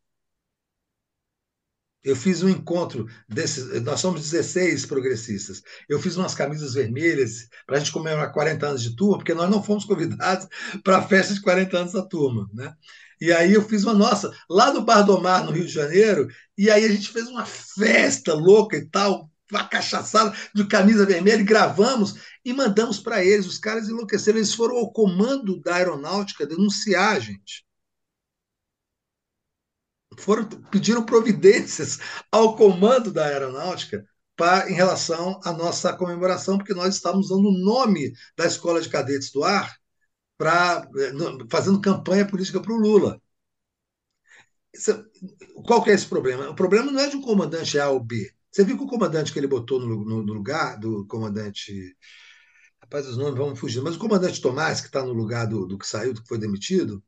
Eu 2.08 2.16
fiz 2.16 2.42
um 2.42 2.48
encontro 2.48 3.06
desses. 3.28 3.82
Nós 3.84 4.00
somos 4.00 4.22
16 4.22 4.86
progressistas. 4.86 5.62
Eu 5.90 6.00
fiz 6.00 6.16
umas 6.16 6.34
camisas 6.34 6.74
vermelhas 6.74 7.50
para 7.66 7.76
a 7.76 7.80
gente 7.80 7.92
comemorar 7.92 8.32
40 8.32 8.66
anos 8.66 8.82
de 8.82 8.96
turma, 8.96 9.18
porque 9.18 9.34
nós 9.34 9.50
não 9.50 9.62
fomos 9.62 9.84
convidados 9.84 10.48
para 10.86 11.00
a 11.00 11.02
festa 11.02 11.34
de 11.34 11.42
40 11.42 11.78
anos 11.78 11.92
da 11.92 12.02
turma. 12.02 12.50
Né? 12.54 12.74
E 13.20 13.30
aí 13.34 13.54
eu 13.54 13.62
fiz 13.62 13.84
uma 13.84 13.94
nossa, 13.94 14.32
lá 14.50 14.72
no 14.72 14.86
Bar 14.86 15.02
do 15.02 15.20
Mar, 15.22 15.44
no 15.44 15.52
Rio 15.52 15.66
de 15.66 15.74
Janeiro, 15.74 16.30
e 16.58 16.72
aí 16.72 16.86
a 16.86 16.90
gente 16.90 17.10
fez 17.10 17.28
uma 17.28 17.46
festa 17.46 18.34
louca 18.34 18.78
e 18.78 18.86
tal, 18.90 19.30
uma 19.52 19.68
cachaçada 19.68 20.34
de 20.56 20.66
camisa 20.66 21.06
vermelha, 21.06 21.42
e 21.42 21.44
gravamos 21.44 22.16
e 22.46 22.54
mandamos 22.54 23.00
para 23.00 23.22
eles. 23.22 23.46
Os 23.46 23.58
caras 23.58 23.90
enlouqueceram, 23.90 24.38
eles 24.38 24.54
foram 24.54 24.78
ao 24.78 24.94
comando 24.94 25.60
da 25.60 25.76
aeronáutica 25.76 26.48
denunciar 26.48 27.20
gente. 27.20 27.67
Foram 30.18 30.48
pediram 30.72 31.06
providências 31.06 32.00
ao 32.32 32.56
comando 32.56 33.12
da 33.12 33.26
aeronáutica 33.26 34.06
pra, 34.36 34.70
em 34.70 34.74
relação 34.74 35.40
à 35.44 35.52
nossa 35.54 35.94
comemoração, 35.94 36.58
porque 36.58 36.74
nós 36.74 36.96
estávamos 36.96 37.30
dando 37.30 37.50
o 37.50 37.58
nome 37.66 38.14
da 38.38 38.46
Escola 38.46 38.82
de 38.82 38.90
Cadetes 38.90 39.32
do 39.32 39.44
Ar 39.44 39.76
para 40.38 40.88
fazendo 41.50 41.82
campanha 41.82 42.28
política 42.28 42.62
para 42.62 42.74
o 42.74 42.78
Lula. 42.78 43.22
Qual 45.66 45.84
que 45.84 45.90
é 45.90 45.94
esse 45.94 46.06
problema? 46.06 46.50
O 46.50 46.56
problema 46.56 46.92
não 46.92 47.00
é 47.00 47.10
de 47.10 47.16
um 47.16 47.22
comandante 47.22 47.80
A 47.80 47.90
ou 47.90 48.00
B. 48.00 48.32
Você 48.52 48.64
viu 48.64 48.78
que 48.78 48.84
o 48.84 48.88
comandante 48.88 49.34
que 49.34 49.40
ele 49.40 49.48
botou 49.48 49.80
no, 49.80 50.06
no, 50.06 50.24
no 50.24 50.34
lugar 50.34 50.80
do 50.80 51.06
comandante. 51.08 51.96
Rapaz, 52.82 53.08
os 53.08 53.18
nomes 53.18 53.38
vão 53.38 53.56
fugir, 53.56 53.82
mas 53.82 53.96
o 53.96 54.00
comandante 54.00 54.42
Tomás, 54.42 54.80
que 54.80 54.88
está 54.88 55.04
no 55.04 55.14
lugar 55.14 55.48
do, 55.48 55.66
do 55.66 55.78
que 55.78 55.86
saiu, 55.86 56.14
do 56.14 56.22
que 56.22 56.28
foi 56.28 56.38
demitido, 56.38 57.04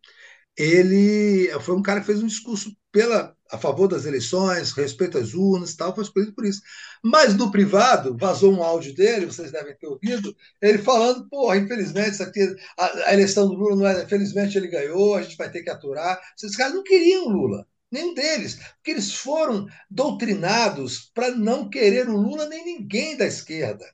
ele 0.59 1.49
foi 1.61 1.73
um 1.73 1.81
cara 1.81 2.01
que 2.01 2.05
fez 2.05 2.21
um 2.21 2.27
discurso 2.27 2.75
pela, 2.91 3.33
a 3.49 3.57
favor 3.57 3.87
das 3.87 4.05
eleições, 4.05 4.73
respeito 4.73 5.17
às 5.17 5.33
urnas 5.33 5.71
e 5.71 5.77
tal, 5.77 5.95
foi 5.95 6.03
escolhido 6.03 6.33
por 6.33 6.45
isso. 6.45 6.61
Mas 7.01 7.33
no 7.33 7.49
privado, 7.49 8.17
vazou 8.17 8.53
um 8.53 8.61
áudio 8.61 8.93
dele, 8.93 9.25
vocês 9.25 9.53
devem 9.53 9.73
ter 9.77 9.87
ouvido, 9.87 10.35
ele 10.61 10.79
falando, 10.79 11.29
porra, 11.29 11.55
infelizmente, 11.55 12.11
isso 12.11 12.23
aqui, 12.23 12.41
a, 12.77 13.09
a 13.09 13.13
eleição 13.13 13.47
do 13.47 13.53
Lula 13.53 13.75
não 13.77 13.87
é, 13.87 14.05
felizmente 14.05 14.57
ele 14.57 14.67
ganhou, 14.67 15.15
a 15.15 15.21
gente 15.21 15.37
vai 15.37 15.49
ter 15.49 15.63
que 15.63 15.69
aturar. 15.69 16.19
Esses 16.37 16.57
caras 16.57 16.73
não 16.73 16.83
queriam 16.83 17.29
Lula, 17.29 17.65
nenhum 17.89 18.13
deles, 18.13 18.55
porque 18.75 18.91
eles 18.91 19.13
foram 19.13 19.65
doutrinados 19.89 21.09
para 21.13 21.31
não 21.31 21.69
querer 21.69 22.09
o 22.09 22.17
Lula 22.17 22.47
nem 22.49 22.65
ninguém 22.65 23.15
da 23.15 23.25
esquerda. 23.25 23.85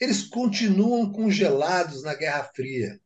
Eles 0.00 0.22
continuam 0.22 1.12
congelados 1.12 2.02
na 2.02 2.14
Guerra 2.14 2.50
Fria. 2.54 2.98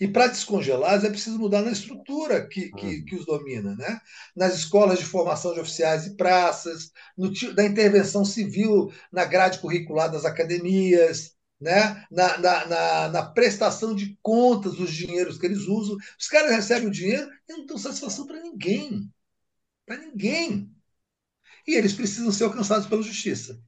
E 0.00 0.08
para 0.08 0.26
descongelá-los 0.26 1.04
é 1.04 1.10
preciso 1.10 1.38
mudar 1.38 1.62
na 1.62 1.72
estrutura 1.72 2.46
que, 2.46 2.70
que, 2.70 2.86
uhum. 2.86 3.04
que, 3.04 3.16
os 3.16 3.26
domina, 3.26 3.74
né? 3.76 4.00
nas 4.34 4.54
escolas 4.54 4.98
de 4.98 5.04
formação 5.04 5.54
de 5.54 5.60
oficiais 5.60 6.06
e 6.06 6.16
praças, 6.16 6.90
no, 7.16 7.32
da 7.54 7.64
intervenção 7.64 8.24
civil 8.24 8.92
na 9.12 9.24
grade 9.24 9.58
curricular 9.60 10.10
das 10.10 10.24
academias, 10.24 11.34
né? 11.60 12.04
Na, 12.10 12.38
na, 12.38 12.66
na, 12.66 13.08
na, 13.08 13.22
prestação 13.22 13.94
de 13.94 14.18
contas 14.20 14.74
dos 14.74 14.92
dinheiros 14.92 15.38
que 15.38 15.46
eles 15.46 15.66
usam. 15.66 15.96
Os 16.18 16.28
caras 16.28 16.50
recebem 16.50 16.88
o 16.88 16.92
dinheiro 16.92 17.30
e 17.48 17.52
não 17.52 17.66
dão 17.66 17.78
satisfação 17.78 18.26
para 18.26 18.40
ninguém. 18.40 19.10
Para 19.86 19.98
ninguém. 19.98 20.70
E 21.66 21.74
eles 21.74 21.94
precisam 21.94 22.30
ser 22.32 22.44
alcançados 22.44 22.86
pela 22.86 23.02
justiça. 23.02 23.58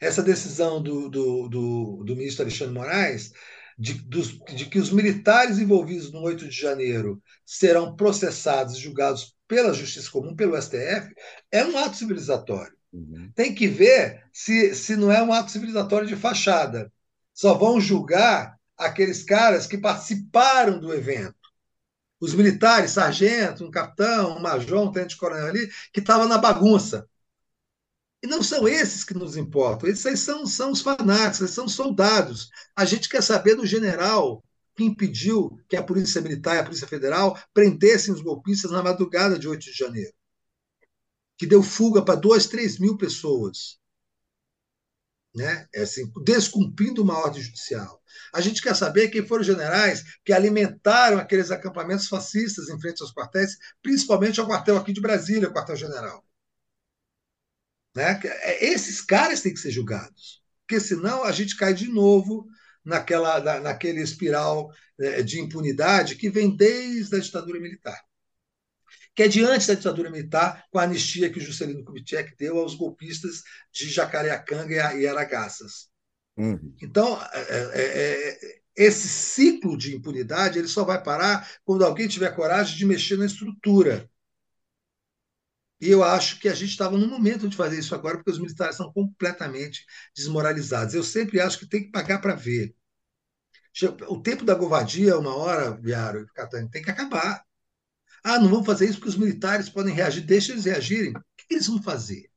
Essa 0.00 0.22
decisão 0.22 0.82
do, 0.82 1.08
do, 1.08 1.48
do, 1.48 2.04
do 2.04 2.16
ministro 2.16 2.42
Alexandre 2.42 2.74
Moraes 2.74 3.32
de, 3.78 3.94
dos, 3.94 4.38
de 4.54 4.66
que 4.66 4.78
os 4.78 4.90
militares 4.90 5.58
envolvidos 5.58 6.10
no 6.10 6.22
8 6.22 6.48
de 6.48 6.56
janeiro 6.56 7.22
serão 7.44 7.94
processados 7.94 8.76
e 8.76 8.80
julgados 8.80 9.36
pela 9.46 9.74
Justiça 9.74 10.10
Comum, 10.10 10.34
pelo 10.34 10.60
STF, 10.60 11.14
é 11.50 11.64
um 11.64 11.76
ato 11.78 11.96
civilizatório. 11.96 12.76
Uhum. 12.92 13.30
Tem 13.34 13.54
que 13.54 13.68
ver 13.68 14.24
se, 14.32 14.74
se 14.74 14.96
não 14.96 15.12
é 15.12 15.22
um 15.22 15.32
ato 15.32 15.50
civilizatório 15.50 16.08
de 16.08 16.16
fachada. 16.16 16.90
Só 17.34 17.54
vão 17.54 17.80
julgar 17.80 18.56
aqueles 18.76 19.22
caras 19.22 19.66
que 19.66 19.78
participaram 19.78 20.80
do 20.80 20.92
evento. 20.92 21.34
Os 22.18 22.34
militares, 22.34 22.92
sargento, 22.92 23.64
um 23.64 23.70
capitão, 23.70 24.36
um 24.36 24.40
major, 24.40 24.88
um 24.88 24.92
tenente-coronel 24.92 25.46
ali, 25.46 25.68
que 25.92 26.00
estava 26.00 26.26
na 26.26 26.38
bagunça. 26.38 27.06
E 28.22 28.26
não 28.26 28.42
são 28.42 28.66
esses 28.66 29.04
que 29.04 29.14
nos 29.14 29.36
importam, 29.36 29.88
esses 29.88 30.20
são, 30.20 30.46
são 30.46 30.72
os 30.72 30.80
fanáticos, 30.80 31.50
são 31.50 31.68
soldados. 31.68 32.48
A 32.74 32.84
gente 32.84 33.08
quer 33.08 33.22
saber 33.22 33.54
do 33.54 33.66
general 33.66 34.42
que 34.74 34.84
impediu 34.84 35.58
que 35.68 35.76
a 35.76 35.82
Polícia 35.82 36.20
Militar 36.20 36.56
e 36.56 36.58
a 36.60 36.64
Polícia 36.64 36.86
Federal 36.86 37.38
prendessem 37.54 38.12
os 38.12 38.20
golpistas 38.20 38.70
na 38.70 38.82
madrugada 38.82 39.38
de 39.38 39.48
8 39.48 39.64
de 39.64 39.72
janeiro, 39.72 40.12
que 41.38 41.46
deu 41.46 41.62
fuga 41.62 42.04
para 42.04 42.14
2, 42.14 42.46
3 42.46 42.78
mil 42.78 42.96
pessoas, 42.96 43.78
né? 45.34 45.66
É 45.74 45.82
assim, 45.82 46.10
descumprindo 46.24 47.02
uma 47.02 47.18
ordem 47.18 47.42
judicial. 47.42 48.02
A 48.32 48.40
gente 48.40 48.62
quer 48.62 48.74
saber 48.74 49.08
quem 49.08 49.26
foram 49.26 49.42
os 49.42 49.46
generais 49.46 50.02
que 50.24 50.32
alimentaram 50.32 51.18
aqueles 51.18 51.50
acampamentos 51.50 52.08
fascistas 52.08 52.68
em 52.70 52.80
frente 52.80 53.02
aos 53.02 53.12
quartéis, 53.12 53.56
principalmente 53.82 54.40
ao 54.40 54.46
quartel 54.46 54.78
aqui 54.78 54.92
de 54.92 55.00
Brasília, 55.00 55.48
o 55.48 55.52
quartel-general. 55.52 56.25
Né? 57.96 58.20
É, 58.24 58.66
esses 58.66 59.00
caras 59.00 59.40
têm 59.40 59.54
que 59.54 59.58
ser 59.58 59.70
julgados, 59.70 60.42
porque 60.60 60.78
senão 60.78 61.24
a 61.24 61.32
gente 61.32 61.56
cai 61.56 61.72
de 61.72 61.88
novo 61.88 62.46
naquela, 62.84 63.40
na, 63.40 63.58
naquele 63.58 64.02
espiral 64.02 64.70
né, 64.98 65.22
de 65.22 65.40
impunidade 65.40 66.16
que 66.16 66.28
vem 66.28 66.54
desde 66.54 67.16
a 67.16 67.18
ditadura 67.18 67.58
militar. 67.58 67.98
Que 69.14 69.22
é 69.22 69.28
diante 69.28 69.66
da 69.66 69.74
ditadura 69.74 70.10
militar, 70.10 70.66
com 70.70 70.78
a 70.78 70.82
anistia 70.82 71.30
que 71.30 71.38
o 71.38 71.42
Juscelino 71.42 71.82
Kubitschek 71.82 72.36
deu 72.36 72.58
aos 72.58 72.74
golpistas 72.74 73.42
de 73.72 73.88
Jacareacanga 73.88 74.94
e 74.94 75.06
Aragaças. 75.06 75.88
Uhum. 76.36 76.76
Então, 76.82 77.18
é, 77.32 77.40
é, 77.40 78.30
é, 78.30 78.60
esse 78.76 79.08
ciclo 79.08 79.74
de 79.74 79.96
impunidade 79.96 80.58
ele 80.58 80.68
só 80.68 80.84
vai 80.84 81.02
parar 81.02 81.50
quando 81.64 81.82
alguém 81.82 82.06
tiver 82.06 82.34
coragem 82.36 82.76
de 82.76 82.84
mexer 82.84 83.16
na 83.16 83.24
estrutura 83.24 84.06
e 85.80 85.90
eu 85.90 86.02
acho 86.02 86.40
que 86.40 86.48
a 86.48 86.54
gente 86.54 86.70
estava 86.70 86.96
no 86.96 87.06
momento 87.06 87.48
de 87.48 87.56
fazer 87.56 87.78
isso 87.78 87.94
agora, 87.94 88.16
porque 88.16 88.30
os 88.30 88.38
militares 88.38 88.76
são 88.76 88.92
completamente 88.92 89.84
desmoralizados. 90.14 90.94
Eu 90.94 91.04
sempre 91.04 91.40
acho 91.40 91.58
que 91.58 91.66
tem 91.66 91.84
que 91.84 91.90
pagar 91.90 92.20
para 92.20 92.34
ver. 92.34 92.74
O 94.08 94.20
tempo 94.20 94.44
da 94.44 94.56
covardia, 94.56 95.18
uma 95.18 95.36
hora, 95.36 95.76
Viário 95.76 96.26
tem 96.70 96.82
que 96.82 96.90
acabar. 96.90 97.44
Ah, 98.24 98.38
não 98.40 98.48
vamos 98.48 98.66
fazer 98.66 98.86
isso 98.86 98.94
porque 98.98 99.10
os 99.10 99.16
militares 99.16 99.68
podem 99.68 99.94
reagir. 99.94 100.22
Deixa 100.22 100.52
eles 100.52 100.64
reagirem. 100.64 101.12
O 101.12 101.20
que 101.36 101.54
eles 101.54 101.66
vão 101.66 101.82
fazer? 101.82 102.30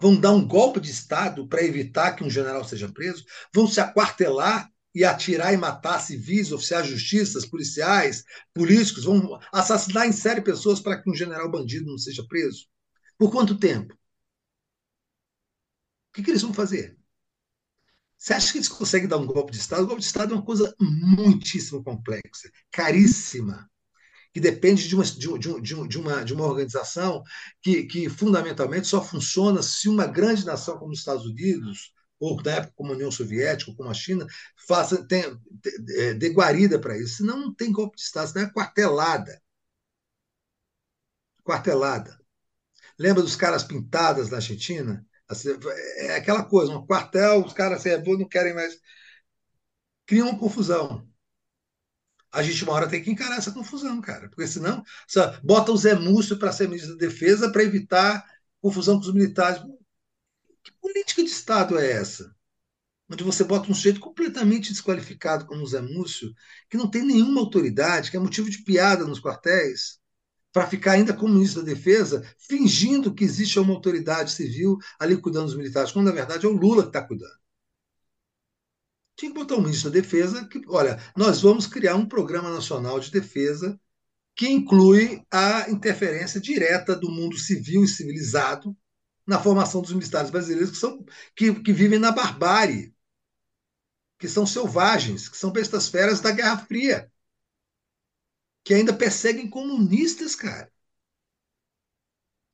Vão 0.00 0.18
dar 0.18 0.32
um 0.32 0.46
golpe 0.46 0.80
de 0.80 0.90
Estado 0.90 1.46
para 1.46 1.62
evitar 1.62 2.12
que 2.14 2.24
um 2.24 2.30
general 2.30 2.64
seja 2.64 2.88
preso? 2.88 3.24
Vão 3.52 3.66
se 3.66 3.80
aquartelar 3.80 4.70
e 4.98 5.04
atirar 5.04 5.54
e 5.54 5.56
matar 5.56 6.00
civis, 6.00 6.50
oficiais 6.50 6.86
de 6.86 6.96
justiça, 6.96 7.38
policiais, 7.48 8.24
políticos, 8.52 9.04
vão 9.04 9.38
assassinar 9.52 10.08
em 10.08 10.12
série 10.12 10.40
pessoas 10.40 10.80
para 10.80 11.00
que 11.00 11.08
um 11.08 11.14
general 11.14 11.48
bandido 11.48 11.86
não 11.86 11.96
seja 11.96 12.26
preso? 12.26 12.66
Por 13.16 13.30
quanto 13.30 13.56
tempo? 13.56 13.94
O 13.94 13.98
que, 16.14 16.24
que 16.24 16.30
eles 16.32 16.42
vão 16.42 16.52
fazer? 16.52 16.98
Você 18.16 18.34
acha 18.34 18.50
que 18.50 18.58
eles 18.58 18.68
conseguem 18.68 19.06
dar 19.06 19.18
um 19.18 19.26
golpe 19.26 19.52
de 19.52 19.58
Estado? 19.58 19.84
O 19.84 19.86
golpe 19.86 20.00
de 20.00 20.06
Estado 20.08 20.34
é 20.34 20.36
uma 20.36 20.44
coisa 20.44 20.74
muitíssimo 20.80 21.80
complexa, 21.84 22.50
caríssima, 22.68 23.70
que 24.34 24.40
depende 24.40 24.88
de 24.88 24.96
uma, 24.96 25.04
de, 25.04 25.38
de, 25.38 25.60
de 25.86 25.98
uma, 26.00 26.24
de 26.24 26.34
uma 26.34 26.44
organização 26.44 27.22
que, 27.62 27.84
que, 27.84 28.08
fundamentalmente, 28.08 28.88
só 28.88 29.00
funciona 29.00 29.62
se 29.62 29.88
uma 29.88 30.08
grande 30.08 30.44
nação 30.44 30.76
como 30.76 30.90
os 30.90 30.98
Estados 30.98 31.24
Unidos 31.24 31.92
ou 32.20 32.40
na 32.42 32.52
época 32.52 32.72
como 32.76 32.92
a 32.92 32.94
União 32.94 33.10
Soviética, 33.10 33.70
ou 33.70 33.76
como 33.76 33.90
a 33.90 33.94
China, 33.94 34.26
faça, 34.66 35.06
tem, 35.06 35.24
é, 35.96 36.14
dê 36.14 36.30
guarida 36.30 36.78
para 36.78 36.96
isso. 36.98 37.16
Senão 37.18 37.38
não 37.38 37.54
tem 37.54 37.72
golpe 37.72 37.96
de 37.96 38.02
Estado, 38.02 38.28
senão 38.30 38.46
é 38.46 38.50
quartelada. 38.52 39.40
Quartelada. 41.44 42.18
Lembra 42.98 43.22
dos 43.22 43.36
caras 43.36 43.64
pintadas 43.64 44.30
na 44.30 44.38
Argentina? 44.38 45.06
Assim, 45.28 45.50
é 45.98 46.16
aquela 46.16 46.44
coisa, 46.44 46.72
um 46.72 46.86
quartel, 46.86 47.44
os 47.44 47.52
caras 47.52 47.86
assim, 47.86 48.02
não 48.18 48.28
querem 48.28 48.54
mais. 48.54 48.78
Cria 50.06 50.24
uma 50.24 50.38
confusão. 50.38 51.06
A 52.32 52.42
gente 52.42 52.62
uma 52.64 52.72
hora 52.74 52.88
tem 52.88 53.02
que 53.02 53.10
encarar 53.10 53.36
essa 53.38 53.52
confusão, 53.52 54.00
cara, 54.00 54.28
porque 54.28 54.46
senão 54.46 54.82
bota 55.42 55.72
o 55.72 55.76
Zé 55.76 55.94
Múcio 55.94 56.38
para 56.38 56.52
ser 56.52 56.68
ministro 56.68 56.96
da 56.96 57.06
Defesa 57.06 57.50
para 57.50 57.62
evitar 57.62 58.24
confusão 58.60 58.96
com 58.96 59.06
os 59.06 59.14
militares. 59.14 59.62
Política 60.88 61.22
de 61.22 61.28
Estado 61.28 61.78
é 61.78 61.92
essa? 61.92 62.34
Onde 63.10 63.22
você 63.22 63.44
bota 63.44 63.70
um 63.70 63.74
sujeito 63.74 64.00
completamente 64.00 64.72
desqualificado 64.72 65.44
como 65.44 65.62
o 65.62 65.66
Zé 65.66 65.82
Múcio, 65.82 66.32
que 66.70 66.78
não 66.78 66.90
tem 66.90 67.04
nenhuma 67.04 67.42
autoridade, 67.42 68.10
que 68.10 68.16
é 68.16 68.20
motivo 68.20 68.48
de 68.48 68.64
piada 68.64 69.04
nos 69.04 69.20
quartéis, 69.20 69.98
para 70.50 70.66
ficar 70.66 70.92
ainda 70.92 71.12
como 71.12 71.34
ministro 71.34 71.60
da 71.60 71.74
Defesa, 71.74 72.26
fingindo 72.38 73.14
que 73.14 73.22
existe 73.22 73.58
uma 73.58 73.74
autoridade 73.74 74.30
civil 74.30 74.78
ali 74.98 75.20
cuidando 75.20 75.44
dos 75.44 75.56
militares, 75.56 75.92
quando 75.92 76.06
na 76.06 76.12
verdade 76.12 76.46
é 76.46 76.48
o 76.48 76.52
Lula 76.52 76.84
que 76.84 76.88
está 76.88 77.06
cuidando. 77.06 77.36
Tinha 79.14 79.30
que 79.30 79.38
botar 79.38 79.56
um 79.56 79.62
ministro 79.62 79.90
da 79.90 80.00
Defesa 80.00 80.48
que, 80.48 80.62
olha, 80.68 80.98
nós 81.14 81.42
vamos 81.42 81.66
criar 81.66 81.96
um 81.96 82.08
programa 82.08 82.50
nacional 82.50 82.98
de 82.98 83.10
defesa 83.10 83.78
que 84.34 84.48
inclui 84.48 85.22
a 85.30 85.70
interferência 85.70 86.40
direta 86.40 86.96
do 86.96 87.10
mundo 87.10 87.36
civil 87.36 87.84
e 87.84 87.88
civilizado 87.88 88.74
na 89.28 89.38
formação 89.38 89.82
dos 89.82 89.92
militares 89.92 90.30
brasileiros 90.30 90.70
que, 90.70 90.78
são, 90.78 91.04
que, 91.36 91.54
que 91.60 91.70
vivem 91.70 91.98
na 91.98 92.10
barbárie, 92.10 92.94
que 94.18 94.26
são 94.26 94.46
selvagens, 94.46 95.28
que 95.28 95.36
são 95.36 95.52
bestas 95.52 95.86
feras 95.86 96.18
da 96.18 96.32
Guerra 96.32 96.56
Fria, 96.64 97.12
que 98.64 98.72
ainda 98.72 98.94
perseguem 98.94 99.48
comunistas, 99.48 100.34
cara. 100.34 100.72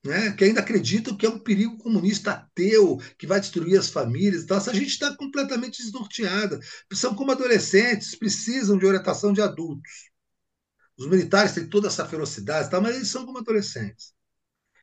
Né? 0.05 0.33
que 0.33 0.43
ainda 0.43 0.59
acreditam 0.59 1.17
que 1.17 1.25
é 1.25 1.29
um 1.29 1.39
perigo 1.39 1.77
comunista 1.77 2.31
ateu, 2.31 2.97
que 3.17 3.25
vai 3.25 3.39
destruir 3.39 3.79
as 3.79 3.89
famílias 3.89 4.45
e. 4.45 4.57
Essa 4.57 4.73
gente 4.73 4.89
está 4.89 5.15
completamente 5.15 5.81
desnorteada. 5.81 6.59
São 6.93 7.15
como 7.15 7.31
adolescentes, 7.31 8.13
precisam 8.15 8.77
de 8.77 8.85
orientação 8.85 9.33
de 9.33 9.41
adultos. 9.41 10.11
Os 10.97 11.07
militares 11.07 11.53
têm 11.53 11.67
toda 11.67 11.87
essa 11.87 12.07
ferocidade, 12.07 12.69
mas 12.81 12.95
eles 12.95 13.07
são 13.07 13.25
como 13.25 13.39
adolescentes. 13.39 14.14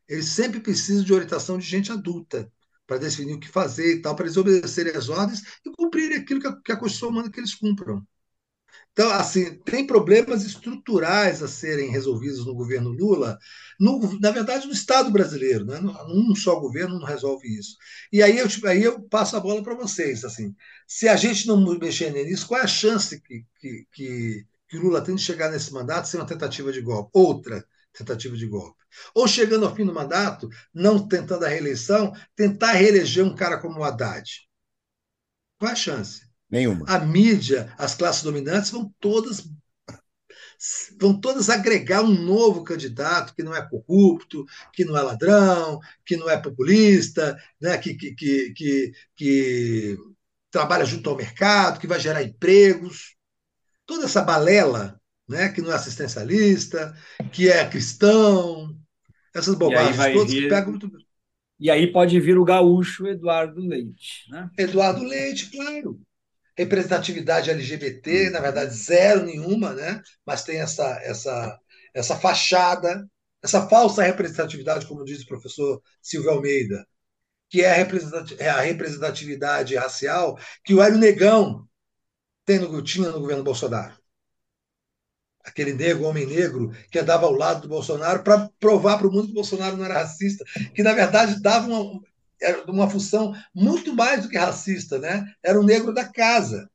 Eles 0.07 0.27
sempre 0.29 0.59
precisam 0.59 1.03
de 1.03 1.13
orientação 1.13 1.57
de 1.57 1.65
gente 1.65 1.91
adulta 1.91 2.51
para 2.85 2.97
definir 2.97 3.33
o 3.33 3.39
que 3.39 3.47
fazer 3.47 3.95
e 3.95 4.01
tal, 4.01 4.15
para 4.15 4.25
eles 4.25 4.37
obedecerem 4.37 4.95
as 4.95 5.09
ordens 5.09 5.41
e 5.65 5.71
cumprirem 5.71 6.17
aquilo 6.17 6.39
que 6.41 6.47
a, 6.47 6.55
que 6.61 6.71
a 6.71 6.77
Constituição 6.77 7.11
manda 7.11 7.31
que 7.31 7.39
eles 7.39 7.55
cumpram. 7.55 8.05
Então, 8.91 9.09
assim, 9.11 9.55
tem 9.63 9.87
problemas 9.87 10.43
estruturais 10.45 11.41
a 11.41 11.47
serem 11.47 11.89
resolvidos 11.89 12.45
no 12.45 12.53
governo 12.53 12.91
Lula, 12.91 13.39
no, 13.79 14.19
na 14.19 14.29
verdade, 14.29 14.67
no 14.67 14.73
Estado 14.73 15.11
brasileiro. 15.11 15.65
Né? 15.65 15.79
Um 16.07 16.35
só 16.35 16.59
governo 16.59 16.99
não 16.99 17.05
resolve 17.05 17.47
isso. 17.47 17.75
E 18.11 18.21
aí 18.21 18.37
eu, 18.37 18.47
aí 18.65 18.83
eu 18.83 19.01
passo 19.09 19.35
a 19.35 19.39
bola 19.39 19.63
para 19.63 19.75
vocês. 19.75 20.23
Assim, 20.23 20.55
se 20.87 21.07
a 21.07 21.15
gente 21.15 21.47
não 21.47 21.59
mexer 21.79 22.11
nisso, 22.11 22.47
qual 22.47 22.59
é 22.61 22.63
a 22.63 22.67
chance 22.67 23.19
que, 23.21 23.43
que, 23.59 23.87
que, 23.91 24.45
que 24.69 24.77
Lula 24.77 25.01
tem 25.01 25.15
de 25.15 25.23
chegar 25.23 25.51
nesse 25.51 25.73
mandato 25.73 26.07
sem 26.07 26.19
uma 26.19 26.27
tentativa 26.27 26.71
de 26.71 26.81
golpe? 26.81 27.09
Outra 27.13 27.65
tentativa 27.93 28.35
de 28.35 28.47
golpe. 28.47 28.83
Ou 29.13 29.27
chegando 29.27 29.65
ao 29.65 29.75
fim 29.75 29.85
do 29.85 29.93
mandato, 29.93 30.49
não 30.73 31.07
tentando 31.07 31.45
a 31.45 31.49
reeleição, 31.49 32.13
tentar 32.35 32.73
reeleger 32.73 33.23
um 33.23 33.35
cara 33.35 33.59
como 33.59 33.79
o 33.79 33.83
Haddad. 33.83 34.47
Qual 35.57 35.69
é 35.69 35.73
a 35.73 35.75
chance? 35.75 36.21
Nenhuma. 36.49 36.85
A 36.87 36.99
mídia, 36.99 37.73
as 37.77 37.95
classes 37.95 38.23
dominantes 38.23 38.71
vão 38.71 38.93
todas 38.99 39.47
vão 40.99 41.19
todas 41.19 41.49
agregar 41.49 42.03
um 42.03 42.13
novo 42.13 42.63
candidato 42.63 43.35
que 43.35 43.43
não 43.43 43.53
é 43.53 43.67
corrupto, 43.67 44.45
que 44.71 44.85
não 44.85 44.97
é 44.97 45.01
ladrão, 45.01 45.79
que 46.05 46.15
não 46.15 46.29
é 46.29 46.39
populista, 46.39 47.37
né, 47.59 47.77
que, 47.77 47.93
que, 47.95 48.13
que, 48.13 48.53
que, 48.53 48.91
que 49.15 49.97
trabalha 50.49 50.85
junto 50.85 51.09
ao 51.09 51.17
mercado, 51.17 51.79
que 51.79 51.87
vai 51.87 51.99
gerar 51.99 52.23
empregos. 52.23 53.15
Toda 53.85 54.05
essa 54.05 54.21
balela, 54.21 55.01
né, 55.27 55.49
que 55.49 55.61
não 55.61 55.71
é 55.71 55.75
assistencialista, 55.75 56.95
que 57.31 57.49
é 57.49 57.67
cristão, 57.67 58.75
essas 59.33 59.55
bobagens 59.55 60.13
todas 60.13 60.31
vir... 60.31 60.43
que 60.43 60.49
pegam 60.49 60.71
muito. 60.71 60.91
E 61.59 61.71
aí 61.71 61.91
pode 61.91 62.19
vir 62.19 62.37
o 62.37 62.43
gaúcho 62.43 63.07
Eduardo 63.07 63.61
Leite. 63.61 64.29
Né? 64.29 64.49
Eduardo 64.57 65.03
Leite, 65.03 65.49
claro 65.51 65.99
representatividade 66.57 67.49
LGBT, 67.49 68.29
na 68.29 68.39
verdade, 68.39 68.73
zero 68.75 69.25
nenhuma, 69.25 69.73
né? 69.73 70.01
mas 70.25 70.43
tem 70.43 70.59
essa, 70.59 70.99
essa, 71.03 71.59
essa 71.93 72.15
fachada, 72.17 73.07
essa 73.41 73.67
falsa 73.67 74.03
representatividade, 74.03 74.85
como 74.85 75.03
diz 75.03 75.21
o 75.21 75.27
professor 75.27 75.81
Silvio 76.01 76.31
Almeida, 76.31 76.85
que 77.49 77.61
é 77.61 77.81
a, 77.81 77.87
é 78.39 78.49
a 78.49 78.61
representatividade 78.61 79.75
racial 79.75 80.37
que 80.63 80.73
o 80.73 80.81
Hélio 80.81 80.97
Negão 80.97 81.67
tem 82.45 82.59
no, 82.59 82.81
tinha 82.81 83.09
no 83.09 83.19
governo 83.19 83.43
Bolsonaro. 83.43 83.95
Aquele 85.43 85.73
negro, 85.73 86.03
homem 86.03 86.25
negro, 86.25 86.71
que 86.89 86.99
andava 86.99 87.25
ao 87.25 87.33
lado 87.33 87.63
do 87.63 87.67
Bolsonaro 87.67 88.23
para 88.23 88.49
provar 88.59 88.97
para 88.97 89.07
o 89.07 89.11
mundo 89.11 89.25
que 89.25 89.31
o 89.31 89.35
Bolsonaro 89.35 89.75
não 89.75 89.85
era 89.85 89.95
racista, 89.95 90.45
que 90.73 90.81
na 90.81 90.93
verdade 90.93 91.41
dava 91.41 91.67
uma, 91.67 92.01
era 92.41 92.63
uma 92.71 92.89
função 92.89 93.33
muito 93.53 93.93
mais 93.95 94.23
do 94.23 94.29
que 94.29 94.37
racista, 94.37 94.97
né? 94.97 95.25
Era 95.43 95.59
o 95.59 95.63
negro 95.63 95.93
da 95.93 96.05
casa. 96.05 96.69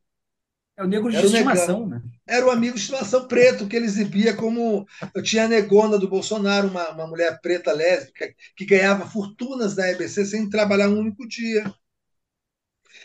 É 0.77 0.85
o 0.85 0.87
negro 0.87 1.11
de 1.11 1.17
era 1.17 1.27
estimação, 1.27 1.89
né? 1.89 2.01
Era 2.25 2.47
o 2.47 2.51
amigo 2.51 2.75
de 2.75 2.81
estimação 2.81 3.27
preto 3.27 3.67
que 3.67 3.75
ele 3.75 3.87
exibia 3.87 4.35
como. 4.35 4.87
Eu 5.13 5.23
tinha 5.23 5.45
a 5.45 5.49
negona 5.49 5.99
do 5.99 6.09
Bolsonaro, 6.09 6.69
uma, 6.69 6.91
uma 6.91 7.07
mulher 7.07 7.41
preta 7.41 7.73
lésbica, 7.73 8.33
que 8.57 8.65
ganhava 8.65 9.09
fortunas 9.09 9.75
da 9.75 9.91
EBC 9.91 10.25
sem 10.25 10.49
trabalhar 10.49 10.89
um 10.89 11.01
único 11.01 11.27
dia. 11.27 11.65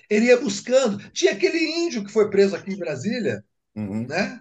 Ele 0.07 0.27
ia 0.27 0.39
buscando. 0.39 0.99
Tinha 1.09 1.31
aquele 1.31 1.57
índio 1.57 2.03
que 2.03 2.11
foi 2.11 2.29
preso 2.29 2.55
aqui 2.55 2.73
em 2.73 2.77
Brasília, 2.77 3.43
uhum. 3.75 4.05
né? 4.05 4.39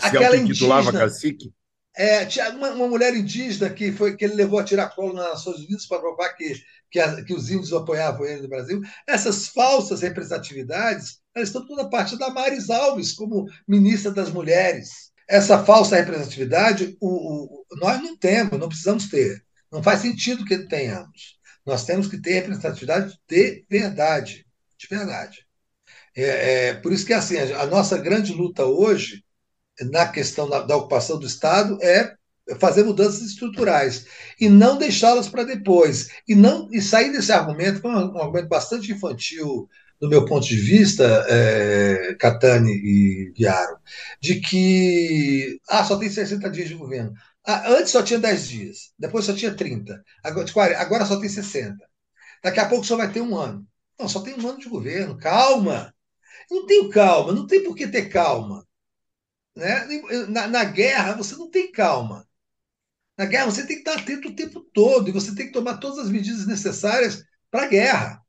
Aquela 0.00 0.36
indígena. 0.36 0.92
cacique. 0.92 1.52
É, 1.96 2.26
tinha 2.26 2.50
uma, 2.50 2.70
uma, 2.70 2.88
mulher 2.88 3.16
indígena 3.16 3.70
que, 3.70 3.90
foi, 3.90 4.16
que 4.16 4.24
ele 4.26 4.34
levou 4.34 4.58
a 4.58 4.64
tirar 4.64 4.94
colo 4.94 5.14
nas 5.14 5.30
Nações 5.30 5.60
Unidas 5.60 5.86
para 5.86 5.98
provar 5.98 6.34
que, 6.34 6.54
que, 6.90 7.00
a, 7.00 7.24
que, 7.24 7.32
os 7.32 7.50
índios 7.50 7.72
apoiavam 7.72 8.26
ele 8.26 8.42
no 8.42 8.48
Brasil. 8.48 8.82
Essas 9.06 9.48
falsas 9.48 10.02
representatividades 10.02 11.20
elas 11.34 11.48
estão 11.48 11.66
toda 11.66 11.88
parte 11.88 12.18
da 12.18 12.30
Maris 12.30 12.70
Alves 12.70 13.12
como 13.12 13.46
ministra 13.68 14.10
das 14.10 14.30
Mulheres. 14.30 15.10
Essa 15.28 15.64
falsa 15.64 15.96
representatividade 15.96 16.96
o, 17.00 17.08
o, 17.08 17.66
nós 17.76 18.00
não 18.02 18.16
temos, 18.16 18.58
não 18.58 18.68
precisamos 18.68 19.08
ter. 19.08 19.42
Não 19.70 19.82
faz 19.82 20.00
sentido 20.00 20.44
que 20.44 20.58
tenhamos. 20.66 21.38
Nós 21.64 21.84
temos 21.84 22.06
que 22.06 22.20
ter 22.20 22.34
representatividade 22.34 23.18
de 23.28 23.66
verdade. 23.68 24.46
De 24.78 24.86
verdade. 24.86 25.46
É, 26.14 26.22
é, 26.68 26.74
por 26.74 26.92
isso 26.92 27.04
que 27.04 27.12
assim, 27.12 27.36
a, 27.36 27.62
a 27.62 27.66
nossa 27.66 27.98
grande 27.98 28.32
luta 28.32 28.64
hoje 28.64 29.22
na 29.80 30.06
questão 30.06 30.48
da, 30.48 30.60
da 30.60 30.76
ocupação 30.76 31.18
do 31.18 31.26
Estado 31.26 31.78
é 31.82 32.14
fazer 32.58 32.84
mudanças 32.84 33.22
estruturais 33.22 34.06
e 34.40 34.48
não 34.48 34.78
deixá-las 34.78 35.28
para 35.28 35.44
depois 35.44 36.08
e 36.28 36.34
não 36.34 36.68
e 36.70 36.80
sair 36.80 37.10
desse 37.10 37.32
argumento 37.32 37.80
que 37.80 37.86
é 37.86 37.90
um, 37.90 38.12
um, 38.12 38.18
argumento 38.18 38.48
bastante 38.48 38.92
infantil 38.92 39.68
do 40.00 40.08
meu 40.08 40.24
ponto 40.24 40.46
de 40.46 40.56
vista 40.56 41.26
é, 41.28 42.14
Catani 42.20 42.70
e 42.72 43.32
Viaro 43.36 43.78
de 44.20 44.40
que 44.40 45.58
ah 45.68 45.84
só 45.84 45.96
tem 45.96 46.08
60 46.08 46.48
dias 46.50 46.68
de 46.68 46.74
governo. 46.74 47.12
Ah, 47.44 47.70
antes 47.70 47.92
só 47.92 48.02
tinha 48.02 48.18
10 48.18 48.48
dias 48.48 48.78
depois 48.98 49.24
só 49.24 49.32
tinha 49.34 49.54
30 49.54 50.02
agora, 50.22 50.80
agora 50.80 51.04
só 51.06 51.18
tem 51.18 51.28
60 51.28 51.76
daqui 52.42 52.60
a 52.60 52.68
pouco 52.68 52.86
só 52.86 52.96
vai 52.96 53.10
ter 53.10 53.20
um 53.20 53.36
ano. 53.36 53.66
Não 53.98 54.08
só 54.08 54.20
tem 54.20 54.34
um 54.34 54.48
ano 54.48 54.58
de 54.58 54.68
governo 54.68 55.16
calma. 55.18 55.92
Não 56.50 56.66
tenho 56.66 56.90
calma 56.90 57.32
não 57.32 57.46
tem 57.46 57.64
por 57.64 57.74
que 57.74 57.88
ter 57.88 58.08
calma 58.08 58.65
né? 59.56 59.86
Na, 60.28 60.46
na, 60.46 60.64
guerra, 60.64 61.14
você 61.14 61.34
não 61.34 61.50
tem 61.50 61.72
calma. 61.72 62.26
Na 63.16 63.24
guerra, 63.24 63.46
você 63.46 63.66
tem 63.66 63.82
que 63.82 63.88
estar 63.88 64.00
atento 64.00 64.28
o 64.28 64.34
tempo 64.36 64.60
todo 64.60 65.08
e 65.08 65.12
você 65.12 65.34
tem 65.34 65.46
que 65.46 65.52
tomar 65.52 65.78
todas 65.78 65.98
as 65.98 66.10
medidas 66.10 66.46
necessárias 66.46 67.24
para 67.50 67.62
a 67.64 67.68
guerra. 67.68 68.22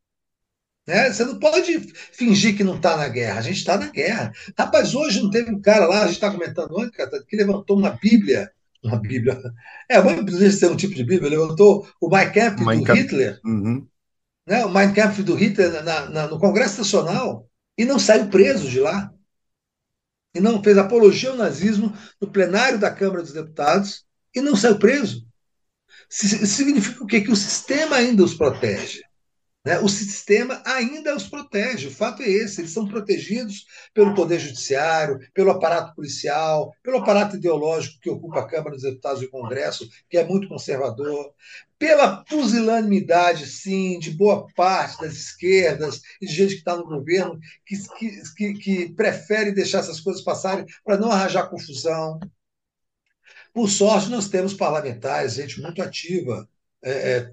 Né? 0.87 1.11
Você 1.11 1.25
não 1.25 1.37
pode 1.37 1.77
fingir 2.13 2.55
que 2.55 2.63
não 2.63 2.77
está 2.77 2.95
na 2.95 3.09
guerra. 3.09 3.39
A 3.39 3.41
gente 3.41 3.57
está 3.57 3.77
na 3.77 3.87
guerra. 3.87 4.31
Rapaz, 4.57 4.95
hoje 4.95 5.21
não 5.21 5.29
teve 5.29 5.51
um 5.51 5.59
cara 5.59 5.85
lá, 5.85 6.03
a 6.03 6.05
gente 6.05 6.15
está 6.15 6.31
comentando 6.31 6.79
antes, 6.79 6.97
que 7.27 7.35
levantou 7.35 7.77
uma 7.77 7.89
Bíblia. 7.89 8.49
Uma 8.81 8.97
Bíblia. 8.97 9.37
É, 9.89 10.01
não 10.01 10.25
precisa 10.25 10.51
ser 10.51 10.71
um 10.71 10.75
tipo 10.75 10.93
de 10.93 11.03
Bíblia. 11.03 11.29
Levantou 11.29 11.87
o 12.01 12.09
Mein 12.09 12.29
Kampf 12.31 12.63
do 12.63 12.93
Hitler. 12.93 13.39
Uhum. 13.45 13.87
Né? 14.45 14.65
O 14.65 14.69
Mein 14.69 14.93
Kampf 14.93 15.23
do 15.23 15.33
Hitler 15.33 15.81
na, 15.83 16.09
na, 16.09 16.27
no 16.27 16.39
Congresso 16.39 16.79
Nacional. 16.79 17.49
E 17.77 17.85
não 17.85 17.97
saiu 17.97 18.27
preso 18.27 18.69
de 18.69 18.81
lá 18.81 19.13
e 20.37 20.39
não 20.39 20.61
fez 20.61 20.77
apologia 20.77 21.31
ao 21.31 21.35
nazismo 21.35 21.91
no 22.21 22.31
plenário 22.31 22.77
da 22.77 22.91
Câmara 22.91 23.23
dos 23.23 23.33
Deputados 23.33 24.05
e 24.35 24.39
não 24.39 24.55
saiu 24.55 24.77
preso. 24.77 25.25
Significa 26.09 27.03
o 27.03 27.07
quê? 27.07 27.21
Que 27.21 27.31
o 27.31 27.35
sistema 27.35 27.95
ainda 27.95 28.23
os 28.23 28.35
protege. 28.35 29.01
Né? 29.65 29.79
O 29.79 29.89
sistema 29.89 30.61
ainda 30.65 31.15
os 31.15 31.27
protege. 31.27 31.87
O 31.87 31.91
fato 31.91 32.23
é 32.23 32.29
esse: 32.29 32.61
eles 32.61 32.71
são 32.71 32.87
protegidos 32.87 33.65
pelo 33.93 34.15
Poder 34.15 34.39
Judiciário, 34.39 35.19
pelo 35.33 35.51
aparato 35.51 35.93
policial, 35.93 36.73
pelo 36.81 36.99
aparato 36.99 37.35
ideológico 37.35 37.99
que 38.01 38.09
ocupa 38.09 38.39
a 38.39 38.47
Câmara 38.47 38.71
dos 38.71 38.83
Deputados 38.83 39.21
e 39.21 39.25
o 39.25 39.29
Congresso, 39.29 39.89
que 40.09 40.17
é 40.17 40.25
muito 40.25 40.47
conservador, 40.47 41.33
pela 41.77 42.23
pusilanimidade, 42.23 43.45
sim, 43.45 43.99
de 43.99 44.11
boa 44.11 44.47
parte 44.55 45.01
das 45.01 45.13
esquerdas 45.13 46.01
e 46.21 46.25
de 46.25 46.33
gente 46.33 46.53
que 46.53 46.59
está 46.59 46.75
no 46.75 46.85
governo, 46.85 47.37
que, 47.65 47.75
que, 48.35 48.53
que 48.53 48.93
prefere 48.93 49.51
deixar 49.51 49.79
essas 49.79 49.99
coisas 49.99 50.23
passarem 50.23 50.65
para 50.83 50.97
não 50.97 51.11
arranjar 51.11 51.49
confusão. 51.49 52.19
Por 53.53 53.69
sorte, 53.69 54.09
nós 54.09 54.29
temos 54.29 54.53
parlamentares, 54.53 55.33
gente 55.33 55.61
muito 55.61 55.81
ativa, 55.81 56.47
é, 56.81 56.91
é, 56.91 57.31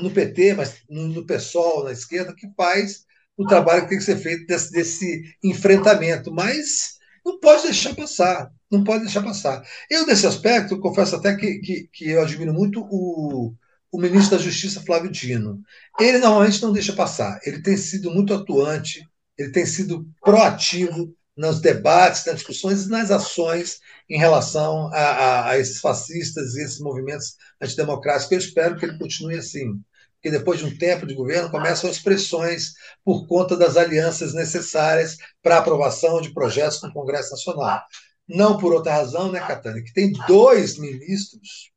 no 0.00 0.10
PT, 0.10 0.54
mas 0.54 0.82
no, 0.88 1.24
PSOL, 1.24 1.84
na 1.84 1.92
esquerda, 1.92 2.34
que 2.34 2.48
faz 2.56 3.04
o 3.36 3.46
trabalho 3.46 3.82
que 3.82 3.90
tem 3.90 3.98
que 3.98 4.04
ser 4.04 4.16
feito 4.16 4.46
desse, 4.46 4.72
desse 4.72 5.22
enfrentamento. 5.42 6.32
Mas 6.32 6.98
não 7.24 7.38
pode 7.38 7.64
deixar 7.64 7.94
passar, 7.94 8.50
não 8.70 8.82
pode 8.82 9.04
deixar 9.04 9.22
passar. 9.22 9.62
Eu, 9.90 10.06
nesse 10.06 10.26
aspecto, 10.26 10.80
confesso 10.80 11.16
até 11.16 11.36
que, 11.36 11.58
que, 11.60 11.88
que 11.92 12.10
eu 12.10 12.22
admiro 12.22 12.52
muito 12.52 12.80
o, 12.90 13.54
o 13.92 14.00
ministro 14.00 14.36
da 14.36 14.42
Justiça, 14.42 14.82
Flávio 14.84 15.10
Dino. 15.10 15.60
Ele 15.98 16.18
normalmente 16.18 16.62
não 16.62 16.72
deixa 16.72 16.92
passar, 16.92 17.38
ele 17.44 17.62
tem 17.62 17.76
sido 17.76 18.10
muito 18.10 18.34
atuante, 18.34 19.04
ele 19.36 19.52
tem 19.52 19.64
sido 19.64 20.06
proativo 20.22 21.14
nos 21.38 21.60
debates, 21.60 22.26
nas 22.26 22.34
discussões 22.34 22.84
e 22.84 22.90
nas 22.90 23.12
ações 23.12 23.78
em 24.10 24.18
relação 24.18 24.92
a, 24.92 24.98
a, 24.98 25.50
a 25.50 25.58
esses 25.58 25.80
fascistas 25.80 26.56
e 26.56 26.62
esses 26.64 26.80
movimentos 26.80 27.36
antidemocráticos. 27.60 28.32
Eu 28.32 28.38
espero 28.38 28.76
que 28.76 28.84
ele 28.84 28.98
continue 28.98 29.36
assim, 29.36 29.80
porque 30.14 30.36
depois 30.36 30.58
de 30.58 30.66
um 30.66 30.76
tempo 30.76 31.06
de 31.06 31.14
governo 31.14 31.48
começam 31.48 31.88
as 31.88 32.00
pressões 32.00 32.72
por 33.04 33.28
conta 33.28 33.56
das 33.56 33.76
alianças 33.76 34.34
necessárias 34.34 35.16
para 35.40 35.54
a 35.54 35.58
aprovação 35.60 36.20
de 36.20 36.34
projetos 36.34 36.82
no 36.82 36.92
Congresso 36.92 37.30
Nacional. 37.30 37.82
Não 38.28 38.58
por 38.58 38.74
outra 38.74 38.94
razão, 38.94 39.30
né, 39.30 39.38
Catânia, 39.38 39.82
que 39.82 39.92
tem 39.92 40.12
dois 40.26 40.76
ministros 40.76 41.70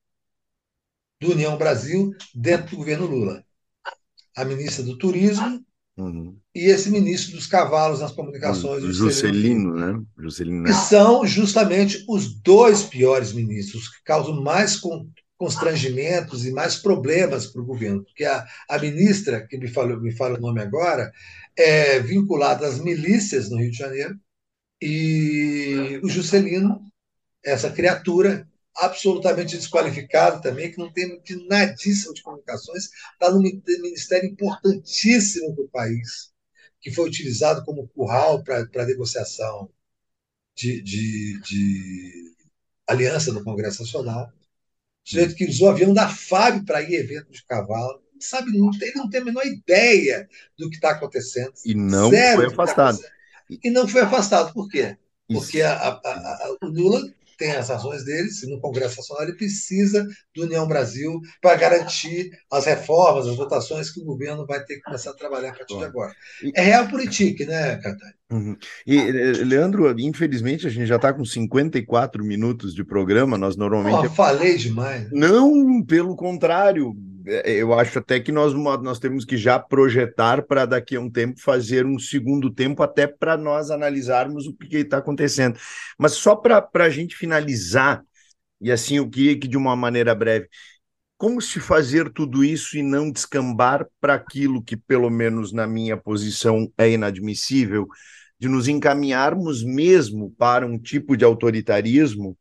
do 1.22 1.34
União 1.34 1.56
Brasil 1.56 2.12
dentro 2.34 2.72
do 2.72 2.78
governo 2.78 3.06
Lula. 3.06 3.46
A 4.36 4.44
ministra 4.44 4.84
do 4.84 4.98
Turismo 4.98 5.64
uhum. 5.98 6.38
e 6.56 6.66
esse 6.66 6.90
ministro 6.90 7.36
dos 7.36 7.48
cavalos 7.48 8.00
nas 8.00 8.12
comunicações. 8.12 8.84
O 8.84 8.92
Juscelino, 8.92 9.74
né? 9.76 10.02
Juscelino. 10.18 10.66
Que 10.66 10.74
são 10.74 11.26
justamente 11.26 12.04
os 12.08 12.34
dois 12.42 12.84
piores 12.84 13.34
ministros, 13.34 13.88
que 13.88 14.04
causam 14.04 14.42
mais 14.42 14.80
constrangimentos 15.38 16.46
e 16.46 16.52
mais 16.52 16.76
problemas 16.76 17.48
para 17.48 17.62
o 17.62 17.66
governo, 17.66 18.04
porque 18.04 18.26
a, 18.26 18.46
a 18.70 18.78
ministra, 18.78 19.46
que 19.48 19.58
me 19.58 19.68
fala, 19.68 20.00
me 20.00 20.12
fala 20.12 20.38
o 20.38 20.42
nome 20.42 20.62
agora, 20.62 21.12
é 21.58 22.00
vinculada 22.00 22.68
às 22.68 22.80
milícias 22.80 23.50
no 23.50 23.58
Rio 23.58 23.72
de 23.72 23.78
Janeiro, 23.78 24.16
e 24.82 26.00
o 26.04 26.10
Juscelino, 26.10 26.82
essa 27.44 27.70
criatura 27.70 28.48
absolutamente 28.78 29.58
desqualificado 29.58 30.42
também, 30.42 30.72
que 30.72 30.78
não 30.78 30.92
tem 30.92 31.22
de 31.22 31.48
nadíssimo 31.48 32.14
de 32.14 32.22
comunicações, 32.22 32.90
está 33.14 33.32
num 33.32 33.42
ministério 33.42 34.30
importantíssimo 34.30 35.54
do 35.54 35.68
país, 35.68 36.32
que 36.80 36.92
foi 36.92 37.08
utilizado 37.08 37.64
como 37.64 37.88
curral 37.90 38.44
para 38.44 38.86
negociação 38.86 39.70
de, 40.56 40.82
de, 40.82 41.42
de 41.42 42.34
aliança 42.88 43.32
no 43.32 43.44
Congresso 43.44 43.82
Nacional. 43.84 44.32
Sujeito 45.04 45.36
que 45.36 45.46
usou 45.46 45.68
o 45.68 45.72
avião 45.72 45.94
da 45.94 46.08
FAB 46.08 46.66
para 46.66 46.82
ir 46.82 46.96
evento 46.96 47.32
de 47.32 47.44
cavalo. 47.46 48.02
Sabe, 48.20 48.56
não 48.56 48.70
tem, 48.78 48.94
não 48.96 49.10
tem 49.10 49.22
a 49.22 49.26
menor 49.26 49.46
ideia 49.46 50.30
do 50.58 50.70
que 50.70 50.76
está 50.76 50.92
acontecendo. 50.92 51.54
E 51.66 51.74
não 51.74 52.12
Zero 52.12 52.36
foi 52.38 52.46
tá 52.46 52.54
afastado. 52.54 53.00
Tá 53.00 53.10
e 53.50 53.70
não 53.72 53.88
foi 53.88 54.02
afastado. 54.02 54.54
Por 54.54 54.70
quê? 54.70 54.96
Porque 55.28 55.62
a, 55.62 55.74
a, 55.74 55.90
a, 55.90 56.58
o 56.62 56.68
Lula 56.68 57.02
tem 57.42 57.54
as 57.54 57.72
ações 57.72 58.06
dele, 58.06 58.30
se 58.30 58.48
no 58.48 58.62
Congresso 58.62 58.98
Nacional 58.98 59.24
ele 59.24 59.36
precisa 59.36 60.06
do 60.36 60.44
União 60.44 60.68
Brasil 60.68 61.20
para 61.42 61.56
garantir 61.56 62.30
as 62.52 62.68
reformas, 62.68 63.28
as 63.28 63.36
votações 63.36 63.90
que 63.90 64.00
o 64.00 64.06
governo 64.06 64.46
vai 64.46 64.64
ter 64.64 64.76
que 64.76 64.82
começar 64.82 65.10
a 65.10 65.16
trabalhar 65.16 65.50
a 65.50 65.54
partir 65.56 65.76
de 65.76 65.84
agora. 65.84 66.14
É 66.56 66.62
real 66.62 66.88
política, 66.88 67.44
né, 67.48 67.78
Catarina? 67.78 68.14
Uhum. 68.32 68.56
E, 68.86 68.96
eh, 68.96 69.32
Leandro, 69.44 69.94
infelizmente 70.00 70.68
a 70.68 70.70
gente 70.70 70.86
já 70.86 70.98
está 70.98 71.12
com 71.12 71.26
54 71.26 72.24
minutos 72.24 72.76
de 72.76 72.84
programa, 72.84 73.40
nós 73.40 73.56
normalmente... 73.58 74.08
Oh, 74.08 74.12
falei 74.12 74.56
demais. 74.56 75.10
Não, 75.12 75.84
pelo 75.84 76.16
contrário, 76.16 76.96
eu 77.26 77.74
acho 77.74 78.00
até 78.00 78.20
que 78.20 78.32
nós, 78.32 78.54
nós 78.54 79.00
temos 79.00 79.26
que 79.26 79.38
já 79.38 79.60
projetar 79.60 80.44
para 80.44 80.66
daqui 80.66 80.96
a 80.96 81.02
um 81.02 81.10
tempo 81.10 81.40
fazer 81.40 81.86
um 81.86 82.00
segundo 82.00 82.54
tempo, 82.54 82.84
até 82.84 83.08
para 83.08 83.38
nós 83.38 83.72
analisarmos 83.72 84.48
o 84.48 84.56
que 84.56 84.78
está 84.78 84.98
acontecendo. 84.98 85.60
Mas 85.98 86.14
só 86.14 86.36
para 86.36 86.68
a 86.74 86.90
gente 86.90 87.16
finalizar, 87.16 88.02
e 88.60 88.72
assim 88.72 88.98
eu 88.98 89.10
queria 89.10 89.40
que 89.40 89.48
de 89.48 89.58
uma 89.58 89.76
maneira 89.76 90.14
breve, 90.16 90.48
como 91.18 91.42
se 91.42 91.60
fazer 91.60 92.12
tudo 92.12 92.44
isso 92.44 92.78
e 92.78 92.82
não 92.82 93.12
descambar 93.12 93.88
para 94.00 94.16
aquilo 94.16 94.64
que, 94.64 94.76
pelo 94.76 95.10
menos 95.10 95.54
na 95.54 95.68
minha 95.68 95.96
posição, 95.96 96.72
é 96.78 96.90
inadmissível, 96.90 97.88
de 98.40 98.48
nos 98.48 98.68
encaminharmos 98.68 99.64
mesmo 99.64 100.32
para 100.38 100.66
um 100.66 100.80
tipo 100.80 101.16
de 101.16 101.24
autoritarismo 101.24 102.36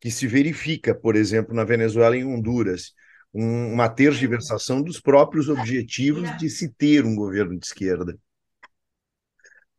que 0.00 0.10
se 0.10 0.26
verifica, 0.26 0.94
por 0.94 1.16
exemplo, 1.16 1.54
na 1.54 1.64
Venezuela 1.64 2.16
e 2.16 2.20
em 2.20 2.24
Honduras 2.24 2.92
um, 3.34 3.72
uma 3.72 3.88
tergiversação 3.88 4.82
dos 4.82 5.00
próprios 5.00 5.48
objetivos 5.48 6.36
de 6.38 6.50
se 6.50 6.68
ter 6.68 7.04
um 7.04 7.14
governo 7.14 7.58
de 7.58 7.66
esquerda. 7.66 8.16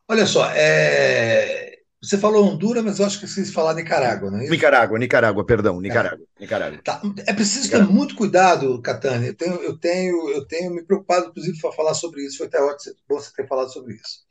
Olha 0.07 0.25
só, 0.25 0.49
é... 0.51 1.77
você 2.01 2.17
falou 2.17 2.45
Honduras, 2.45 2.83
mas 2.83 2.99
eu 2.99 3.05
acho 3.05 3.19
que 3.19 3.27
vocês 3.27 3.51
falar 3.51 3.73
Nicarágua, 3.73 4.29
não 4.29 4.39
é 4.39 4.43
isso? 4.43 4.51
Nicarágua, 4.51 4.99
Nicarágua, 4.99 5.45
perdão, 5.45 5.79
Nicarágua. 5.79 6.25
É, 6.37 6.41
Nicarágua. 6.41 6.81
Tá. 6.83 7.01
é 7.25 7.33
preciso 7.33 7.69
ter 7.71 7.83
muito 7.83 8.15
cuidado, 8.15 8.81
Catânia. 8.81 9.27
Eu 9.27 9.35
tenho, 9.35 9.55
eu 9.61 9.77
tenho, 9.77 10.29
eu 10.29 10.45
tenho 10.45 10.71
me 10.73 10.83
preocupado, 10.83 11.27
inclusive, 11.27 11.59
para 11.59 11.71
falar 11.71 11.93
sobre 11.93 12.25
isso. 12.25 12.37
Foi 12.37 12.47
até 12.47 12.61
ótimo 12.61 12.95
você 13.07 13.31
ter 13.33 13.47
falado 13.47 13.71
sobre 13.71 13.93
isso 13.93 14.23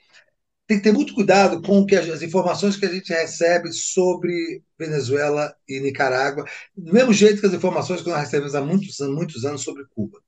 tem 0.66 0.78
que 0.78 0.84
ter 0.84 0.92
muito 0.92 1.14
cuidado 1.14 1.60
com 1.60 1.84
que 1.84 1.96
as 1.96 2.22
informações 2.22 2.76
que 2.76 2.86
a 2.86 2.92
gente 2.92 3.12
recebe 3.12 3.72
sobre 3.72 4.62
Venezuela 4.78 5.54
e 5.68 5.80
Nicarágua, 5.80 6.44
do 6.76 6.92
mesmo 6.92 7.12
jeito 7.12 7.40
que 7.40 7.46
as 7.46 7.54
informações 7.54 8.00
que 8.00 8.08
nós 8.08 8.20
recebemos 8.20 8.54
há 8.54 8.60
muitos, 8.62 8.98
muitos 9.00 9.44
anos 9.44 9.62
sobre 9.62 9.84
Cuba. 9.90 10.22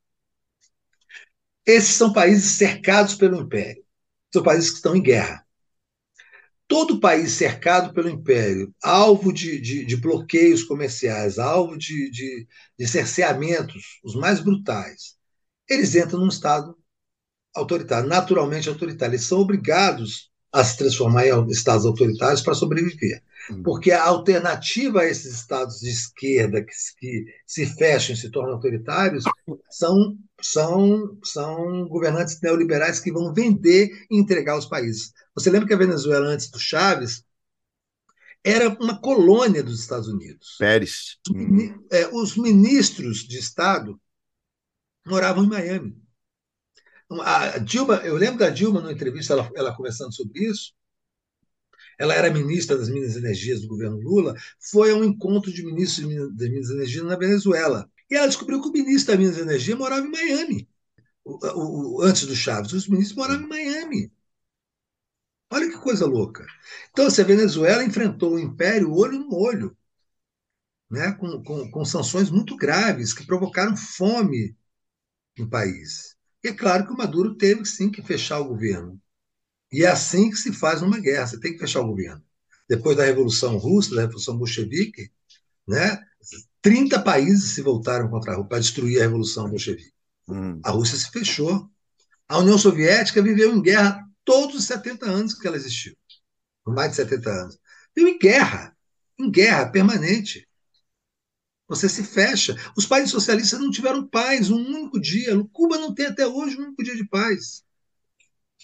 Esses 1.66 1.94
são 1.94 2.12
países 2.12 2.52
cercados 2.52 3.14
pelo 3.14 3.40
Império, 3.40 3.82
são 4.32 4.42
países 4.42 4.70
que 4.70 4.76
estão 4.76 4.94
em 4.94 5.02
guerra. 5.02 5.44
Todo 6.66 7.00
país 7.00 7.32
cercado 7.32 7.92
pelo 7.92 8.08
Império, 8.08 8.74
alvo 8.82 9.32
de, 9.32 9.60
de, 9.60 9.84
de 9.84 9.96
bloqueios 9.96 10.64
comerciais, 10.64 11.38
alvo 11.38 11.76
de, 11.76 12.10
de, 12.10 12.48
de 12.78 12.86
cerceamentos, 12.88 14.00
os 14.02 14.14
mais 14.14 14.40
brutais, 14.40 15.16
eles 15.68 15.94
entram 15.94 16.20
num 16.20 16.28
estado 16.28 16.76
autoritário, 17.54 18.08
naturalmente 18.08 18.68
autoritário. 18.68 19.12
Eles 19.12 19.26
são 19.26 19.38
obrigados 19.38 20.30
a 20.52 20.62
se 20.62 20.76
transformar 20.76 21.26
em 21.26 21.46
estados 21.48 21.84
autoritários 21.84 22.40
para 22.40 22.54
sobreviver. 22.54 23.22
Uhum. 23.50 23.62
Porque 23.62 23.90
a 23.90 24.04
alternativa 24.04 25.00
a 25.00 25.04
esses 25.04 25.34
estados 25.34 25.80
de 25.80 25.90
esquerda 25.90 26.62
que, 26.62 26.72
que 26.98 27.24
se 27.46 27.66
fecham 27.66 28.14
e 28.14 28.18
se 28.18 28.30
tornam 28.30 28.54
autoritários 28.54 29.24
são, 29.68 30.16
são, 30.40 31.18
são 31.22 31.88
governantes 31.88 32.40
neoliberais 32.40 33.00
que 33.00 33.12
vão 33.12 33.34
vender 33.34 33.90
e 34.10 34.18
entregar 34.18 34.56
os 34.56 34.66
países. 34.66 35.12
Você 35.34 35.50
lembra 35.50 35.66
que 35.68 35.74
a 35.74 35.78
Venezuela, 35.78 36.28
antes 36.28 36.48
do 36.48 36.58
Chaves, 36.58 37.24
era 38.44 38.68
uma 38.68 39.00
colônia 39.00 39.62
dos 39.62 39.80
Estados 39.80 40.06
Unidos. 40.06 40.56
Pérez. 40.58 41.18
Uhum. 41.30 41.84
É, 41.90 42.06
os 42.14 42.36
ministros 42.36 43.18
de 43.26 43.38
Estado 43.38 44.00
moravam 45.06 45.44
em 45.44 45.48
Miami. 45.48 46.03
A 47.22 47.58
Dilma, 47.58 47.96
eu 48.04 48.16
lembro 48.16 48.38
da 48.38 48.50
Dilma, 48.50 48.80
numa 48.80 48.92
entrevista, 48.92 49.32
ela, 49.34 49.50
ela 49.54 49.76
conversando 49.76 50.12
sobre 50.14 50.44
isso. 50.44 50.72
Ela 51.98 52.14
era 52.14 52.30
ministra 52.30 52.76
das 52.76 52.88
Minas 52.88 53.14
e 53.14 53.18
Energias 53.18 53.60
do 53.60 53.68
governo 53.68 53.98
Lula, 54.00 54.34
foi 54.70 54.90
a 54.90 54.96
um 54.96 55.04
encontro 55.04 55.52
de 55.52 55.64
ministros 55.64 56.06
das 56.36 56.48
Minas 56.48 56.68
e 56.70 56.74
Energias 56.74 57.04
na 57.04 57.16
Venezuela. 57.16 57.88
E 58.10 58.16
ela 58.16 58.26
descobriu 58.26 58.60
que 58.60 58.68
o 58.68 58.72
ministro 58.72 59.16
das 59.16 59.36
Minas 59.36 59.66
e 59.66 59.74
morava 59.74 60.06
em 60.06 60.10
Miami. 60.10 60.68
O, 61.24 61.98
o, 61.98 62.02
antes 62.02 62.26
do 62.26 62.36
Chaves, 62.36 62.72
os 62.72 62.88
ministros 62.88 63.16
moravam 63.16 63.44
em 63.44 63.48
Miami. 63.48 64.12
Olha 65.50 65.70
que 65.70 65.78
coisa 65.78 66.04
louca. 66.06 66.44
Então, 66.90 67.06
assim, 67.06 67.22
a 67.22 67.24
Venezuela 67.24 67.82
enfrentou 67.84 68.34
o 68.34 68.38
império 68.38 68.92
olho 68.92 69.18
no 69.20 69.34
olho, 69.34 69.76
né? 70.90 71.12
com, 71.12 71.42
com, 71.42 71.70
com 71.70 71.84
sanções 71.84 72.30
muito 72.30 72.56
graves 72.56 73.12
que 73.12 73.26
provocaram 73.26 73.76
fome 73.76 74.56
no 75.38 75.48
país. 75.50 76.13
E 76.44 76.48
é 76.48 76.52
claro 76.52 76.86
que 76.86 76.92
o 76.92 76.96
Maduro 76.96 77.34
teve 77.34 77.64
sim 77.64 77.90
que 77.90 78.02
fechar 78.02 78.38
o 78.38 78.44
governo. 78.44 79.00
E 79.72 79.82
é 79.82 79.88
assim 79.88 80.28
que 80.28 80.36
se 80.36 80.52
faz 80.52 80.82
numa 80.82 81.00
guerra, 81.00 81.26
você 81.26 81.40
tem 81.40 81.54
que 81.54 81.58
fechar 81.58 81.80
o 81.80 81.86
governo. 81.86 82.22
Depois 82.68 82.96
da 82.96 83.04
Revolução 83.04 83.56
Russa, 83.56 83.94
da 83.94 84.02
Revolução 84.02 84.36
Bolchevique, 84.36 85.10
né, 85.66 85.98
30 86.60 87.00
países 87.00 87.54
se 87.54 87.62
voltaram 87.62 88.08
contra 88.08 88.32
a 88.32 88.34
Rússia 88.36 88.48
para 88.48 88.58
destruir 88.58 88.98
a 88.98 89.04
Revolução 89.04 89.48
Bolchevique. 89.48 89.92
Hum. 90.28 90.60
A 90.62 90.70
Rússia 90.70 90.98
se 90.98 91.10
fechou. 91.10 91.68
A 92.28 92.38
União 92.38 92.58
Soviética 92.58 93.22
viveu 93.22 93.54
em 93.54 93.62
guerra 93.62 94.06
todos 94.24 94.56
os 94.56 94.64
70 94.64 95.06
anos 95.06 95.34
que 95.34 95.46
ela 95.46 95.56
existiu. 95.56 95.96
Por 96.62 96.74
mais 96.74 96.90
de 96.90 96.96
70 96.96 97.30
anos. 97.30 97.58
Viveu 97.96 98.12
em 98.12 98.18
guerra. 98.18 98.76
Em 99.18 99.30
guerra 99.30 99.66
permanente. 99.66 100.46
Você 101.66 101.88
se 101.88 102.04
fecha. 102.04 102.56
Os 102.76 102.86
países 102.86 103.10
socialistas 103.10 103.58
não 103.58 103.70
tiveram 103.70 104.06
paz 104.06 104.50
um 104.50 104.56
único 104.56 105.00
dia. 105.00 105.32
Cuba 105.52 105.78
não 105.78 105.94
tem 105.94 106.06
até 106.06 106.26
hoje 106.26 106.56
um 106.56 106.64
único 106.64 106.84
dia 106.84 106.94
de 106.94 107.06
paz. 107.08 107.64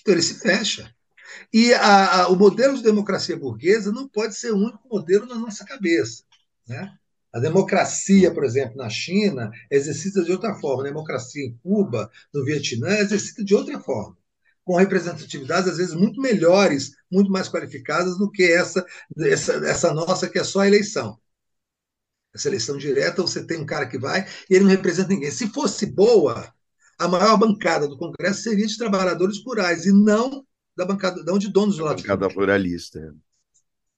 Então 0.01 0.15
ele 0.15 0.23
se 0.23 0.41
fecha. 0.41 0.95
E 1.53 1.73
a, 1.73 2.23
a, 2.23 2.29
o 2.29 2.37
modelo 2.37 2.77
de 2.77 2.83
democracia 2.83 3.37
burguesa 3.37 3.91
não 3.93 4.09
pode 4.09 4.35
ser 4.35 4.53
o 4.53 4.59
único 4.59 4.87
modelo 4.89 5.27
na 5.27 5.37
nossa 5.37 5.65
cabeça. 5.65 6.25
Né? 6.69 6.93
A 7.33 7.39
democracia, 7.39 8.33
por 8.35 8.45
exemplo, 8.45 8.77
na 8.77 8.91
China, 8.91 9.51
é 9.71 9.77
exercida 9.77 10.23
de 10.23 10.33
outra 10.33 10.55
forma. 10.57 10.83
A 10.83 10.87
democracia 10.87 11.45
em 11.45 11.57
Cuba, 11.63 12.11
no 12.35 12.45
Vietnã, 12.45 12.89
é 12.89 13.01
exercida 13.01 13.45
de 13.45 13.55
outra 13.55 13.81
forma. 13.81 14.17
Com 14.63 14.77
representatividades, 14.77 15.71
às 15.71 15.79
vezes, 15.79 15.95
muito 15.95 16.21
melhores, 16.21 16.93
muito 17.11 17.31
mais 17.31 17.49
qualificadas 17.49 18.19
do 18.19 18.31
que 18.31 18.43
essa, 18.43 18.85
essa, 19.19 19.53
essa 19.67 19.95
nossa, 19.95 20.29
que 20.29 20.39
é 20.39 20.45
só 20.45 20.65
eleição 20.65 21.19
seleção 22.39 22.77
direta, 22.77 23.23
você 23.23 23.45
tem 23.45 23.59
um 23.59 23.67
cara 23.67 23.87
que 23.87 23.99
vai 23.99 24.27
e 24.49 24.55
ele 24.55 24.65
não 24.65 24.71
representa 24.71 25.09
ninguém. 25.09 25.31
Se 25.31 25.49
fosse 25.49 25.87
boa, 25.87 26.53
a 26.99 27.09
maior 27.09 27.37
bancada 27.37 27.89
do 27.89 27.99
Congresso 27.99 28.43
seria 28.43 28.67
de 28.67 28.77
trabalhadores 28.77 29.43
rurais 29.45 29.87
e 29.87 29.93
não 29.93 30.45
da 30.77 30.85
bancada 30.85 31.23
não 31.25 31.39
de 31.39 31.49
donos 31.49 31.75
de 31.75 31.83
latifúndio. 31.83 32.17
Bancada 32.17 32.35
pluralista. 32.35 33.15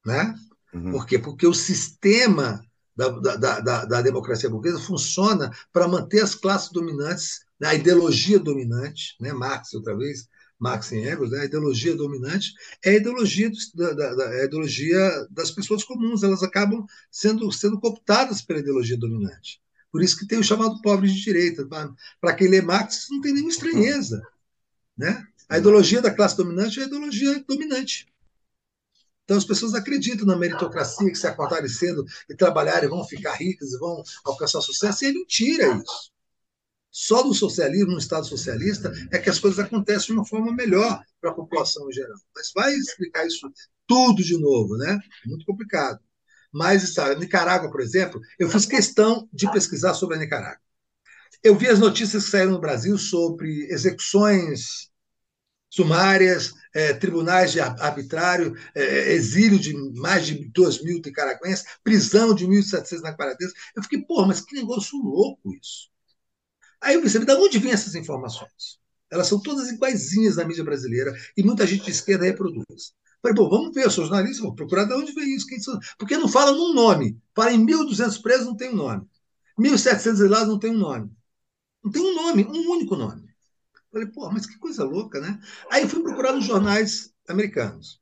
Né? 0.05 0.35
Uhum. 0.73 0.93
Por 0.93 1.07
quê? 1.07 1.19
Porque 1.19 1.47
o 1.47 1.55
sistema 1.55 2.65
da, 2.97 3.09
da, 3.09 3.61
da, 3.61 3.85
da 3.85 4.03
democracia 4.03 4.51
burguesa 4.51 4.79
funciona 4.79 5.51
para 5.73 5.89
manter 5.89 6.23
as 6.23 6.35
classes 6.35 6.71
dominantes, 6.71 7.41
a 7.63 7.75
ideologia 7.75 8.39
dominante, 8.39 9.15
né? 9.21 9.33
Marx 9.33 9.73
outra 9.75 9.97
vez, 9.97 10.29
Marx 10.63 10.93
e 10.93 10.99
Engels, 10.99 11.33
né, 11.33 11.41
a 11.41 11.45
ideologia 11.45 11.97
dominante 11.97 12.55
é 12.85 12.91
a 12.91 12.95
ideologia, 12.95 13.51
da, 13.75 13.93
da, 13.93 14.15
da, 14.15 14.25
é 14.37 14.43
a 14.43 14.45
ideologia 14.45 15.27
das 15.29 15.51
pessoas 15.51 15.83
comuns, 15.83 16.23
elas 16.23 16.45
acabam 16.45 16.87
sendo, 17.11 17.51
sendo 17.51 17.81
cooptadas 17.81 18.41
pela 18.41 18.61
ideologia 18.61 18.97
dominante. 18.97 19.61
Por 19.91 20.03
isso 20.03 20.17
que 20.17 20.27
tem 20.27 20.39
o 20.39 20.45
chamado 20.45 20.81
pobre 20.81 21.09
de 21.09 21.21
direita. 21.21 21.67
Para 22.21 22.35
quem 22.35 22.49
lê 22.49 22.63
Marx, 22.63 23.09
não 23.11 23.21
tem 23.21 23.33
nenhuma 23.33 23.51
estranheza. 23.51 24.23
Né? 24.97 25.27
A 25.49 25.59
ideologia 25.59 26.01
da 26.01 26.15
classe 26.15 26.37
dominante 26.37 26.79
é 26.79 26.85
a 26.85 26.87
ideologia 26.87 27.45
dominante. 27.47 28.07
Então 29.25 29.37
as 29.37 29.45
pessoas 29.45 29.75
acreditam 29.75 30.27
na 30.27 30.37
meritocracia, 30.37 31.11
que 31.11 31.19
se 31.19 31.27
acordarem 31.27 31.69
cedo 31.69 32.07
e 32.31 32.37
trabalharem 32.37 32.89
vão 32.89 33.05
ficar 33.05 33.35
ricas 33.35 33.73
e 33.73 33.79
vão 33.79 34.03
alcançar 34.25 34.61
sucesso, 34.61 35.05
e 35.05 35.09
é 35.09 35.13
mentira 35.13 35.77
isso. 35.77 36.13
Só 36.93 37.25
no 37.25 37.35
socialismo, 37.35 37.93
no 37.93 37.99
Estado 37.99 38.27
socialista, 38.27 38.93
é 39.11 39.19
que 39.19 39.31
as 39.31 39.39
coisas 39.39 39.59
acontecem 39.59 40.09
de 40.09 40.13
uma 40.13 40.27
forma 40.27 40.53
melhor 40.53 41.03
para 41.21 41.31
a 41.31 41.35
população 41.35 41.89
em 41.89 41.93
geral. 41.93 42.19
Mas 42.37 42.53
vai 42.55 42.75
explicar 42.75 43.27
isso 43.27 43.51
tudo 43.87 44.23
de 44.23 44.39
novo, 44.39 44.77
né? 44.77 44.99
Muito 45.27 45.47
complicado. 45.47 45.99
Mas, 46.53 46.93
sabe, 46.95 47.19
Nicarágua, 47.19 47.71
por 47.71 47.81
exemplo, 47.81 48.21
eu 48.39 48.49
fiz 48.51 48.67
questão 48.67 49.29
de 49.33 49.51
pesquisar 49.51 49.95
sobre 49.95 50.17
a 50.17 50.19
Nicarágua. 50.19 50.61
Eu 51.43 51.57
vi 51.57 51.69
as 51.69 51.79
notícias 51.79 52.25
que 52.25 52.31
saíram 52.31 52.53
no 52.53 52.61
Brasil 52.61 52.99
sobre 52.99 53.67
execuções 53.73 54.91
sumárias, 55.71 56.53
é, 56.75 56.93
tribunais 56.93 57.53
de 57.53 57.61
arbitrário, 57.61 58.55
é, 58.75 59.13
exílio 59.15 59.59
de 59.59 59.75
mais 59.99 60.27
de 60.27 60.51
2 60.51 60.83
mil 60.85 61.01
nicaraguenses, 61.05 61.65
prisão 61.83 62.35
de 62.35 62.47
1.700 62.47 63.03
nicaraguenses. 63.03 63.55
Eu 63.75 63.83
fiquei, 63.83 64.03
porra, 64.03 64.29
mas 64.29 64.43
que 64.43 64.55
negócio 64.55 64.99
louco 64.99 65.55
isso. 65.55 65.92
Aí 66.83 66.95
eu 66.95 67.01
percebi, 67.01 67.25
de 67.25 67.33
onde 67.33 67.59
vêm 67.59 67.73
essas 67.73 67.95
informações? 67.95 68.81
Elas 69.11 69.27
são 69.27 69.41
todas 69.41 69.71
iguaizinhas 69.71 70.37
na 70.37 70.45
mídia 70.45 70.65
brasileira 70.65 71.15
e 71.37 71.43
muita 71.43 71.67
gente 71.67 71.85
de 71.85 71.91
esquerda 71.91 72.25
reproduz. 72.25 72.93
Falei, 73.21 73.37
bom, 73.37 73.49
vamos 73.49 73.73
ver, 73.73 73.85
eu 73.85 73.91
sou 73.91 74.05
jornalista, 74.05 74.43
vou 74.43 74.55
procurar 74.55 74.85
de 74.85 74.95
onde 74.95 75.13
vem 75.13 75.35
isso. 75.35 75.47
Quem 75.47 75.61
são? 75.61 75.79
Porque 75.97 76.17
não 76.17 76.29
fala 76.29 76.51
num 76.51 76.75
nome. 76.75 77.17
Fala 77.35 77.53
em 77.53 77.65
1.200 77.65 78.19
presos, 78.19 78.47
não 78.47 78.57
tem 78.57 78.71
um 78.71 78.77
nome. 78.77 79.07
1.700 79.57 80.07
exilados, 80.07 80.49
não 80.49 80.59
tem 80.59 80.71
um 80.73 80.79
nome. 80.79 81.11
Não 81.85 81.93
tem 81.93 82.03
um 82.03 82.15
nome, 82.15 82.45
um 82.45 82.71
único 82.71 82.97
nome. 82.97 83.29
Falei, 83.93 84.09
pô, 84.09 84.31
mas 84.31 84.47
que 84.47 84.59
coisa 84.59 84.85
louca, 84.85 85.21
né? 85.21 85.39
Aí 85.71 85.89
fui 85.89 86.03
procurar 86.03 86.33
nos 86.33 86.47
jornais 86.47 87.13
americanos. 87.29 88.01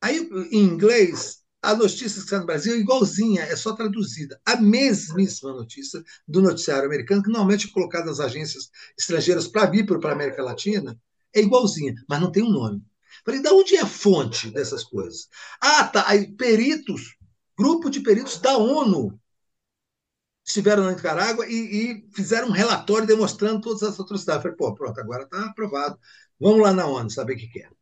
Aí, 0.00 0.28
em 0.50 0.62
inglês, 0.64 1.42
a 1.66 1.74
notícia 1.74 2.20
que 2.20 2.26
está 2.26 2.38
no 2.38 2.46
Brasil 2.46 2.74
é 2.74 2.78
igualzinha, 2.78 3.42
é 3.42 3.56
só 3.56 3.72
traduzida. 3.72 4.40
A 4.46 4.56
mesmíssima 4.56 5.52
notícia 5.52 6.00
do 6.26 6.40
noticiário 6.40 6.86
americano, 6.86 7.22
que 7.22 7.28
normalmente 7.28 7.66
é 7.66 7.72
colocada 7.72 8.06
nas 8.06 8.20
agências 8.20 8.70
estrangeiras 8.96 9.48
para 9.48 9.68
vir 9.68 9.84
para 9.84 10.10
a 10.10 10.12
América 10.12 10.44
Latina, 10.44 10.96
é 11.34 11.40
igualzinha, 11.40 11.94
mas 12.08 12.20
não 12.20 12.30
tem 12.30 12.44
um 12.44 12.50
nome. 12.50 12.82
Falei, 13.24 13.42
de 13.42 13.48
onde 13.48 13.76
é 13.76 13.82
a 13.82 13.86
fonte 13.86 14.48
dessas 14.50 14.84
coisas? 14.84 15.28
Ah, 15.60 15.84
tá. 15.88 16.04
Aí, 16.06 16.30
peritos, 16.36 17.16
grupo 17.58 17.90
de 17.90 17.98
peritos 18.00 18.38
da 18.38 18.56
ONU 18.56 19.18
estiveram 20.46 20.84
na 20.84 20.92
Nicarágua 20.92 21.44
e, 21.48 21.54
e, 21.54 22.08
fizeram 22.14 22.48
um 22.48 22.52
relatório 22.52 23.08
demonstrando 23.08 23.60
todas 23.60 23.82
as 23.82 23.98
atrocidades. 23.98 24.42
Falei, 24.42 24.56
pô, 24.56 24.72
pronto, 24.72 25.00
agora 25.00 25.24
está 25.24 25.46
aprovado. 25.46 25.98
Vamos 26.38 26.60
lá 26.60 26.72
na 26.72 26.86
ONU 26.86 27.10
saber 27.10 27.34
o 27.34 27.36
que, 27.36 27.48
que 27.48 27.60
é. 27.60 27.75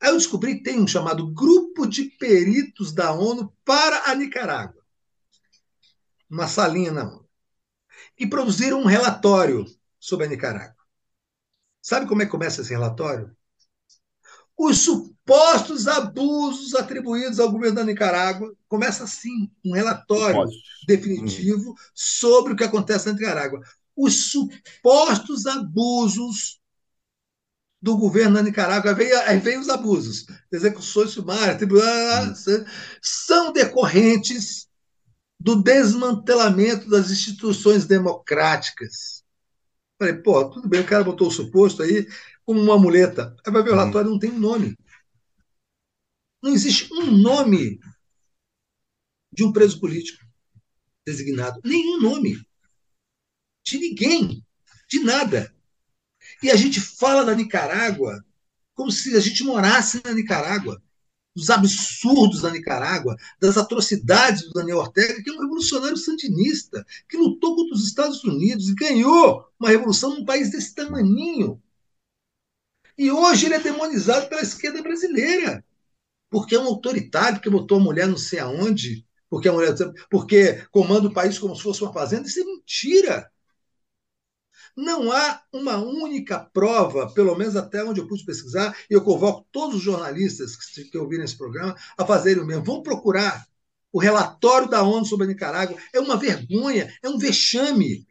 Aí 0.00 0.10
eu 0.10 0.16
descobri 0.16 0.56
que 0.56 0.62
tem 0.62 0.80
um 0.80 0.86
chamado 0.86 1.32
Grupo 1.32 1.86
de 1.86 2.04
Peritos 2.04 2.92
da 2.92 3.12
ONU 3.12 3.52
para 3.64 4.10
a 4.10 4.14
Nicarágua. 4.14 4.82
Uma 6.28 6.48
salinha 6.48 6.92
na 6.92 7.04
ONU. 7.04 7.28
E 8.18 8.26
produziram 8.26 8.80
um 8.80 8.86
relatório 8.86 9.64
sobre 9.98 10.26
a 10.26 10.28
Nicarágua. 10.28 10.84
Sabe 11.82 12.06
como 12.06 12.22
é 12.22 12.24
que 12.24 12.30
começa 12.30 12.60
esse 12.60 12.70
relatório? 12.70 13.34
os 14.56 14.78
supostos 14.80 15.86
abusos 15.88 16.74
atribuídos 16.74 17.40
ao 17.40 17.50
governo 17.50 17.76
da 17.76 17.84
Nicarágua. 17.84 18.54
Começa 18.68 19.04
assim, 19.04 19.50
um 19.64 19.72
relatório 19.72 20.48
definitivo 20.86 21.70
uhum. 21.70 21.76
sobre 21.94 22.52
o 22.52 22.56
que 22.56 22.64
acontece 22.64 23.06
na 23.06 23.12
Nicarágua. 23.14 23.60
Os 23.96 24.30
supostos 24.30 25.46
abusos 25.46 26.60
do 27.84 27.98
governo 27.98 28.36
da 28.36 28.42
Nicarágua, 28.42 28.92
aí 28.92 28.96
veio, 28.96 29.20
aí 29.20 29.38
veio 29.38 29.60
os 29.60 29.68
abusos, 29.68 30.24
execuções 30.50 31.10
sumárias, 31.10 31.58
tribunal, 31.58 32.28
uhum. 32.28 32.34
são 33.02 33.52
decorrentes 33.52 34.66
do 35.38 35.62
desmantelamento 35.62 36.88
das 36.88 37.10
instituições 37.10 37.84
democráticas. 37.84 39.22
Falei, 39.98 40.14
pô, 40.14 40.48
tudo 40.48 40.66
bem, 40.66 40.80
o 40.80 40.86
cara 40.86 41.04
botou 41.04 41.28
o 41.28 41.30
suposto 41.30 41.82
aí, 41.82 42.08
como 42.42 42.58
uma 42.58 42.78
muleta. 42.78 43.36
Aí 43.46 43.52
vai 43.52 43.62
ver 43.62 43.72
o 43.72 43.74
relatório, 43.74 44.10
não 44.10 44.18
tem 44.18 44.30
um 44.30 44.38
nome. 44.38 44.74
Não 46.42 46.52
existe 46.52 46.90
um 46.90 47.10
nome 47.10 47.78
de 49.30 49.44
um 49.44 49.52
preso 49.52 49.78
político 49.78 50.24
designado. 51.06 51.60
Nenhum 51.62 52.00
nome. 52.00 52.42
De 53.62 53.76
ninguém. 53.76 54.42
De 54.88 55.00
nada. 55.00 55.53
E 56.44 56.50
a 56.50 56.56
gente 56.56 56.78
fala 56.78 57.24
da 57.24 57.34
Nicarágua 57.34 58.22
como 58.74 58.92
se 58.92 59.16
a 59.16 59.20
gente 59.20 59.42
morasse 59.42 60.02
na 60.04 60.12
Nicarágua. 60.12 60.78
Dos 61.34 61.48
absurdos 61.48 62.42
da 62.42 62.50
Nicarágua, 62.50 63.16
das 63.40 63.56
atrocidades 63.56 64.42
do 64.42 64.52
Daniel 64.52 64.76
Ortega, 64.76 65.22
que 65.22 65.30
é 65.30 65.32
um 65.32 65.40
revolucionário 65.40 65.96
sandinista, 65.96 66.84
que 67.08 67.16
lutou 67.16 67.56
contra 67.56 67.74
os 67.74 67.88
Estados 67.88 68.22
Unidos 68.24 68.68
e 68.68 68.74
ganhou 68.74 69.42
uma 69.58 69.70
revolução 69.70 70.10
num 70.10 70.24
país 70.26 70.50
desse 70.50 70.74
tamaninho. 70.74 71.62
E 72.98 73.10
hoje 73.10 73.46
ele 73.46 73.54
é 73.54 73.60
demonizado 73.60 74.28
pela 74.28 74.42
esquerda 74.42 74.82
brasileira, 74.82 75.64
porque 76.28 76.54
é 76.54 76.60
um 76.60 76.66
autoritário, 76.66 77.36
porque 77.36 77.48
botou 77.48 77.78
a 77.78 77.82
mulher 77.82 78.06
não 78.06 78.18
sei 78.18 78.38
aonde, 78.38 79.04
porque 79.30 79.48
a 79.48 79.52
mulher 79.52 79.74
porque 80.10 80.62
comanda 80.70 81.08
o 81.08 81.12
país 81.12 81.38
como 81.38 81.56
se 81.56 81.62
fosse 81.62 81.82
uma 81.82 81.92
fazenda. 81.92 82.28
Isso 82.28 82.38
é 82.38 82.44
mentira. 82.44 83.32
Não 84.76 85.12
há 85.12 85.42
uma 85.52 85.76
única 85.76 86.38
prova, 86.38 87.12
pelo 87.12 87.36
menos 87.36 87.54
até 87.54 87.84
onde 87.84 88.00
eu 88.00 88.08
pude 88.08 88.24
pesquisar, 88.24 88.76
e 88.90 88.94
eu 88.94 89.02
convoco 89.02 89.46
todos 89.52 89.76
os 89.76 89.82
jornalistas 89.82 90.56
que, 90.56 90.84
que 90.84 90.98
ouvirem 90.98 91.24
esse 91.24 91.38
programa 91.38 91.76
a 91.96 92.04
fazerem 92.04 92.42
o 92.42 92.46
mesmo. 92.46 92.64
Vão 92.64 92.82
procurar 92.82 93.46
o 93.92 94.00
relatório 94.00 94.68
da 94.68 94.82
ONU 94.82 95.06
sobre 95.06 95.26
a 95.26 95.28
Nicarágua. 95.28 95.78
É 95.92 96.00
uma 96.00 96.16
vergonha, 96.16 96.92
é 97.02 97.08
um 97.08 97.16
vexame. 97.16 98.06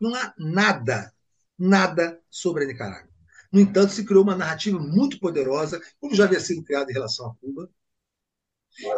Não 0.00 0.14
há 0.14 0.34
nada, 0.36 1.14
nada 1.56 2.20
sobre 2.28 2.64
a 2.64 2.66
Nicarágua. 2.66 3.08
No 3.52 3.60
entanto, 3.60 3.92
se 3.92 4.04
criou 4.04 4.22
uma 4.22 4.36
narrativa 4.36 4.78
muito 4.78 5.18
poderosa, 5.20 5.80
como 6.00 6.14
já 6.14 6.24
havia 6.24 6.40
sido 6.40 6.64
criada 6.64 6.90
em 6.90 6.94
relação 6.94 7.26
a 7.26 7.34
Cuba, 7.36 7.70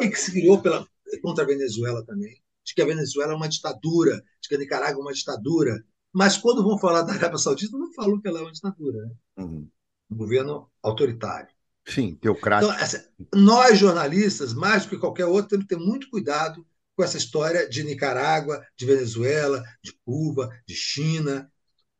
e 0.01 0.09
que 0.09 0.17
se 0.17 0.31
criou 0.31 0.61
pela, 0.63 0.87
contra 1.23 1.45
a 1.45 1.47
Venezuela 1.47 2.05
também, 2.05 2.43
de 2.65 2.75
que 2.75 2.83
a 2.83 2.87
Venezuela 2.87 3.33
é 3.33 3.37
uma 3.37 3.49
ditadura, 3.49 4.23
de 4.41 4.49
que 4.49 4.55
a 4.55 4.59
Nicarágua 4.59 5.01
é 5.01 5.03
uma 5.03 5.13
ditadura. 5.13 5.85
Mas 6.13 6.37
quando 6.37 6.63
vão 6.63 6.79
falar 6.79 7.03
da 7.03 7.15
Arábia 7.15 7.39
Saudita, 7.39 7.77
não 7.77 7.93
falam 7.93 8.21
que 8.21 8.29
ela 8.29 8.41
é 8.41 8.43
uma 8.43 8.53
ditadura. 8.53 8.99
Né? 9.07 9.15
Uhum. 9.39 9.69
Um 10.11 10.17
governo 10.17 10.71
autoritário. 10.83 11.49
Sim, 11.87 12.15
teocrático. 12.15 12.73
Então, 12.73 12.83
essa, 12.85 13.09
nós, 13.35 13.79
jornalistas, 13.79 14.55
mais 14.55 14.85
do 14.85 14.91
que 14.91 14.99
qualquer 14.99 15.27
outro, 15.27 15.49
temos 15.49 15.67
que 15.67 15.75
ter 15.75 15.81
muito 15.81 16.09
cuidado 16.11 16.65
com 16.95 17.03
essa 17.03 17.17
história 17.17 17.69
de 17.69 17.83
Nicarágua, 17.83 18.65
de 18.77 18.87
Venezuela, 18.87 19.65
de 19.83 19.93
Cuba, 20.05 20.51
de 20.67 20.75
China, 20.75 21.51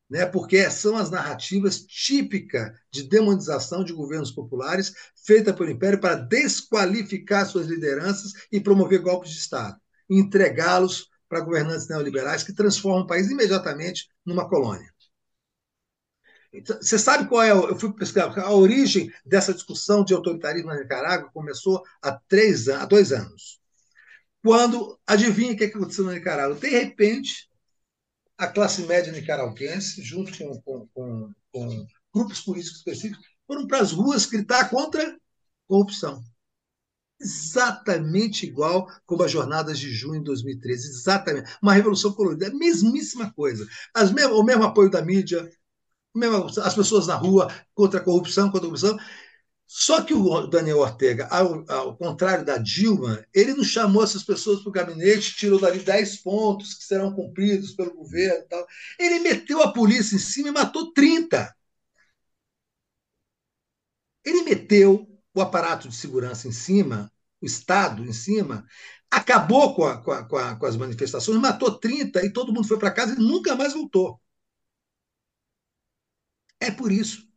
né, 0.09 0.27
porque 0.27 0.69
são 0.69 0.97
as 0.99 1.11
narrativas 1.11 1.81
típicas 1.87 2.71
de 2.91 3.05
demonização 3.05 3.83
de 3.83 3.95
governos 3.95 4.31
populares 4.31 4.93
feita 5.25 5.55
pelo 5.55 5.71
Império 5.71 5.99
para 5.99 6.17
desqualificar 6.17 7.47
suas 7.47 7.67
lideranças 7.67 8.33
e 8.53 8.61
promover 8.61 9.01
golpes 9.01 9.31
de 9.31 9.39
Estado, 9.39 9.81
e 10.11 10.19
entregá-los 10.19 11.09
para 11.33 11.41
governantes 11.41 11.89
neoliberais 11.89 12.43
que 12.43 12.53
transformam 12.53 13.05
o 13.05 13.07
país 13.07 13.31
imediatamente 13.31 14.07
numa 14.23 14.47
colônia. 14.47 14.93
Então, 16.53 16.77
você 16.77 16.99
sabe 16.99 17.27
qual 17.27 17.43
é? 17.43 17.51
Eu 17.53 17.81
fui 17.81 17.91
pesquisar 17.95 18.39
a 18.39 18.53
origem 18.53 19.11
dessa 19.25 19.55
discussão 19.55 20.05
de 20.05 20.13
autoritarismo 20.13 20.69
na 20.69 20.81
Nicarágua 20.81 21.31
começou 21.33 21.83
há 22.03 22.13
três 22.29 22.69
há 22.69 22.85
dois 22.85 23.13
anos. 23.13 23.59
Quando 24.45 25.01
adivinha 25.07 25.55
o 25.55 25.57
que 25.57 25.65
aconteceu 25.65 26.05
na 26.05 26.13
Nicarágua? 26.13 26.55
De 26.55 26.69
repente, 26.69 27.49
a 28.37 28.47
classe 28.47 28.83
média 28.83 29.11
nicaragüense, 29.11 30.03
junto 30.03 30.37
com, 30.37 30.61
com, 30.61 30.89
com, 30.93 31.33
com 31.51 31.87
grupos 32.15 32.43
políticos 32.43 32.77
específicos, 32.81 33.25
foram 33.47 33.67
para 33.67 33.79
as 33.79 33.93
ruas 33.93 34.27
gritar 34.27 34.69
contra 34.69 35.17
corrupção. 35.67 36.23
Exatamente 37.23 38.47
igual 38.47 38.89
como 39.07 39.23
as 39.23 39.31
jornadas 39.31 39.79
de 39.79 39.91
junho 39.91 40.19
de 40.21 40.27
2013. 40.27 40.89
Exatamente. 40.89 41.57
Uma 41.63 41.73
revolução 41.73 42.13
colorida. 42.13 42.49
A 42.49 42.55
mesmíssima 42.55 43.33
coisa. 43.33 43.67
As 43.95 44.11
mesmo, 44.11 44.35
o 44.35 44.43
mesmo 44.43 44.65
apoio 44.65 44.91
da 44.91 45.03
mídia, 45.03 45.49
mesmo, 46.15 46.47
as 46.47 46.75
pessoas 46.75 47.07
na 47.07 47.15
rua 47.15 47.53
contra 47.75 48.01
a 48.01 48.03
corrupção, 48.03 48.51
contra 48.51 48.67
a 48.67 48.71
corrupção. 48.71 48.99
Só 49.67 50.03
que 50.03 50.13
o 50.13 50.47
Daniel 50.49 50.81
Ortega, 50.81 51.27
ao, 51.29 51.65
ao, 51.71 51.97
contrário 51.97 52.45
da 52.45 52.59
Dilma, 52.59 53.25
ele 53.33 53.55
não 53.55 53.65
chamou 53.65 54.05
essas 54.05 54.23
pessoas 54.23 54.61
para 54.61 54.69
o 54.69 54.73
gabinete, 54.73 55.37
tirou 55.37 55.59
dali 55.61 55.79
10 55.79 56.19
pontos 56.23 56.75
que 56.75 56.85
serão 56.85 57.15
cumpridos 57.15 57.73
pelo 57.73 57.95
governo. 57.95 58.45
Tal. 58.49 58.67
Ele 58.99 59.21
meteu 59.21 59.63
a 59.63 59.73
polícia 59.73 60.17
em 60.17 60.19
cima 60.19 60.49
e 60.49 60.53
matou 60.53 60.93
30. 60.93 61.55
Ele 64.25 64.43
meteu 64.43 65.09
o 65.35 65.41
aparato 65.41 65.89
de 65.89 65.97
segurança 65.97 66.49
em 66.49 66.53
cima, 66.53 67.12
o 67.43 67.47
Estado 67.47 68.05
em 68.05 68.13
cima, 68.13 68.65
acabou 69.11 69.75
com, 69.75 69.85
a, 69.85 70.03
com, 70.03 70.13
a, 70.13 70.25
com, 70.25 70.37
a, 70.37 70.57
com 70.57 70.67
as 70.67 70.77
manifestações, 70.77 71.39
matou 71.39 71.79
30 71.79 72.25
e 72.25 72.33
todo 72.33 72.53
mundo 72.53 72.69
foi 72.69 72.79
para 72.79 72.91
casa 72.91 73.15
e 73.15 73.19
nunca 73.19 73.55
mais 73.57 73.75
voltou. 73.75 74.21
É 76.61 76.71
por 76.71 76.93
isso 76.93 77.29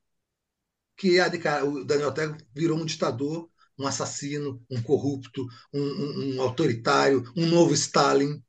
que 0.95 1.19
o 1.19 1.83
Daniel 1.83 2.07
Ortega 2.09 2.37
virou 2.53 2.77
um 2.77 2.85
ditador 2.85 3.49
um 3.77 3.87
assassino, 3.87 4.63
um 4.69 4.81
corrupto, 4.81 5.45
um, 5.73 5.81
um, 5.81 6.35
um 6.35 6.41
autoritário, 6.41 7.23
um 7.35 7.45
novo 7.45 7.73
Stalin 7.73 8.41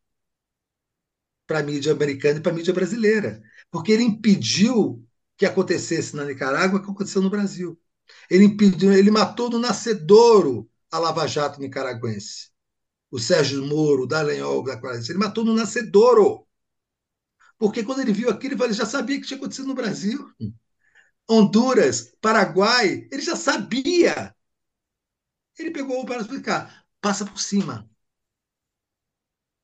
para 1.47 1.61
a 1.61 1.63
mídia 1.63 1.93
americana 1.93 2.39
e 2.39 2.43
para 2.43 2.53
a 2.53 2.55
mídia 2.55 2.75
brasileira, 2.75 3.43
porque 3.71 3.93
ele 3.93 4.03
impediu 4.03 5.05
que 5.37 5.47
acontecesse 5.47 6.17
na 6.17 6.25
Nicarágua 6.25 6.79
o 6.79 6.83
que 6.83 6.91
aconteceu 6.91 7.23
no 7.23 7.31
Brasil. 7.31 7.79
Ele 8.31 8.45
impediu, 8.45 8.93
ele 8.93 9.11
matou 9.11 9.51
no 9.51 9.59
nascedouro 9.59 10.69
a 10.97 10.99
Lava 10.99 11.27
Jato 11.27 11.61
nicaragüense. 11.61 12.51
O 13.11 13.19
Sérgio 13.19 13.65
Moro, 13.65 14.03
o 14.03 14.07
Dallagnol, 14.07 14.65
da 14.65 14.81
ele 15.09 15.19
matou 15.19 15.45
no 15.45 15.55
nascedouro. 15.55 16.47
Porque 17.59 17.85
quando 17.85 18.01
ele 18.01 18.13
viu 18.13 18.29
aquilo, 18.31 18.63
ele 18.65 18.73
já 18.73 18.85
sabia 18.85 19.21
que 19.21 19.27
tinha 19.27 19.39
acontecido 19.39 19.69
no 19.69 19.75
Brasil. 19.75 20.31
Honduras, 21.29 22.13
Paraguai, 22.21 23.09
ele 23.11 23.23
já 23.23 23.37
sabia. 23.37 24.35
Ele 25.59 25.71
pegou 25.71 26.01
o 26.01 26.07
para 26.07 26.21
explicar, 26.21 26.85
passa 27.01 27.25
por 27.25 27.39
cima. 27.41 27.89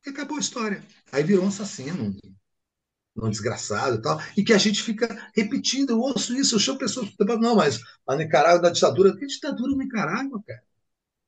E 0.05 0.11
acabou 0.11 0.37
a 0.37 0.41
história. 0.41 0.83
Aí 1.13 1.23
virou 1.23 1.45
um 1.45 1.49
assassino, 1.49 2.17
um 3.17 3.31
desgraçado 3.31 3.97
e 3.97 4.03
tal, 4.03 4.19
e 4.37 4.43
que 4.45 4.53
a 4.53 4.59
gente 4.59 4.83
fica 4.83 5.07
repetindo, 5.35 5.91
eu 5.91 6.01
ouço 6.01 6.35
isso, 6.35 6.55
eu 6.55 6.59
chamo 6.61 6.79
pessoas, 6.79 7.13
não, 7.41 7.57
mas 7.57 7.81
a 8.09 8.17
Nicarágua 8.17 8.63
da 8.63 8.71
ditadura, 8.71 9.17
que 9.17 9.27
ditadura 9.27 9.77
Nicarágua, 9.77 10.43
cara? 10.47 10.63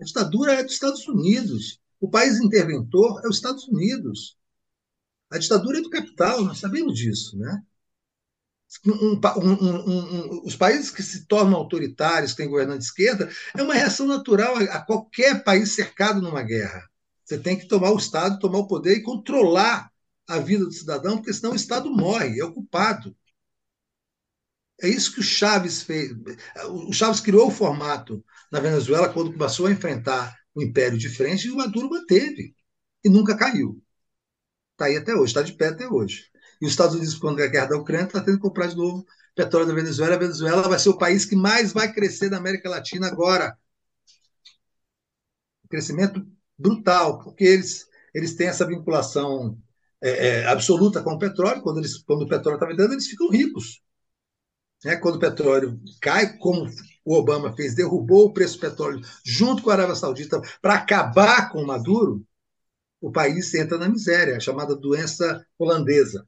A 0.00 0.04
ditadura 0.04 0.54
é 0.54 0.62
dos 0.62 0.72
Estados 0.72 1.06
Unidos. 1.06 1.80
O 2.00 2.08
país 2.08 2.38
interventor 2.38 3.22
é 3.24 3.28
os 3.28 3.36
Estados 3.36 3.66
Unidos. 3.68 4.36
A 5.30 5.38
ditadura 5.38 5.78
é 5.78 5.82
do 5.82 5.90
capital, 5.90 6.42
nós 6.42 6.58
sabemos 6.58 6.96
disso, 6.96 7.38
né? 7.38 7.62
Um, 8.86 9.20
um, 9.22 9.90
um, 9.90 10.42
os 10.44 10.56
países 10.56 10.90
que 10.90 11.02
se 11.02 11.26
tornam 11.26 11.56
autoritários, 11.56 12.32
que 12.32 12.38
têm 12.38 12.50
governante 12.50 12.80
de 12.80 12.84
esquerda, 12.84 13.30
é 13.56 13.62
uma 13.62 13.74
reação 13.74 14.06
natural 14.06 14.56
a, 14.56 14.62
a 14.62 14.84
qualquer 14.84 15.44
país 15.44 15.74
cercado 15.74 16.20
numa 16.20 16.42
guerra. 16.42 16.82
Você 17.24 17.38
tem 17.38 17.56
que 17.56 17.66
tomar 17.66 17.90
o 17.92 17.96
Estado, 17.96 18.38
tomar 18.38 18.58
o 18.58 18.66
poder 18.66 18.96
e 18.98 19.02
controlar 19.02 19.90
a 20.26 20.38
vida 20.38 20.64
do 20.64 20.72
cidadão, 20.72 21.16
porque 21.16 21.32
senão 21.32 21.52
o 21.52 21.56
Estado 21.56 21.88
morre, 21.90 22.40
é 22.40 22.44
ocupado. 22.44 23.16
É 24.80 24.88
isso 24.88 25.12
que 25.12 25.20
o 25.20 25.22
Chaves 25.22 25.82
fez. 25.82 26.12
O 26.68 26.92
Chaves 26.92 27.20
criou 27.20 27.48
o 27.48 27.52
formato 27.52 28.24
na 28.54 28.60
Venezuela 28.60 29.12
quando 29.12 29.32
começou 29.32 29.66
a 29.66 29.72
enfrentar 29.72 30.32
o 30.54 30.62
império 30.62 30.96
de 30.96 31.08
frente 31.08 31.50
o 31.50 31.56
Maduro 31.56 31.90
manteve. 31.90 32.54
E 33.04 33.08
nunca 33.08 33.36
caiu. 33.36 33.82
Está 34.72 34.84
aí 34.84 34.96
até 34.96 35.12
hoje, 35.12 35.24
está 35.26 35.42
de 35.42 35.54
pé 35.54 35.68
até 35.68 35.88
hoje. 35.88 36.30
E 36.60 36.64
os 36.64 36.70
Estados 36.70 36.94
Unidos, 36.94 37.16
quando 37.16 37.42
a 37.42 37.48
guerra 37.48 37.66
da 37.66 37.76
Ucrânia, 37.76 38.06
está 38.06 38.20
tendo 38.20 38.36
que 38.36 38.42
comprar 38.42 38.68
de 38.68 38.76
novo 38.76 39.04
petróleo 39.34 39.66
da 39.66 39.74
Venezuela. 39.74 40.14
A 40.14 40.18
Venezuela 40.18 40.68
vai 40.68 40.78
ser 40.78 40.88
o 40.88 40.96
país 40.96 41.24
que 41.24 41.34
mais 41.34 41.72
vai 41.72 41.92
crescer 41.92 42.30
da 42.30 42.36
América 42.36 42.70
Latina 42.70 43.08
agora. 43.08 43.58
Crescimento 45.68 46.24
brutal, 46.56 47.18
porque 47.18 47.42
eles, 47.42 47.86
eles 48.14 48.36
têm 48.36 48.46
essa 48.46 48.66
vinculação 48.66 49.58
é, 50.00 50.28
é, 50.28 50.46
absoluta 50.46 51.02
com 51.02 51.14
o 51.14 51.18
petróleo. 51.18 51.60
Quando, 51.60 51.78
eles, 51.78 51.98
quando 51.98 52.22
o 52.22 52.28
petróleo 52.28 52.56
está 52.56 52.66
vendendo, 52.66 52.92
eles 52.92 53.08
ficam 53.08 53.28
ricos. 53.28 53.82
Né? 54.84 54.96
Quando 54.96 55.16
o 55.16 55.20
petróleo 55.20 55.80
cai, 56.00 56.36
como 56.38 56.70
o 57.04 57.14
Obama 57.14 57.54
fez, 57.54 57.74
derrubou 57.74 58.26
o 58.26 58.32
preço 58.32 58.56
do 58.56 58.60
petróleo 58.60 59.00
junto 59.24 59.62
com 59.62 59.70
a 59.70 59.74
Arábia 59.74 59.94
Saudita 59.94 60.40
para 60.62 60.74
acabar 60.74 61.50
com 61.50 61.62
o 61.62 61.66
Maduro, 61.66 62.24
o 63.00 63.12
país 63.12 63.52
entra 63.52 63.76
na 63.76 63.88
miséria, 63.88 64.36
a 64.36 64.40
chamada 64.40 64.74
doença 64.74 65.44
holandesa. 65.58 66.26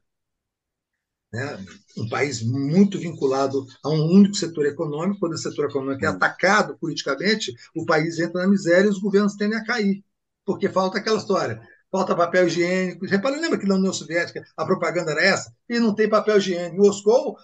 Né? 1.33 1.65
Um 1.97 2.07
país 2.07 2.43
muito 2.43 2.99
vinculado 2.99 3.65
a 3.83 3.89
um 3.89 4.05
único 4.05 4.35
setor 4.35 4.67
econômico, 4.67 5.19
quando 5.19 5.33
o 5.33 5.37
setor 5.37 5.69
econômico 5.69 6.05
é 6.05 6.07
atacado 6.07 6.77
politicamente, 6.77 7.53
o 7.75 7.85
país 7.85 8.19
entra 8.19 8.41
na 8.41 8.47
miséria 8.47 8.85
e 8.87 8.91
os 8.91 8.99
governos 8.99 9.35
tendem 9.35 9.57
a 9.57 9.65
cair, 9.65 10.03
porque 10.45 10.69
falta 10.69 10.99
aquela 10.99 11.17
história. 11.17 11.59
Falta 11.91 12.15
papel 12.15 12.47
higiênico. 12.47 13.05
Repara, 13.05 13.39
lembra 13.39 13.57
que 13.57 13.65
na 13.65 13.75
União 13.75 13.93
Soviética 13.93 14.45
a 14.55 14.65
propaganda 14.65 15.11
era 15.11 15.23
essa? 15.23 15.53
E 15.69 15.79
não 15.79 15.95
tem 15.95 16.09
papel 16.09 16.37
higiênico. 16.37 16.77
Moscou, 16.77 17.37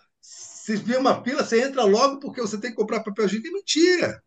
se 0.64 0.78
vê 0.78 0.96
uma 0.96 1.22
fila, 1.22 1.44
você 1.44 1.62
entra 1.62 1.84
logo 1.84 2.22
porque 2.22 2.40
você 2.40 2.58
tem 2.58 2.72
que 2.72 2.78
comprar 2.78 3.04
papel 3.04 3.26
higiênico. 3.26 3.50
É 3.50 3.52
mentira. 3.52 4.24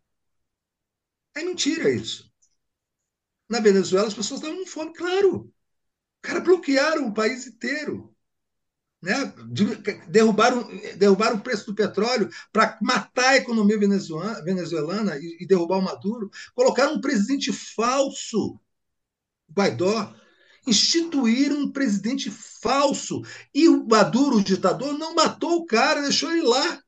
É 1.35 1.43
mentira 1.43 1.89
isso. 1.89 2.31
Na 3.49 3.59
Venezuela, 3.59 4.07
as 4.07 4.13
pessoas 4.13 4.39
estavam 4.39 4.63
com 4.63 4.69
fome, 4.69 4.93
claro. 4.93 5.51
Cara, 6.21 6.39
bloquearam 6.39 7.07
o 7.07 7.13
país 7.13 7.47
inteiro. 7.47 8.15
Né? 9.01 9.13
Derrubaram, 10.09 10.67
derrubaram 10.95 11.37
o 11.37 11.41
preço 11.41 11.65
do 11.65 11.75
petróleo 11.75 12.29
para 12.51 12.77
matar 12.83 13.29
a 13.29 13.37
economia 13.37 13.79
venezuelana, 13.79 14.43
venezuelana 14.43 15.17
e, 15.17 15.37
e, 15.39 15.47
derrubar 15.47 15.79
o 15.79 15.81
Maduro. 15.81 16.29
Colocaram 16.53 16.93
um 16.93 17.01
presidente 17.01 17.51
falso, 17.51 18.59
Guaidó. 19.51 20.13
Instituíram 20.67 21.59
um 21.59 21.71
presidente 21.71 22.29
falso. 22.29 23.21
E 23.53 23.67
o 23.69 23.85
Maduro, 23.87 24.37
o 24.37 24.43
ditador, 24.43 24.97
não 24.97 25.15
matou 25.15 25.57
o 25.57 25.65
cara, 25.65 26.01
deixou 26.01 26.31
ele 26.31 26.43
lá. 26.43 26.81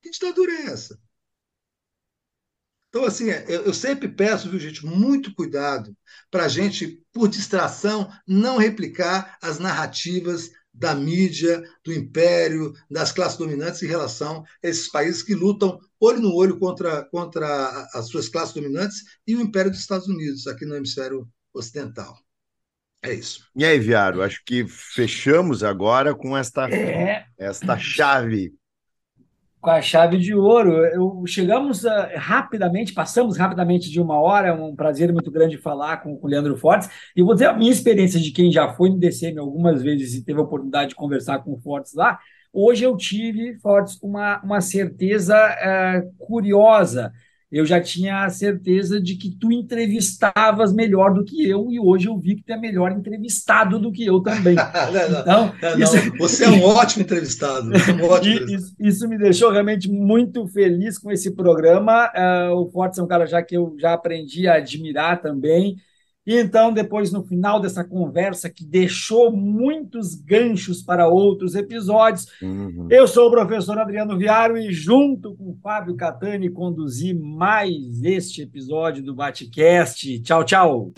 Que 0.00 0.10
ditadura 0.10 0.52
é 0.52 0.66
essa? 0.66 0.98
Então, 2.88 3.04
assim, 3.04 3.30
é, 3.30 3.44
eu, 3.48 3.64
eu 3.64 3.74
sempre 3.74 4.08
peço, 4.08 4.48
viu, 4.48 4.58
gente, 4.58 4.86
muito 4.86 5.34
cuidado 5.34 5.94
para 6.30 6.44
a 6.44 6.48
gente, 6.48 7.04
por 7.12 7.28
distração, 7.28 8.10
não 8.26 8.56
replicar 8.56 9.36
as 9.42 9.58
narrativas 9.58 10.50
da 10.72 10.94
mídia, 10.94 11.62
do 11.84 11.92
império, 11.92 12.72
das 12.90 13.12
classes 13.12 13.36
dominantes 13.36 13.82
em 13.82 13.86
relação 13.86 14.44
a 14.62 14.68
esses 14.68 14.88
países 14.88 15.22
que 15.22 15.34
lutam 15.34 15.78
olho 16.00 16.20
no 16.20 16.34
olho 16.34 16.58
contra, 16.58 17.04
contra 17.04 17.88
as 17.92 18.08
suas 18.08 18.28
classes 18.28 18.54
dominantes 18.54 19.02
e 19.26 19.34
o 19.34 19.40
império 19.40 19.70
dos 19.70 19.80
Estados 19.80 20.06
Unidos, 20.06 20.46
aqui 20.46 20.64
no 20.64 20.76
hemisfério 20.76 21.28
ocidental. 21.52 22.16
É 23.02 23.12
isso. 23.12 23.44
E 23.54 23.64
aí, 23.64 23.78
Viaro, 23.78 24.22
acho 24.22 24.42
que 24.44 24.66
fechamos 24.66 25.62
agora 25.62 26.14
com 26.14 26.36
esta, 26.36 26.68
é. 26.68 27.24
esta 27.38 27.78
chave 27.78 28.52
com 29.60 29.70
a 29.70 29.82
chave 29.82 30.16
de 30.16 30.34
ouro. 30.34 30.72
Eu, 30.86 31.24
chegamos 31.26 31.84
uh, 31.84 31.90
rapidamente, 32.16 32.92
passamos 32.92 33.36
rapidamente 33.36 33.90
de 33.90 34.00
uma 34.00 34.18
hora, 34.18 34.48
é 34.48 34.52
um 34.52 34.74
prazer 34.74 35.12
muito 35.12 35.30
grande 35.30 35.58
falar 35.58 35.98
com, 35.98 36.16
com 36.16 36.26
o 36.26 36.30
Leandro 36.30 36.56
Fortes. 36.56 36.88
E 37.14 37.22
vou 37.22 37.34
dizer 37.34 37.46
a 37.46 37.52
minha 37.52 37.72
experiência 37.72 38.20
de 38.20 38.30
quem 38.30 38.52
já 38.52 38.72
foi 38.72 38.90
no 38.90 38.98
DCM 38.98 39.38
algumas 39.38 39.82
vezes 39.82 40.14
e 40.14 40.24
teve 40.24 40.38
a 40.38 40.42
oportunidade 40.42 40.90
de 40.90 40.94
conversar 40.94 41.40
com 41.40 41.52
o 41.52 41.60
Fortes 41.60 41.94
lá. 41.94 42.18
Hoje 42.52 42.84
eu 42.84 42.96
tive, 42.96 43.58
Fortes, 43.60 44.00
uma, 44.02 44.40
uma 44.42 44.60
certeza 44.60 45.36
uh, 45.36 46.24
curiosa 46.24 47.12
eu 47.50 47.64
já 47.64 47.80
tinha 47.80 48.24
a 48.24 48.30
certeza 48.30 49.00
de 49.00 49.16
que 49.16 49.30
tu 49.30 49.50
entrevistavas 49.50 50.72
melhor 50.72 51.14
do 51.14 51.24
que 51.24 51.48
eu, 51.48 51.70
e 51.70 51.80
hoje 51.80 52.06
eu 52.08 52.18
vi 52.18 52.36
que 52.36 52.42
tu 52.42 52.52
é 52.52 52.58
melhor 52.58 52.92
entrevistado 52.92 53.78
do 53.78 53.90
que 53.90 54.04
eu 54.04 54.20
também. 54.20 54.54
não, 55.26 55.46
então, 55.46 55.78
não, 55.78 55.78
isso... 55.78 56.18
Você 56.18 56.44
é 56.44 56.50
um 56.50 56.62
ótimo 56.62 57.02
entrevistado. 57.02 57.68
Um 57.68 58.04
ótimo 58.04 58.34
entrevistado. 58.36 58.76
Isso, 58.80 59.08
me 59.08 59.16
deixou 59.16 59.50
realmente 59.50 59.90
muito 59.90 60.46
feliz 60.48 60.98
com 60.98 61.10
esse 61.10 61.34
programa. 61.34 62.10
Uh, 62.14 62.54
o 62.56 62.70
Fortes 62.70 62.98
é 62.98 63.02
um 63.02 63.08
cara 63.08 63.26
já 63.26 63.42
que 63.42 63.56
eu 63.56 63.74
já 63.78 63.94
aprendi 63.94 64.46
a 64.46 64.56
admirar 64.56 65.22
também. 65.22 65.76
E 66.28 66.38
então, 66.38 66.70
depois, 66.70 67.10
no 67.10 67.24
final 67.24 67.58
dessa 67.58 67.82
conversa, 67.82 68.50
que 68.50 68.62
deixou 68.62 69.32
muitos 69.32 70.14
ganchos 70.14 70.82
para 70.82 71.08
outros 71.08 71.54
episódios, 71.54 72.26
uhum. 72.42 72.86
eu 72.90 73.08
sou 73.08 73.28
o 73.28 73.30
professor 73.30 73.78
Adriano 73.78 74.18
Viário 74.18 74.58
e, 74.58 74.70
junto 74.70 75.34
com 75.34 75.52
o 75.52 75.58
Fábio 75.62 75.96
Catani, 75.96 76.50
conduzi 76.50 77.14
mais 77.14 78.04
este 78.04 78.42
episódio 78.42 79.02
do 79.02 79.14
Batecast. 79.14 80.20
Tchau, 80.20 80.44
tchau. 80.44 80.92